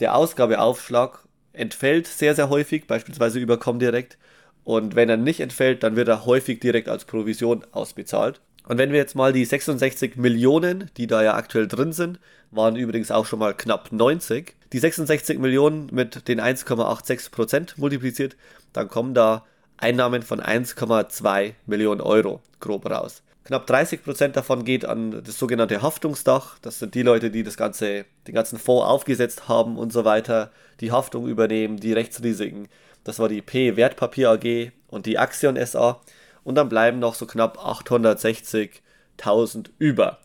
Der 0.00 0.14
Ausgabeaufschlag 0.14 1.18
entfällt 1.52 2.06
sehr, 2.06 2.34
sehr 2.34 2.48
häufig, 2.48 2.86
beispielsweise 2.86 3.38
über 3.38 3.58
Comdirect. 3.58 4.16
Und 4.64 4.94
wenn 4.94 5.08
er 5.08 5.16
nicht 5.16 5.40
entfällt, 5.40 5.82
dann 5.82 5.96
wird 5.96 6.08
er 6.08 6.24
häufig 6.24 6.60
direkt 6.60 6.88
als 6.88 7.04
Provision 7.04 7.64
ausbezahlt. 7.72 8.40
Und 8.66 8.78
wenn 8.78 8.92
wir 8.92 8.98
jetzt 8.98 9.16
mal 9.16 9.32
die 9.32 9.44
66 9.44 10.16
Millionen, 10.16 10.90
die 10.96 11.06
da 11.06 11.22
ja 11.22 11.34
aktuell 11.34 11.66
drin 11.66 11.92
sind, 11.92 12.18
waren 12.50 12.76
übrigens 12.76 13.10
auch 13.10 13.26
schon 13.26 13.38
mal 13.38 13.54
knapp 13.54 13.90
90, 13.92 14.54
die 14.72 14.78
66 14.78 15.38
Millionen 15.38 15.88
mit 15.90 16.28
den 16.28 16.40
1,86% 16.40 17.74
multipliziert, 17.76 18.36
dann 18.72 18.88
kommen 18.88 19.14
da 19.14 19.44
Einnahmen 19.78 20.22
von 20.22 20.40
1,2 20.40 21.54
Millionen 21.66 22.00
Euro 22.00 22.40
grob 22.60 22.88
raus. 22.88 23.22
Knapp 23.44 23.68
30% 23.68 24.28
davon 24.28 24.64
geht 24.64 24.84
an 24.84 25.22
das 25.24 25.36
sogenannte 25.36 25.82
Haftungsdach. 25.82 26.58
Das 26.62 26.78
sind 26.78 26.94
die 26.94 27.02
Leute, 27.02 27.32
die 27.32 27.42
das 27.42 27.56
ganze, 27.56 28.04
den 28.28 28.34
ganzen 28.34 28.58
Fonds 28.58 28.86
aufgesetzt 28.86 29.48
haben 29.48 29.76
und 29.76 29.92
so 29.92 30.04
weiter, 30.04 30.52
die 30.80 30.92
Haftung 30.92 31.26
übernehmen, 31.26 31.78
die 31.78 31.92
Rechtsrisiken. 31.92 32.68
Das 33.02 33.18
war 33.18 33.28
die 33.28 33.42
P 33.42 33.76
Wertpapier 33.76 34.30
AG 34.30 34.70
und 34.86 35.06
die 35.06 35.18
Axion 35.18 35.56
SA 35.66 36.00
und 36.44 36.56
dann 36.56 36.68
bleiben 36.68 36.98
noch 36.98 37.14
so 37.14 37.24
knapp 37.26 37.58
860.000 37.58 39.70
über. 39.78 40.18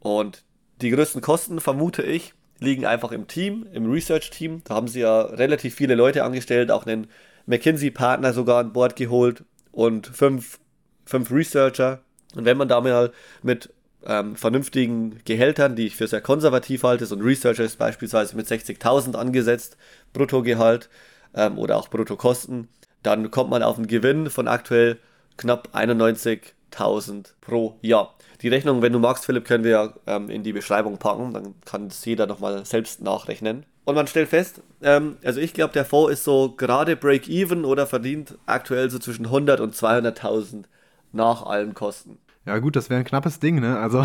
Und 0.00 0.42
die 0.80 0.90
größten 0.90 1.20
Kosten, 1.20 1.60
vermute 1.60 2.02
ich, 2.02 2.34
liegen 2.58 2.86
einfach 2.86 3.12
im 3.12 3.28
Team, 3.28 3.66
im 3.72 3.90
Research-Team. 3.90 4.62
Da 4.64 4.74
haben 4.74 4.88
sie 4.88 5.00
ja 5.00 5.22
relativ 5.22 5.74
viele 5.74 5.94
Leute 5.94 6.24
angestellt, 6.24 6.70
auch 6.70 6.86
einen 6.86 7.08
McKinsey-Partner 7.46 8.32
sogar 8.32 8.60
an 8.60 8.72
Bord 8.72 8.96
geholt 8.96 9.44
und 9.70 10.06
fünf, 10.06 10.58
fünf 11.04 11.30
Researcher. 11.30 12.00
Und 12.34 12.44
wenn 12.44 12.56
man 12.56 12.68
da 12.68 12.80
mal 12.80 13.12
mit 13.42 13.72
ähm, 14.04 14.36
vernünftigen 14.36 15.20
Gehältern, 15.24 15.76
die 15.76 15.86
ich 15.86 15.96
für 15.96 16.08
sehr 16.08 16.20
konservativ 16.20 16.82
halte, 16.82 17.06
so 17.06 17.14
ein 17.14 17.22
Researcher 17.22 17.64
ist 17.64 17.78
beispielsweise 17.78 18.36
mit 18.36 18.46
60.000 18.46 19.16
angesetzt, 19.16 19.76
Bruttogehalt, 20.12 20.88
ähm, 21.34 21.58
oder 21.58 21.76
auch 21.76 21.88
Bruttokosten, 21.88 22.68
dann 23.02 23.30
kommt 23.30 23.50
man 23.50 23.62
auf 23.62 23.76
einen 23.76 23.86
Gewinn 23.86 24.30
von 24.30 24.48
aktuell 24.48 24.98
knapp 25.36 25.70
91.000 25.74 27.32
pro 27.40 27.78
Jahr. 27.82 28.14
Die 28.42 28.48
Rechnung, 28.48 28.82
wenn 28.82 28.92
du 28.92 28.98
magst, 28.98 29.24
Philipp, 29.24 29.44
können 29.44 29.64
wir 29.64 29.94
ähm, 30.06 30.28
in 30.28 30.42
die 30.42 30.52
Beschreibung 30.52 30.98
packen, 30.98 31.32
dann 31.32 31.54
kann 31.64 31.86
es 31.86 32.04
jeder 32.04 32.26
nochmal 32.26 32.64
selbst 32.66 33.00
nachrechnen. 33.02 33.64
Und 33.84 33.94
man 33.94 34.06
stellt 34.06 34.28
fest, 34.28 34.62
ähm, 34.82 35.16
also 35.24 35.40
ich 35.40 35.54
glaube, 35.54 35.72
der 35.72 35.84
Fonds 35.84 36.12
ist 36.12 36.24
so 36.24 36.54
gerade 36.56 36.96
Break-Even 36.96 37.64
oder 37.64 37.86
verdient 37.86 38.38
aktuell 38.46 38.90
so 38.90 38.98
zwischen 38.98 39.26
100 39.26 39.60
und 39.60 39.74
200.000 39.74 40.64
nach 41.12 41.44
allen 41.44 41.74
Kosten. 41.74 42.18
Ja 42.44 42.58
gut, 42.58 42.74
das 42.74 42.90
wäre 42.90 42.98
ein 42.98 43.06
knappes 43.06 43.38
Ding, 43.38 43.60
ne? 43.60 43.78
Also 43.78 44.04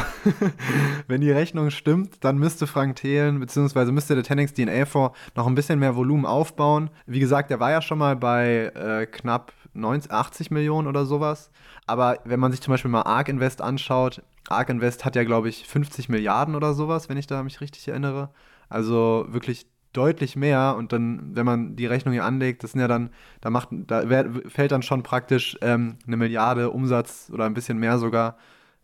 wenn 1.08 1.22
die 1.22 1.32
Rechnung 1.32 1.72
stimmt, 1.72 2.24
dann 2.24 2.38
müsste 2.38 2.68
Frank 2.68 2.96
Thelen 2.96 3.40
beziehungsweise 3.40 3.92
müsste 3.92 4.13
der 4.13 4.24
Tenix 4.24 4.54
DNA 4.54 4.86
Fonds 4.86 5.18
noch 5.36 5.48
ein 5.48 5.56
bisschen 5.56 5.80
mehr 5.80 5.96
Volumen 5.96 6.26
aufbauen. 6.26 6.92
Wie 7.08 7.20
gesagt, 7.20 7.50
der 7.50 7.60
war 7.60 7.72
ja 7.72 7.82
schon 7.82 7.98
mal 7.98 8.16
bei 8.16 8.72
äh, 8.76 9.08
knapp 9.08 9.54
90, 9.78 10.12
80 10.12 10.52
Millionen 10.52 10.88
oder 10.88 11.06
sowas. 11.06 11.52
Aber 11.86 12.20
wenn 12.26 12.40
man 12.40 12.52
sich 12.52 12.62
zum 12.62 12.72
Beispiel 12.72 12.92
mal 12.92 13.04
ARK 13.04 13.30
Invest 13.30 13.62
anschaut, 13.62 14.22
ARK 14.50 14.70
Invest 14.70 15.06
hat 15.06 15.16
ja, 15.16 15.24
glaube 15.24 15.50
ich, 15.50 15.68
50 15.68 16.10
Milliarden 16.10 16.56
oder 16.56 16.74
sowas, 16.74 17.10
wenn 17.10 17.18
ich 17.18 17.28
da 17.28 17.44
mich 17.44 17.62
richtig 17.62 17.88
erinnere. 17.88 18.30
Also 18.70 19.26
wirklich 19.30 19.68
deutlich 19.94 20.36
mehr 20.36 20.76
und 20.78 20.94
dann, 20.94 21.36
wenn 21.36 21.46
man 21.46 21.76
die 21.76 21.86
Rechnung 21.86 22.13
hier 22.13 22.26
anlegt, 22.26 22.63
das 22.63 22.74
sind 22.74 22.82
ja 22.82 22.88
dann, 22.88 23.10
da 23.42 23.50
macht, 23.50 23.70
da 23.72 24.04
fällt 24.48 24.72
dann 24.72 24.84
schon 24.84 25.02
praktisch 25.02 25.58
ähm, 25.62 25.98
eine 26.06 26.18
Milliarde 26.18 26.70
Umsatz 26.70 27.32
oder 27.34 27.46
ein 27.46 27.54
bisschen 27.54 27.80
mehr 27.80 27.98
sogar, 27.98 28.38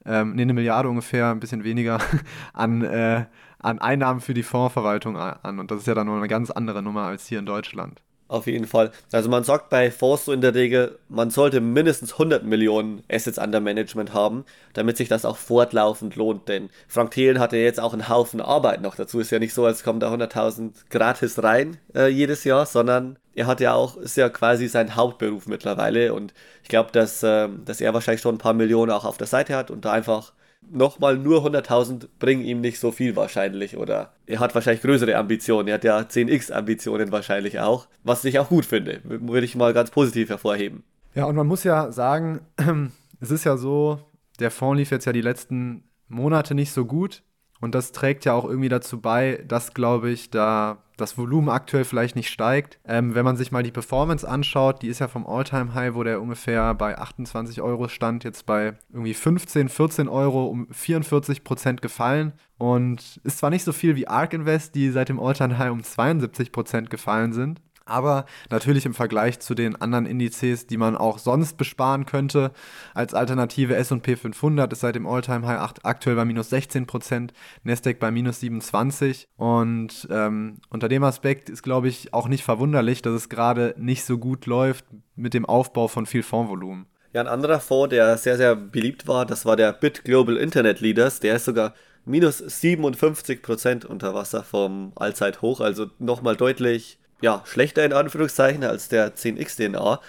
ähm, 0.06 0.34
nee, 0.34 0.42
eine 0.42 0.54
Milliarde 0.54 0.90
ungefähr, 0.90 1.30
ein 1.30 1.40
bisschen 1.40 1.64
weniger 1.64 2.00
an, 2.54 2.82
äh, 2.82 3.26
an 3.60 3.80
Einnahmen 3.80 4.22
für 4.22 4.34
die 4.34 4.44
Fondsverwaltung 4.44 5.18
an. 5.18 5.60
Und 5.60 5.72
das 5.72 5.80
ist 5.80 5.88
ja 5.88 5.94
dann 5.94 6.08
noch 6.08 6.18
eine 6.18 6.28
ganz 6.28 6.52
andere 6.52 6.82
Nummer 6.82 7.04
als 7.04 7.28
hier 7.28 7.40
in 7.40 7.46
Deutschland. 7.46 8.02
Auf 8.30 8.48
jeden 8.48 8.66
Fall. 8.66 8.92
Also 9.12 9.30
man 9.30 9.44
sagt 9.44 9.70
bei 9.70 9.92
Fonds 9.92 10.26
so 10.26 10.32
in 10.32 10.42
der 10.42 10.56
Regel, 10.56 10.98
man 11.10 11.30
sollte 11.30 11.62
mindestens 11.62 12.14
100 12.14 12.44
Millionen 12.44 13.04
Assets 13.12 13.38
under 13.38 13.60
Management 13.60 14.14
haben, 14.14 14.46
damit 14.74 14.98
sich 14.98 15.10
das 15.10 15.26
auch 15.26 15.38
fortlaufend 15.38 16.16
lohnt. 16.16 16.48
Denn 16.48 16.70
Frank 16.88 17.12
Thelen 17.12 17.40
hatte 17.40 17.58
jetzt 17.58 17.80
auch 17.80 17.94
einen 17.94 18.10
Haufen 18.10 18.42
Arbeit 18.42 18.82
noch 18.82 18.96
dazu. 18.96 19.20
Ist 19.20 19.32
ja 19.32 19.40
nicht 19.40 19.54
so, 19.54 19.66
als 19.66 19.84
kommen 19.84 20.00
da 20.00 20.12
100.000 20.12 20.72
gratis 20.90 21.44
rein 21.44 21.78
äh, 21.94 22.08
jedes 22.08 22.44
Jahr, 22.44 22.66
sondern 22.66 23.20
er 23.36 23.46
hat 23.46 23.60
ja 23.60 23.74
auch, 23.74 23.98
ist 23.98 24.18
ja 24.18 24.30
quasi 24.30 24.68
sein 24.68 24.96
Hauptberuf 24.96 25.46
mittlerweile. 25.48 26.14
Und 26.14 26.34
ich 26.64 26.70
glaube, 26.70 26.92
dass, 26.92 27.22
äh, 27.24 27.50
dass 27.66 27.82
er 27.82 27.94
wahrscheinlich 27.94 28.22
schon 28.22 28.36
ein 28.36 28.40
paar 28.40 28.54
Millionen 28.54 28.92
auch 28.92 29.06
auf 29.06 29.18
der 29.18 29.28
Seite 29.28 29.56
hat 29.56 29.70
und 29.70 29.86
da 29.86 29.92
einfach 29.92 30.34
nochmal 30.72 31.18
nur 31.18 31.46
100.000 31.46 32.08
bringen 32.20 32.44
ihm 32.44 32.62
nicht 32.62 32.80
so 32.80 32.92
viel 32.92 33.16
wahrscheinlich. 33.16 33.78
Oder 33.78 34.14
er 34.26 34.40
hat 34.40 34.56
wahrscheinlich 34.56 34.82
größere 34.82 35.16
Ambitionen. 35.16 35.68
Er 35.68 35.76
hat 35.76 35.84
ja 35.84 36.00
10x 36.00 36.52
Ambitionen 36.52 37.12
wahrscheinlich 37.12 37.60
auch. 37.60 37.88
Was 38.04 38.26
ich 38.26 38.40
auch 38.40 38.50
gut 38.50 38.66
finde. 38.66 39.02
Würde 39.04 39.46
ich 39.46 39.56
mal 39.56 39.74
ganz 39.74 39.92
positiv 39.92 40.30
hervorheben. 40.30 40.84
Ja, 41.16 41.26
und 41.26 41.36
man 41.36 41.48
muss 41.48 41.64
ja 41.64 41.92
sagen, 41.92 42.42
es 43.20 43.32
ist 43.32 43.44
ja 43.44 43.58
so, 43.58 44.00
der 44.40 44.52
Fonds 44.52 44.80
lief 44.80 44.92
jetzt 44.92 45.06
ja 45.06 45.14
die 45.14 45.22
letzten 45.22 45.84
Monate 46.08 46.56
nicht 46.56 46.72
so 46.72 46.86
gut. 46.86 47.24
Und 47.64 47.74
das 47.74 47.94
trägt 47.94 48.26
ja 48.26 48.34
auch 48.34 48.44
irgendwie 48.44 48.68
dazu 48.68 49.00
bei, 49.00 49.42
dass, 49.48 49.74
glaube 49.74 50.10
ich, 50.10 50.30
da 50.30 50.80
das 50.98 51.18
Volumen 51.18 51.48
aktuell 51.48 51.86
vielleicht 51.86 52.14
nicht 52.18 52.30
steigt. 52.30 52.78
Ähm, 52.86 53.16
wenn 53.16 53.24
man 53.24 53.38
sich 53.38 53.54
mal 53.54 53.64
die 53.64 53.72
Performance 53.72 54.28
anschaut, 54.28 54.82
die 54.82 54.90
ist 54.90 55.00
ja 55.00 55.08
vom 55.08 55.26
All-Time-High, 55.26 55.94
wo 55.94 56.04
der 56.04 56.22
ungefähr 56.22 56.74
bei 56.74 56.98
28 56.98 57.62
Euro 57.62 57.88
stand, 57.88 58.26
jetzt 58.26 58.46
bei 58.46 58.74
irgendwie 58.92 59.14
15, 59.14 59.70
14 59.70 60.10
Euro 60.10 60.48
um 60.48 60.68
44 60.72 61.46
Prozent 61.46 61.82
gefallen. 61.82 62.34
Und 62.58 63.22
ist 63.24 63.38
zwar 63.38 63.50
nicht 63.50 63.64
so 63.64 63.72
viel 63.72 63.96
wie 63.96 64.10
ARK 64.10 64.34
Invest, 64.34 64.76
die 64.76 64.90
seit 64.90 65.08
dem 65.08 65.22
All-Time-High 65.22 65.72
um 65.72 65.84
72 65.84 66.52
Prozent 66.52 66.90
gefallen 66.90 67.32
sind, 67.32 67.62
aber 67.86 68.26
natürlich 68.50 68.86
im 68.86 68.94
Vergleich 68.94 69.40
zu 69.40 69.56
den 69.56 69.76
anderen 69.76 70.06
Indizes, 70.06 70.68
die 70.68 70.78
man 70.78 70.96
auch 70.96 71.18
sonst 71.18 71.58
besparen 71.58 72.06
könnte, 72.06 72.52
als 72.94 73.14
Alternative 73.14 73.76
S&P 73.76 74.16
500 74.16 74.72
ist 74.72 74.82
seit 74.82 74.96
dem 74.96 75.08
All-Time-High 75.08 75.60
aktuell 75.84 76.16
bei 76.16 76.26
minus 76.26 76.52
16%, 76.52 77.30
Nasdaq 77.64 78.00
bei 78.00 78.12
minus 78.12 78.42
27%. 78.42 79.28
Und 79.38 80.08
ähm, 80.10 80.60
unter 80.70 80.90
dem 80.90 81.04
Aspekt 81.04 81.50
ist, 81.50 81.64
glaube 81.64 81.88
ich, 81.88 82.14
auch 82.14 82.28
nicht 82.28 82.44
verwunderlich, 82.44 83.02
dass 83.02 83.14
es 83.14 83.30
gerade 83.30 83.76
nicht 83.78 84.06
so 84.06 84.18
gut 84.18 84.46
läuft 84.46 84.86
mit 85.16 85.34
dem 85.34 85.46
Aufbau 85.46 85.88
von 85.88 86.06
viel 86.06 86.24
Fondsvolumen. 86.24 86.86
Ja, 87.14 87.22
ein 87.22 87.28
anderer 87.28 87.60
Fonds, 87.60 87.92
der 87.92 88.18
sehr, 88.18 88.38
sehr 88.38 88.56
beliebt 88.56 89.08
war, 89.08 89.26
das 89.26 89.46
war 89.46 89.56
der 89.56 89.72
Bit 89.72 90.04
Global 90.04 90.36
Internet 90.38 90.80
Leaders. 90.80 91.20
Der 91.20 91.36
ist 91.36 91.46
sogar 91.46 91.76
minus 92.06 92.42
57% 92.44 93.86
unter 93.86 94.14
Wasser 94.14 94.44
vom 94.44 94.94
Allzeithoch, 94.96 95.62
also 95.62 95.88
nochmal 96.00 96.36
deutlich 96.36 96.98
ja, 97.24 97.42
schlechter 97.46 97.86
in 97.86 97.94
Anführungszeichen 97.94 98.66
als 98.66 98.90
der 98.90 99.16
10x 99.16 99.56
DNA. 99.56 100.02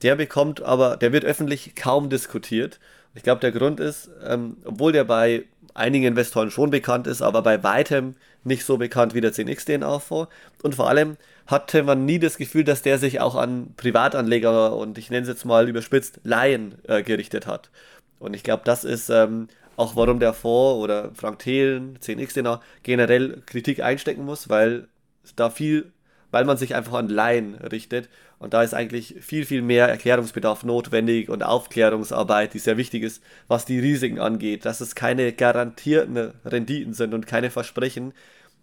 Der 0.00 0.16
bekommt 0.16 0.62
aber, 0.62 0.96
der 0.96 1.12
wird 1.12 1.22
öffentlich 1.22 1.74
kaum 1.74 2.08
diskutiert. 2.08 2.80
Ich 3.14 3.22
glaube, 3.22 3.42
der 3.42 3.52
Grund 3.52 3.78
ist, 3.78 4.08
ähm, 4.26 4.56
obwohl 4.64 4.92
der 4.92 5.04
bei 5.04 5.44
einigen 5.74 6.06
Investoren 6.06 6.50
schon 6.50 6.70
bekannt 6.70 7.06
ist, 7.06 7.20
aber 7.20 7.42
bei 7.42 7.62
weitem 7.62 8.16
nicht 8.42 8.64
so 8.64 8.78
bekannt 8.78 9.12
wie 9.12 9.20
der 9.20 9.34
10x 9.34 9.66
DNA 9.66 9.98
vor. 9.98 10.30
Und 10.62 10.74
vor 10.74 10.88
allem 10.88 11.18
hatte 11.46 11.82
man 11.82 12.06
nie 12.06 12.18
das 12.18 12.38
Gefühl, 12.38 12.64
dass 12.64 12.80
der 12.80 12.96
sich 12.96 13.20
auch 13.20 13.34
an 13.34 13.74
Privatanleger 13.76 14.74
und 14.74 14.96
ich 14.96 15.10
nenne 15.10 15.24
es 15.24 15.28
jetzt 15.28 15.44
mal 15.44 15.68
überspitzt 15.68 16.20
Laien 16.24 16.76
äh, 16.88 17.02
gerichtet 17.02 17.46
hat. 17.46 17.68
Und 18.18 18.32
ich 18.32 18.44
glaube, 18.44 18.62
das 18.64 18.84
ist 18.84 19.10
ähm, 19.10 19.48
auch 19.76 19.94
warum 19.94 20.20
der 20.20 20.32
Fonds 20.32 20.82
oder 20.82 21.10
Frank 21.14 21.40
Thelen, 21.40 21.98
10x 21.98 22.32
DNA 22.32 22.62
generell 22.82 23.42
Kritik 23.44 23.82
einstecken 23.82 24.24
muss, 24.24 24.48
weil 24.48 24.88
da 25.36 25.50
viel 25.50 25.92
weil 26.32 26.44
man 26.44 26.56
sich 26.56 26.74
einfach 26.74 26.94
an 26.94 27.08
Laien 27.08 27.54
richtet. 27.54 28.08
Und 28.40 28.54
da 28.54 28.64
ist 28.64 28.74
eigentlich 28.74 29.14
viel, 29.20 29.46
viel 29.46 29.62
mehr 29.62 29.86
Erklärungsbedarf 29.86 30.64
notwendig 30.64 31.28
und 31.28 31.44
Aufklärungsarbeit, 31.44 32.54
die 32.54 32.58
sehr 32.58 32.76
wichtig 32.76 33.04
ist, 33.04 33.22
was 33.46 33.64
die 33.66 33.78
Risiken 33.78 34.18
angeht. 34.18 34.64
Dass 34.64 34.80
es 34.80 34.96
keine 34.96 35.32
garantierten 35.32 36.32
Renditen 36.44 36.94
sind 36.94 37.14
und 37.14 37.28
keine 37.28 37.50
Versprechen, 37.50 38.12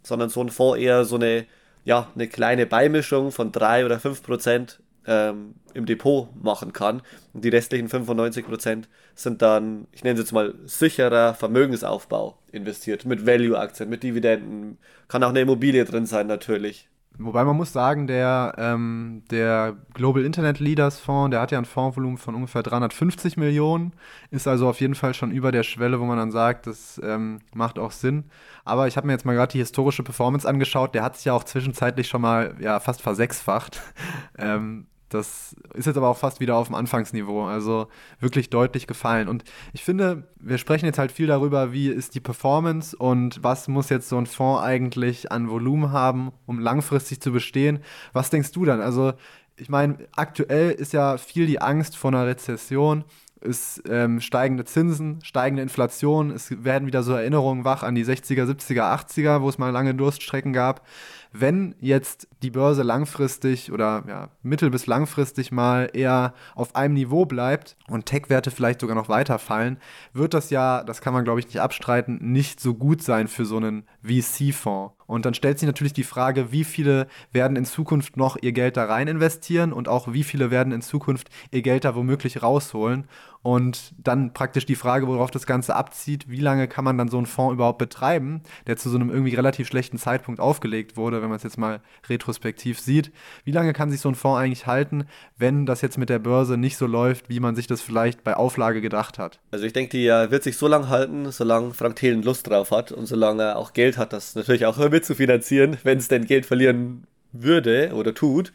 sondern 0.04 0.30
so 0.30 0.42
ein 0.42 0.50
Fonds 0.50 0.80
eher 0.80 1.06
so 1.06 1.16
eine, 1.16 1.46
ja, 1.86 2.10
eine 2.16 2.28
kleine 2.28 2.66
Beimischung 2.66 3.32
von 3.32 3.54
3 3.54 3.86
oder 3.86 4.00
5 4.00 4.24
Prozent 4.24 4.80
ähm, 5.06 5.54
im 5.74 5.86
Depot 5.86 6.28
machen 6.42 6.74
kann. 6.74 7.02
Und 7.34 7.46
die 7.46 7.50
restlichen 7.50 7.88
95 7.88 8.46
Prozent 8.46 8.90
sind 9.16 9.42
dann, 9.42 9.88
ich 9.92 10.04
nenne 10.04 10.16
es 10.16 10.26
jetzt 10.26 10.34
mal, 10.34 10.56
sicherer 10.66 11.36
Vermögensaufbau 11.36 12.38
investiert. 12.52 13.06
Mit 13.06 13.26
Value-Aktien, 13.26 13.90
mit 13.90 14.04
Dividenden. 14.04 14.80
Kann 15.08 15.24
auch 15.24 15.30
eine 15.30 15.42
Immobilie 15.42 15.86
drin 15.86 16.08
sein, 16.08 16.28
natürlich. 16.28 16.89
Wobei 17.22 17.44
man 17.44 17.58
muss 17.58 17.74
sagen, 17.74 18.08
der, 18.08 18.56
ähm, 18.58 19.24
der 19.30 19.76
Global 19.94 20.24
Internet 20.24 20.62
Leaders 20.62 21.00
Fonds, 21.00 21.32
der 21.32 21.42
hat 21.42 21.52
ja 21.52 21.58
ein 21.58 21.66
Fondsvolumen 21.66 22.18
von 22.18 22.34
ungefähr 22.34 22.64
350 22.64 23.36
Millionen, 23.36 23.92
ist 24.32 24.48
also 24.48 24.70
auf 24.70 24.80
jeden 24.80 24.96
Fall 24.96 25.14
schon 25.14 25.32
über 25.32 25.52
der 25.52 25.64
Schwelle, 25.64 26.00
wo 26.00 26.06
man 26.06 26.18
dann 26.18 26.32
sagt, 26.32 26.66
das 26.66 27.00
ähm, 27.04 27.40
macht 27.54 27.78
auch 27.78 27.92
Sinn. 27.92 28.24
Aber 28.64 28.88
ich 28.88 28.96
habe 28.96 29.06
mir 29.06 29.14
jetzt 29.14 29.26
mal 29.26 29.36
gerade 29.36 29.52
die 29.52 29.58
historische 29.60 30.02
Performance 30.02 30.48
angeschaut, 30.48 30.96
der 30.96 31.04
hat 31.04 31.18
sich 31.18 31.26
ja 31.26 31.34
auch 31.34 31.44
zwischenzeitlich 31.44 32.08
schon 32.08 32.22
mal 32.22 32.56
ja, 32.62 32.80
fast 32.80 33.02
versechsfacht. 33.02 33.82
ähm, 34.38 34.88
das 35.10 35.56
ist 35.74 35.88
jetzt 35.88 35.98
aber 35.98 36.08
auch 36.08 36.18
fast 36.18 36.40
wieder 36.40 36.56
auf 36.56 36.68
dem 36.68 36.76
Anfangsniveau, 36.76 37.46
also 37.46 37.88
wirklich 38.20 38.50
deutlich 38.50 38.88
gefallen. 38.88 39.28
Und 39.28 39.44
ich 39.74 39.84
finde, 39.84 40.28
wir 40.40 40.58
sprechen 40.58 40.86
jetzt 40.86 41.00
halt 41.00 41.12
viel 41.12 41.28
darüber, 41.28 41.72
wie 41.72 41.90
ist 41.90 42.16
die 42.16 42.20
Performance 42.20 42.96
und 42.96 43.44
was 43.44 43.68
muss 43.68 43.90
jetzt 43.90 44.10
so 44.10 44.18
ein 44.18 44.28
Fonds 44.28 44.62
eigentlich 44.64 45.32
an 45.32 45.50
Volumen 45.50 45.92
haben, 45.92 46.32
um 46.46 46.60
langfristig 46.60 47.22
zu 47.22 47.32
bestehen. 47.32 47.80
Was 48.14 48.30
denkst 48.30 48.52
du 48.52 48.66
dann? 48.66 48.82
Also, 48.82 49.14
ich 49.58 49.70
meine, 49.70 49.98
aktuell 50.16 50.72
ist 50.72 50.94
ja 50.94 51.18
viel 51.18 51.48
die 51.48 51.62
Angst 51.62 51.98
vor 51.98 52.12
einer 52.12 52.26
Rezession 52.26 53.04
ist 53.42 53.84
ähm, 53.88 54.20
steigende 54.20 54.66
Zinsen, 54.66 55.20
steigende 55.24 55.64
Inflation, 55.64 56.32
es 56.32 56.64
werden 56.64 56.88
wieder 56.88 57.04
so 57.04 57.14
Erinnerungen 57.14 57.64
wach 57.64 57.84
an 57.84 57.96
die 57.96 58.04
60er, 58.04 58.44
70er, 58.44 58.82
80er, 58.82 59.42
wo 59.42 59.50
es 59.50 59.58
mal 59.58 59.70
lange 59.70 59.96
Durststrecken 59.96 60.52
gab 60.54 60.86
wenn 61.32 61.76
jetzt 61.80 62.28
die 62.42 62.50
Börse 62.50 62.84
langfristig 62.84 63.72
oder 63.72 64.04
ja, 64.08 64.30
mittel- 64.42 64.70
bis 64.72 64.88
langfristig 64.88 65.52
mal 65.52 65.90
eher 65.94 66.34
auf 66.56 66.76
einem 66.76 66.96
Niveau 66.96 67.26
bleibt 67.26 67.78
und 67.88 68.06
Tech-Werte 68.06 68.52
vielleicht 68.52 68.82
sogar 68.82 68.96
noch 68.96 69.10
weiter 69.10 69.40
fallen, 69.40 69.78
wird 70.14 70.34
das 70.34 70.50
ja, 70.50 70.84
das 70.84 71.02
kann 71.02 71.14
man 71.14 71.24
glaube 71.24 71.40
ich 71.40 71.48
nicht 71.48 71.60
abstreiten, 71.60 72.20
nicht 72.22 72.60
so 72.60 72.74
gut 72.74 73.04
sein 73.04 73.28
für 73.28 73.46
so 73.46 73.58
einen 73.58 73.84
VC-Fonds. 74.04 74.96
Und 75.10 75.26
dann 75.26 75.34
stellt 75.34 75.58
sich 75.58 75.66
natürlich 75.66 75.94
die 75.94 76.04
Frage, 76.04 76.52
wie 76.52 76.64
viele 76.64 77.08
werden 77.32 77.58
in 77.58 77.66
Zukunft 77.66 78.16
noch 78.16 78.38
ihr 78.40 78.52
Geld 78.52 78.78
da 78.78 78.86
rein 78.86 79.08
investieren 79.08 79.74
und 79.74 79.88
auch 79.88 80.14
wie 80.14 80.24
viele 80.24 80.52
werden 80.52 80.72
in 80.72 80.84
Zukunft 80.84 81.30
ihr 81.50 81.64
Geld 81.64 81.84
da 81.84 81.96
womöglich 81.96 82.44
rausholen. 82.44 83.08
Und 83.42 83.94
dann 83.98 84.34
praktisch 84.34 84.66
die 84.66 84.76
Frage, 84.76 85.08
worauf 85.08 85.32
das 85.32 85.46
Ganze 85.46 85.74
abzieht, 85.74 86.30
wie 86.30 86.42
lange 86.42 86.68
kann 86.68 86.84
man 86.84 86.98
dann 86.98 87.08
so 87.08 87.18
einen 87.18 87.26
Fonds 87.26 87.54
überhaupt 87.54 87.78
betreiben, 87.78 88.42
der 88.68 88.76
zu 88.76 88.90
so 88.90 88.98
einem 88.98 89.10
irgendwie 89.10 89.34
relativ 89.34 89.68
schlechten 89.68 89.98
Zeitpunkt 89.98 90.42
aufgelegt 90.42 90.98
wurde, 90.98 91.22
wenn 91.22 91.30
man 91.30 91.38
es 91.38 91.44
jetzt 91.44 91.58
mal 91.58 91.80
retrospektiv 92.10 92.82
sieht. 92.82 93.14
Wie 93.46 93.52
lange 93.52 93.72
kann 93.72 93.92
sich 93.92 94.02
so 94.02 94.10
ein 94.10 94.16
Fonds 94.16 94.40
eigentlich 94.40 94.68
halten, 94.68 95.06
wenn 95.38 95.66
das 95.66 95.82
jetzt 95.82 95.98
mit 95.98 96.10
der 96.10 96.20
Börse 96.20 96.58
nicht 96.58 96.76
so 96.76 96.86
läuft, 96.86 97.30
wie 97.30 97.40
man 97.40 97.56
sich 97.56 97.68
das 97.68 97.82
vielleicht 97.82 98.26
bei 98.26 98.36
Auflage 98.36 98.82
gedacht 98.82 99.18
hat? 99.18 99.40
Also 99.52 99.66
ich 99.66 99.74
denke, 99.74 99.98
die 99.98 100.08
wird 100.08 100.44
sich 100.44 100.58
so 100.58 100.68
lange 100.68 100.90
halten, 100.90 101.32
solange 101.32 101.74
Frank 101.74 101.96
Thelen 101.96 102.24
Lust 102.24 102.50
drauf 102.50 102.72
hat 102.72 102.92
und 102.92 103.06
solange 103.06 103.44
er 103.44 103.58
auch 103.58 103.72
Geld 103.72 103.98
hat, 103.98 104.12
das 104.12 104.36
natürlich 104.36 104.66
auch 104.66 104.78
mit 104.92 105.06
zu 105.06 105.16
finanzieren, 105.16 105.78
wenn 105.84 105.98
es 105.98 106.10
denn 106.10 106.26
Geld 106.26 106.46
verlieren 106.46 107.08
würde 107.32 107.92
oder 107.94 108.14
tut. 108.14 108.52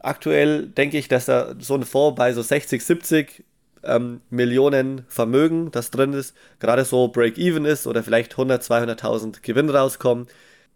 aktuell 0.00 0.66
denke 0.66 0.98
ich, 0.98 1.06
dass 1.06 1.26
da 1.26 1.54
so 1.60 1.74
ein 1.74 1.84
Fonds 1.84 2.16
bei 2.16 2.32
so 2.32 2.42
60, 2.42 2.84
70 2.84 3.44
ähm, 3.86 4.20
Millionen 4.30 5.04
Vermögen, 5.08 5.70
das 5.70 5.90
drin 5.90 6.12
ist, 6.12 6.34
gerade 6.60 6.84
so 6.84 7.08
Break-Even 7.08 7.64
ist 7.64 7.86
oder 7.86 8.02
vielleicht 8.02 8.32
100, 8.32 8.62
200.000 8.62 9.42
Gewinn 9.42 9.70
rauskommen. 9.70 10.26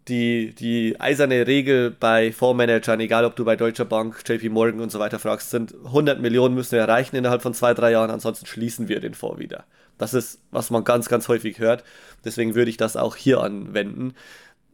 Die, 0.07 0.55
die 0.55 0.99
eiserne 0.99 1.45
Regel 1.45 1.91
bei 1.91 2.31
Fondsmanagern, 2.31 2.99
egal 2.99 3.25
ob 3.25 3.35
du 3.35 3.45
bei 3.45 3.55
Deutscher 3.55 3.85
Bank, 3.85 4.23
JP 4.25 4.49
Morgan 4.49 4.79
und 4.79 4.91
so 4.91 4.97
weiter 4.97 5.19
fragst, 5.19 5.51
sind 5.51 5.75
100 5.85 6.19
Millionen 6.19 6.55
müssen 6.55 6.71
wir 6.71 6.79
erreichen 6.79 7.15
innerhalb 7.15 7.43
von 7.43 7.53
zwei, 7.53 7.75
drei 7.75 7.91
Jahren, 7.91 8.09
ansonsten 8.09 8.47
schließen 8.47 8.87
wir 8.87 9.01
den 9.01 9.13
Fonds 9.13 9.39
wieder. 9.39 9.65
Das 9.99 10.15
ist, 10.15 10.39
was 10.49 10.71
man 10.71 10.83
ganz, 10.83 11.09
ganz 11.09 11.27
häufig 11.27 11.59
hört. 11.59 11.83
Deswegen 12.25 12.55
würde 12.55 12.71
ich 12.71 12.77
das 12.77 12.95
auch 12.95 13.15
hier 13.15 13.41
anwenden. 13.41 14.15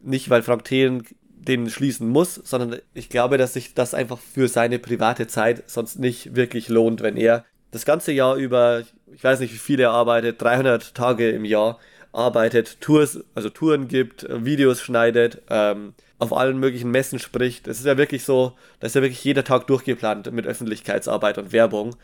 Nicht, 0.02 0.30
weil 0.30 0.44
Frank 0.44 0.64
Thelen 0.64 1.04
den 1.46 1.70
schließen 1.70 2.08
muss, 2.08 2.36
sondern 2.36 2.80
ich 2.94 3.10
glaube, 3.10 3.38
dass 3.38 3.54
sich 3.54 3.74
das 3.74 3.94
einfach 3.94 4.20
für 4.20 4.48
seine 4.48 4.80
private 4.80 5.28
Zeit 5.28 5.64
sonst 5.68 6.00
nicht 6.00 6.36
wirklich 6.36 6.70
lohnt, 6.70 7.02
wenn 7.02 7.18
er 7.18 7.46
das 7.76 7.84
ganze 7.84 8.14
Jahr 8.14 8.38
über, 8.38 8.84
ich 9.14 9.22
weiß 9.22 9.42
nicht, 9.42 9.54
wie 9.54 9.58
viel 9.58 9.82
er 9.82 9.92
arbeitet, 9.92 10.42
300 10.42 10.96
Tage 10.96 11.30
im 11.30 11.44
Jahr 11.44 11.78
arbeitet, 12.14 12.80
Tours, 12.80 13.20
also 13.36 13.50
Touren 13.50 13.90
gibt, 13.90 14.26
Videos 14.30 14.80
schneidet, 14.82 15.42
ähm, 15.50 15.94
auf 16.18 16.32
allen 16.32 16.58
möglichen 16.58 16.90
Messen 16.90 17.20
spricht. 17.20 17.68
Es 17.68 17.80
ist 17.80 17.86
ja 17.86 17.98
wirklich 17.98 18.24
so, 18.24 18.54
da 18.80 18.88
ist 18.88 18.96
ja 18.96 19.02
wirklich 19.02 19.22
jeder 19.26 19.44
Tag 19.44 19.68
durchgeplant 19.68 20.32
mit 20.32 20.48
Öffentlichkeitsarbeit 20.48 21.38
und 21.38 21.52
Werbung. 21.52 21.98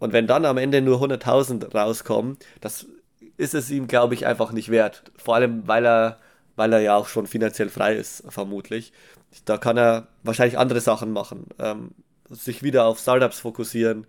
Und 0.00 0.12
wenn 0.12 0.26
dann 0.26 0.44
am 0.44 0.58
Ende 0.58 0.82
nur 0.82 1.00
100.000 1.00 1.72
rauskommen, 1.72 2.36
das 2.60 2.86
ist 3.36 3.54
es 3.54 3.70
ihm, 3.70 3.86
glaube 3.86 4.14
ich, 4.14 4.26
einfach 4.26 4.50
nicht 4.50 4.70
wert. 4.72 5.04
Vor 5.16 5.36
allem, 5.36 5.68
weil 5.68 5.86
er, 5.86 6.18
weil 6.56 6.72
er 6.72 6.80
ja 6.80 6.96
auch 6.96 7.06
schon 7.06 7.28
finanziell 7.28 7.68
frei 7.68 7.94
ist, 7.94 8.24
vermutlich. 8.28 8.92
Da 9.44 9.56
kann 9.56 9.76
er 9.76 10.08
wahrscheinlich 10.24 10.58
andere 10.58 10.80
Sachen 10.80 11.12
machen. 11.12 11.46
Ähm, 11.60 11.92
sich 12.28 12.64
wieder 12.64 12.86
auf 12.86 12.98
Startups 12.98 13.38
fokussieren 13.38 14.06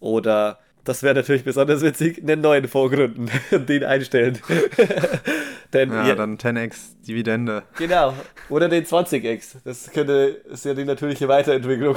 oder 0.00 0.58
das 0.86 1.02
wäre 1.02 1.14
natürlich 1.14 1.44
besonders 1.44 1.82
witzig, 1.82 2.22
einen 2.22 2.40
neuen 2.40 2.68
Vorgründen 2.68 3.28
und 3.50 3.68
den 3.68 3.84
einstellen. 3.84 4.38
Denn 5.72 5.90
ja, 5.90 6.14
dann 6.14 6.38
10x 6.38 7.02
Dividende. 7.06 7.64
Genau. 7.76 8.14
Oder 8.48 8.68
den 8.68 8.84
20x. 8.84 9.56
Das 9.64 9.90
könnte, 9.90 10.40
ist 10.50 10.64
ja 10.64 10.74
die 10.74 10.84
natürliche 10.84 11.26
Weiterentwicklung. 11.26 11.96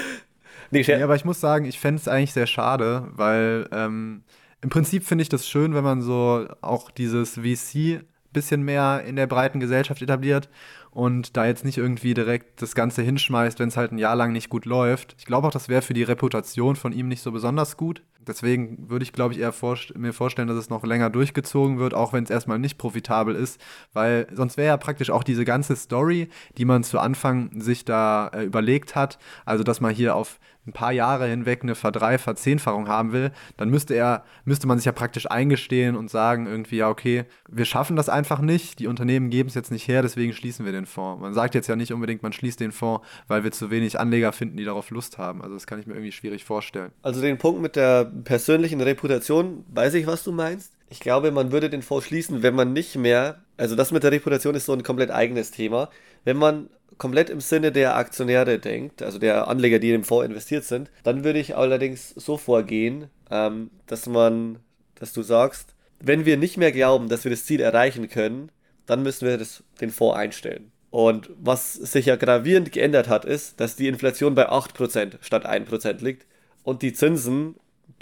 nee, 0.70 0.80
ja, 0.80 1.04
aber 1.04 1.14
ich 1.14 1.26
muss 1.26 1.38
sagen, 1.38 1.66
ich 1.66 1.78
fände 1.78 2.00
es 2.00 2.08
eigentlich 2.08 2.32
sehr 2.32 2.46
schade, 2.46 3.08
weil 3.12 3.68
ähm, 3.72 4.22
im 4.62 4.70
Prinzip 4.70 5.04
finde 5.04 5.22
ich 5.22 5.28
das 5.28 5.46
schön, 5.46 5.74
wenn 5.74 5.84
man 5.84 6.00
so 6.00 6.46
auch 6.62 6.90
dieses 6.90 7.34
VC 7.34 8.00
bisschen 8.32 8.62
mehr 8.62 9.04
in 9.06 9.16
der 9.16 9.26
breiten 9.26 9.60
Gesellschaft 9.60 10.02
etabliert 10.02 10.48
und 10.94 11.36
da 11.36 11.44
jetzt 11.44 11.64
nicht 11.64 11.76
irgendwie 11.76 12.14
direkt 12.14 12.62
das 12.62 12.74
Ganze 12.74 13.02
hinschmeißt, 13.02 13.58
wenn 13.58 13.68
es 13.68 13.76
halt 13.76 13.92
ein 13.92 13.98
Jahr 13.98 14.14
lang 14.14 14.32
nicht 14.32 14.48
gut 14.48 14.64
läuft. 14.64 15.16
Ich 15.18 15.26
glaube 15.26 15.48
auch, 15.48 15.52
das 15.52 15.68
wäre 15.68 15.82
für 15.82 15.92
die 15.92 16.04
Reputation 16.04 16.76
von 16.76 16.92
ihm 16.92 17.08
nicht 17.08 17.20
so 17.20 17.32
besonders 17.32 17.76
gut. 17.76 18.02
Deswegen 18.20 18.88
würde 18.88 19.02
ich, 19.02 19.12
glaube 19.12 19.34
ich, 19.34 19.40
eher 19.40 19.52
vorst 19.52 19.98
mir 19.98 20.12
vorstellen, 20.12 20.48
dass 20.48 20.56
es 20.56 20.70
noch 20.70 20.84
länger 20.84 21.10
durchgezogen 21.10 21.78
wird, 21.78 21.94
auch 21.94 22.12
wenn 22.12 22.24
es 22.24 22.30
erstmal 22.30 22.58
nicht 22.58 22.78
profitabel 22.78 23.34
ist, 23.34 23.60
weil 23.92 24.28
sonst 24.32 24.56
wäre 24.56 24.68
ja 24.68 24.76
praktisch 24.76 25.10
auch 25.10 25.24
diese 25.24 25.44
ganze 25.44 25.76
Story, 25.76 26.28
die 26.56 26.64
man 26.64 26.84
zu 26.84 27.00
Anfang 27.00 27.50
sich 27.60 27.84
da 27.84 28.28
äh, 28.28 28.44
überlegt 28.44 28.94
hat, 28.94 29.18
also 29.44 29.64
dass 29.64 29.80
man 29.80 29.92
hier 29.92 30.14
auf 30.14 30.38
ein 30.66 30.72
paar 30.72 30.92
Jahre 30.92 31.26
hinweg 31.26 31.62
eine 31.62 31.74
Verdrei-, 31.74 32.18
Verzehnfachung 32.18 32.88
haben 32.88 33.12
will, 33.12 33.30
dann 33.56 33.68
müsste 33.68 33.94
er, 33.94 34.24
müsste 34.44 34.66
man 34.66 34.78
sich 34.78 34.86
ja 34.86 34.92
praktisch 34.92 35.30
eingestehen 35.30 35.96
und 35.96 36.10
sagen 36.10 36.46
irgendwie, 36.46 36.76
ja, 36.76 36.88
okay, 36.88 37.24
wir 37.48 37.64
schaffen 37.64 37.96
das 37.96 38.08
einfach 38.08 38.40
nicht, 38.40 38.78
die 38.78 38.86
Unternehmen 38.86 39.30
geben 39.30 39.48
es 39.48 39.54
jetzt 39.54 39.70
nicht 39.70 39.88
her, 39.88 40.02
deswegen 40.02 40.32
schließen 40.32 40.64
wir 40.64 40.72
den 40.72 40.86
Fonds. 40.86 41.20
Man 41.20 41.34
sagt 41.34 41.54
jetzt 41.54 41.68
ja 41.68 41.76
nicht 41.76 41.92
unbedingt, 41.92 42.22
man 42.22 42.32
schließt 42.32 42.60
den 42.60 42.72
Fonds, 42.72 43.06
weil 43.28 43.44
wir 43.44 43.52
zu 43.52 43.70
wenig 43.70 43.98
Anleger 43.98 44.32
finden, 44.32 44.56
die 44.56 44.64
darauf 44.64 44.90
Lust 44.90 45.18
haben. 45.18 45.42
Also 45.42 45.54
das 45.54 45.66
kann 45.66 45.80
ich 45.80 45.86
mir 45.86 45.94
irgendwie 45.94 46.12
schwierig 46.12 46.44
vorstellen. 46.44 46.90
Also 47.02 47.20
den 47.20 47.38
Punkt 47.38 47.60
mit 47.60 47.76
der 47.76 48.04
persönlichen 48.04 48.80
Reputation, 48.80 49.64
weiß 49.72 49.94
ich, 49.94 50.06
was 50.06 50.24
du 50.24 50.32
meinst. 50.32 50.72
Ich 50.90 51.00
glaube, 51.00 51.30
man 51.30 51.50
würde 51.50 51.70
den 51.70 51.82
Fonds 51.82 52.06
schließen, 52.06 52.42
wenn 52.42 52.54
man 52.54 52.72
nicht 52.72 52.96
mehr, 52.96 53.40
also 53.56 53.74
das 53.74 53.90
mit 53.90 54.02
der 54.02 54.12
Reputation 54.12 54.54
ist 54.54 54.66
so 54.66 54.72
ein 54.72 54.82
komplett 54.82 55.10
eigenes 55.10 55.50
Thema, 55.50 55.88
wenn 56.24 56.36
man 56.36 56.68
komplett 56.98 57.30
im 57.30 57.40
Sinne 57.40 57.72
der 57.72 57.96
Aktionäre 57.96 58.58
denkt, 58.58 59.02
also 59.02 59.18
der 59.18 59.48
Anleger, 59.48 59.78
die 59.78 59.92
im 59.92 60.04
Fonds 60.04 60.26
investiert 60.26 60.64
sind, 60.64 60.90
dann 61.02 61.24
würde 61.24 61.38
ich 61.38 61.56
allerdings 61.56 62.10
so 62.10 62.36
vorgehen, 62.36 63.08
ähm, 63.30 63.70
dass 63.86 64.06
man, 64.06 64.58
dass 64.96 65.12
du 65.12 65.22
sagst, 65.22 65.74
wenn 66.00 66.24
wir 66.24 66.36
nicht 66.36 66.56
mehr 66.56 66.72
glauben, 66.72 67.08
dass 67.08 67.24
wir 67.24 67.30
das 67.30 67.44
Ziel 67.44 67.60
erreichen 67.60 68.08
können, 68.08 68.50
dann 68.86 69.02
müssen 69.02 69.26
wir 69.26 69.38
das, 69.38 69.62
den 69.80 69.90
Fonds 69.90 70.16
einstellen. 70.16 70.70
Und 70.90 71.30
was 71.40 71.74
sich 71.74 72.06
ja 72.06 72.16
gravierend 72.16 72.70
geändert 72.70 73.08
hat, 73.08 73.24
ist, 73.24 73.60
dass 73.60 73.74
die 73.74 73.88
Inflation 73.88 74.34
bei 74.34 74.48
8% 74.48 75.14
statt 75.22 75.46
1% 75.46 76.04
liegt 76.04 76.26
und 76.62 76.82
die 76.82 76.92
Zinsen, 76.92 77.56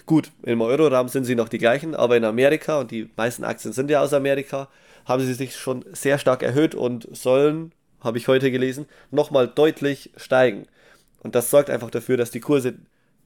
gut, 0.05 0.31
im 0.43 0.61
Euroraum 0.61 1.09
sind 1.09 1.25
sie 1.25 1.35
noch 1.35 1.49
die 1.49 1.59
gleichen, 1.59 1.95
aber 1.95 2.17
in 2.17 2.25
Amerika, 2.25 2.81
und 2.81 2.91
die 2.91 3.09
meisten 3.17 3.45
Aktien 3.45 3.73
sind 3.73 3.91
ja 3.91 4.03
aus 4.03 4.13
Amerika, 4.13 4.69
haben 5.07 5.25
sie 5.25 5.35
sich 5.35 5.57
schon 5.57 5.85
sehr 5.93 6.19
stark 6.19 6.43
erhöht 6.43 6.75
und 6.75 7.09
sollen 7.17 7.73
habe 8.03 8.19
ich 8.19 8.29
heute 8.29 8.51
gelesen, 8.51 8.87
nochmal 9.11 9.49
deutlich 9.49 10.11
steigen. 10.17 10.67
Und 11.23 11.35
das 11.35 11.51
sorgt 11.51 11.71
einfach 11.71 11.91
dafür, 11.91 12.17
dass 12.17 12.31
die 12.31 12.41
Kurse 12.41 12.75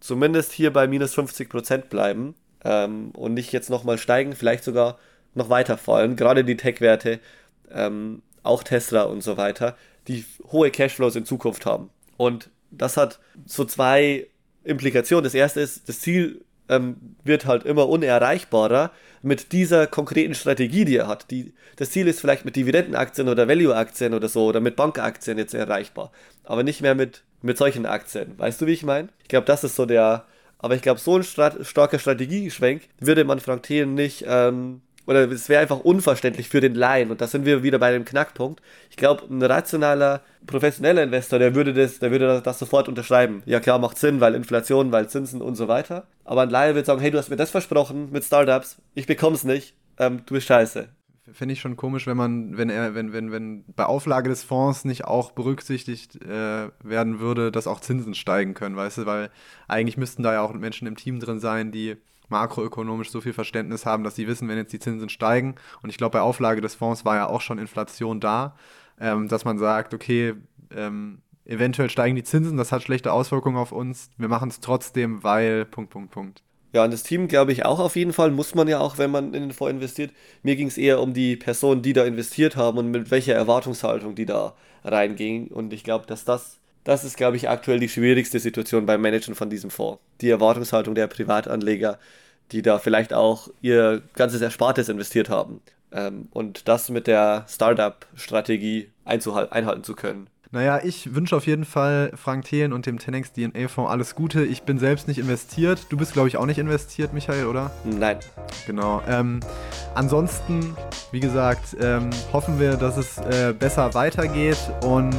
zumindest 0.00 0.52
hier 0.52 0.72
bei 0.72 0.86
minus 0.86 1.16
50% 1.16 1.88
bleiben 1.88 2.34
ähm, 2.64 3.10
und 3.12 3.34
nicht 3.34 3.52
jetzt 3.52 3.70
nochmal 3.70 3.98
steigen, 3.98 4.34
vielleicht 4.34 4.64
sogar 4.64 4.98
noch 5.34 5.48
weiter 5.48 5.78
fallen. 5.78 6.16
Gerade 6.16 6.44
die 6.44 6.56
Tech-Werte, 6.56 7.20
ähm, 7.70 8.22
auch 8.42 8.62
Tesla 8.62 9.04
und 9.04 9.22
so 9.22 9.36
weiter, 9.36 9.76
die 10.08 10.24
hohe 10.52 10.70
Cashflows 10.70 11.16
in 11.16 11.24
Zukunft 11.24 11.66
haben. 11.66 11.90
Und 12.16 12.50
das 12.70 12.96
hat 12.96 13.18
so 13.44 13.64
zwei 13.64 14.26
Implikationen. 14.64 15.24
Das 15.24 15.34
erste 15.34 15.60
ist, 15.60 15.88
das 15.88 16.00
Ziel 16.00 16.44
ähm, 16.68 17.16
wird 17.24 17.46
halt 17.46 17.64
immer 17.64 17.88
unerreichbarer 17.88 18.90
mit 19.22 19.52
dieser 19.52 19.86
konkreten 19.86 20.34
Strategie, 20.34 20.84
die 20.84 20.96
er 20.96 21.08
hat. 21.08 21.30
Die, 21.30 21.52
das 21.76 21.90
Ziel 21.90 22.06
ist 22.06 22.20
vielleicht 22.20 22.44
mit 22.44 22.56
Dividendenaktien 22.56 23.28
oder 23.28 23.48
Value-Aktien 23.48 24.14
oder 24.14 24.28
so 24.28 24.46
oder 24.46 24.60
mit 24.60 24.76
Bankaktien 24.76 25.38
jetzt 25.38 25.54
erreichbar, 25.54 26.12
aber 26.44 26.62
nicht 26.62 26.80
mehr 26.80 26.94
mit, 26.94 27.22
mit 27.42 27.58
solchen 27.58 27.86
Aktien. 27.86 28.38
Weißt 28.38 28.60
du, 28.60 28.66
wie 28.66 28.72
ich 28.72 28.82
meine? 28.82 29.08
Ich 29.22 29.28
glaube, 29.28 29.46
das 29.46 29.64
ist 29.64 29.76
so 29.76 29.86
der. 29.86 30.24
Aber 30.58 30.74
ich 30.74 30.82
glaube, 30.82 31.00
so 31.00 31.16
ein 31.16 31.22
starker 31.22 31.98
Strategiegeschwenk 31.98 32.88
würde 32.98 33.24
man 33.24 33.40
Frank 33.40 33.64
Thelen 33.64 33.92
nicht 33.92 34.24
ähm, 34.26 34.80
oder 35.06 35.30
es 35.30 35.48
wäre 35.48 35.62
einfach 35.62 35.80
unverständlich 35.80 36.48
für 36.48 36.60
den 36.60 36.74
Laien. 36.74 37.10
Und 37.10 37.20
da 37.20 37.26
sind 37.26 37.44
wir 37.44 37.62
wieder 37.62 37.78
bei 37.78 37.92
dem 37.92 38.04
Knackpunkt. 38.04 38.60
Ich 38.90 38.96
glaube, 38.96 39.24
ein 39.30 39.42
rationaler, 39.42 40.22
professioneller 40.46 41.02
Investor, 41.02 41.38
der 41.38 41.54
würde 41.54 41.72
das, 41.72 41.98
der 41.98 42.10
würde 42.10 42.42
das 42.42 42.58
sofort 42.58 42.88
unterschreiben. 42.88 43.42
Ja 43.46 43.60
klar, 43.60 43.78
macht 43.78 43.98
Sinn, 43.98 44.20
weil 44.20 44.34
Inflation, 44.34 44.92
weil 44.92 45.08
Zinsen 45.08 45.42
und 45.42 45.54
so 45.54 45.68
weiter. 45.68 46.06
Aber 46.24 46.42
ein 46.42 46.50
Laie 46.50 46.74
wird 46.74 46.86
sagen, 46.86 47.00
hey, 47.00 47.10
du 47.10 47.18
hast 47.18 47.30
mir 47.30 47.36
das 47.36 47.50
versprochen 47.50 48.10
mit 48.10 48.24
Startups, 48.24 48.78
ich 48.94 49.06
bekomme 49.06 49.36
es 49.36 49.44
nicht, 49.44 49.74
ähm, 49.98 50.22
du 50.26 50.34
bist 50.34 50.46
scheiße. 50.48 50.88
Finde 51.32 51.54
ich 51.54 51.60
schon 51.60 51.76
komisch, 51.76 52.06
wenn 52.06 52.16
man, 52.16 52.56
wenn 52.56 52.70
er, 52.70 52.94
wenn, 52.94 53.12
wenn, 53.12 53.32
wenn 53.32 53.64
bei 53.74 53.84
Auflage 53.84 54.28
des 54.28 54.44
Fonds 54.44 54.84
nicht 54.84 55.04
auch 55.04 55.32
berücksichtigt 55.32 56.22
äh, 56.22 56.68
werden 56.84 57.18
würde, 57.18 57.50
dass 57.50 57.66
auch 57.66 57.80
Zinsen 57.80 58.14
steigen 58.14 58.54
können, 58.54 58.76
weißt 58.76 58.98
du, 58.98 59.06
weil 59.06 59.30
eigentlich 59.66 59.96
müssten 59.96 60.22
da 60.22 60.34
ja 60.34 60.42
auch 60.42 60.52
Menschen 60.52 60.86
im 60.86 60.96
Team 60.96 61.18
drin 61.18 61.40
sein, 61.40 61.72
die 61.72 61.96
makroökonomisch 62.28 63.10
so 63.10 63.20
viel 63.20 63.32
Verständnis 63.32 63.86
haben, 63.86 64.04
dass 64.04 64.16
sie 64.16 64.26
wissen, 64.26 64.48
wenn 64.48 64.56
jetzt 64.56 64.72
die 64.72 64.78
Zinsen 64.78 65.08
steigen, 65.08 65.54
und 65.82 65.90
ich 65.90 65.98
glaube, 65.98 66.12
bei 66.12 66.20
Auflage 66.20 66.60
des 66.60 66.74
Fonds 66.74 67.04
war 67.04 67.16
ja 67.16 67.26
auch 67.28 67.40
schon 67.40 67.58
Inflation 67.58 68.20
da, 68.20 68.56
ähm, 69.00 69.28
dass 69.28 69.44
man 69.44 69.58
sagt, 69.58 69.94
okay, 69.94 70.34
ähm, 70.74 71.22
eventuell 71.44 71.90
steigen 71.90 72.16
die 72.16 72.24
Zinsen, 72.24 72.56
das 72.56 72.72
hat 72.72 72.82
schlechte 72.82 73.12
Auswirkungen 73.12 73.56
auf 73.56 73.72
uns, 73.72 74.10
wir 74.16 74.28
machen 74.28 74.48
es 74.48 74.60
trotzdem, 74.60 75.22
weil, 75.22 75.64
Punkt, 75.64 75.90
Punkt, 75.90 76.10
Punkt. 76.10 76.42
Ja, 76.72 76.84
und 76.84 76.92
das 76.92 77.04
Team 77.04 77.28
glaube 77.28 77.52
ich 77.52 77.64
auch 77.64 77.78
auf 77.78 77.96
jeden 77.96 78.12
Fall, 78.12 78.30
muss 78.30 78.54
man 78.54 78.68
ja 78.68 78.80
auch, 78.80 78.98
wenn 78.98 79.10
man 79.10 79.32
in 79.32 79.44
den 79.44 79.52
Fonds 79.52 79.72
investiert. 79.72 80.12
Mir 80.42 80.56
ging 80.56 80.66
es 80.66 80.76
eher 80.76 81.00
um 81.00 81.14
die 81.14 81.36
Personen, 81.36 81.80
die 81.80 81.94
da 81.94 82.04
investiert 82.04 82.56
haben 82.56 82.76
und 82.76 82.90
mit 82.90 83.10
welcher 83.10 83.34
Erwartungshaltung 83.34 84.14
die 84.14 84.26
da 84.26 84.54
reingingen. 84.84 85.48
Und 85.48 85.72
ich 85.72 85.84
glaube, 85.84 86.06
dass 86.06 86.26
das, 86.26 86.60
das 86.86 87.02
ist, 87.02 87.16
glaube 87.16 87.36
ich, 87.36 87.48
aktuell 87.48 87.80
die 87.80 87.88
schwierigste 87.88 88.38
Situation 88.38 88.86
beim 88.86 89.02
Managen 89.02 89.34
von 89.34 89.50
diesem 89.50 89.70
Fonds. 89.70 90.00
Die 90.20 90.30
Erwartungshaltung 90.30 90.94
der 90.94 91.08
Privatanleger, 91.08 91.98
die 92.52 92.62
da 92.62 92.78
vielleicht 92.78 93.12
auch 93.12 93.48
ihr 93.60 94.02
ganzes 94.14 94.40
Erspartes 94.40 94.88
investiert 94.88 95.28
haben. 95.28 95.60
Ähm, 95.90 96.28
und 96.30 96.68
das 96.68 96.88
mit 96.88 97.08
der 97.08 97.44
Startup-Strategie 97.48 98.92
einhalten 99.04 99.82
zu 99.82 99.96
können. 99.96 100.30
Naja, 100.56 100.80
ich 100.82 101.14
wünsche 101.14 101.36
auf 101.36 101.46
jeden 101.46 101.66
Fall 101.66 102.12
Frank 102.14 102.46
Thelen 102.46 102.72
und 102.72 102.86
dem 102.86 102.96
10x 102.96 103.34
DNA-Fonds 103.34 103.90
alles 103.90 104.14
Gute. 104.14 104.42
Ich 104.42 104.62
bin 104.62 104.78
selbst 104.78 105.06
nicht 105.06 105.18
investiert. 105.18 105.84
Du 105.90 105.98
bist, 105.98 106.14
glaube 106.14 106.28
ich, 106.28 106.38
auch 106.38 106.46
nicht 106.46 106.56
investiert, 106.56 107.12
Michael, 107.12 107.44
oder? 107.44 107.70
Nein. 107.84 108.16
Genau. 108.66 109.02
Ähm, 109.06 109.40
ansonsten, 109.94 110.74
wie 111.12 111.20
gesagt, 111.20 111.76
ähm, 111.78 112.08
hoffen 112.32 112.58
wir, 112.58 112.78
dass 112.78 112.96
es 112.96 113.18
äh, 113.18 113.52
besser 113.52 113.92
weitergeht 113.92 114.56
und 114.82 115.14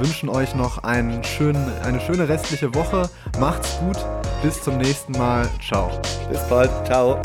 wünschen 0.00 0.30
euch 0.30 0.54
noch 0.54 0.82
einen 0.84 1.22
schönen, 1.22 1.70
eine 1.82 2.00
schöne 2.00 2.26
restliche 2.26 2.74
Woche. 2.74 3.10
Macht's 3.38 3.78
gut. 3.80 3.98
Bis 4.42 4.62
zum 4.62 4.78
nächsten 4.78 5.12
Mal. 5.12 5.46
Ciao. 5.60 5.90
Bis 6.30 6.40
bald. 6.48 6.70
Ciao. 6.86 7.20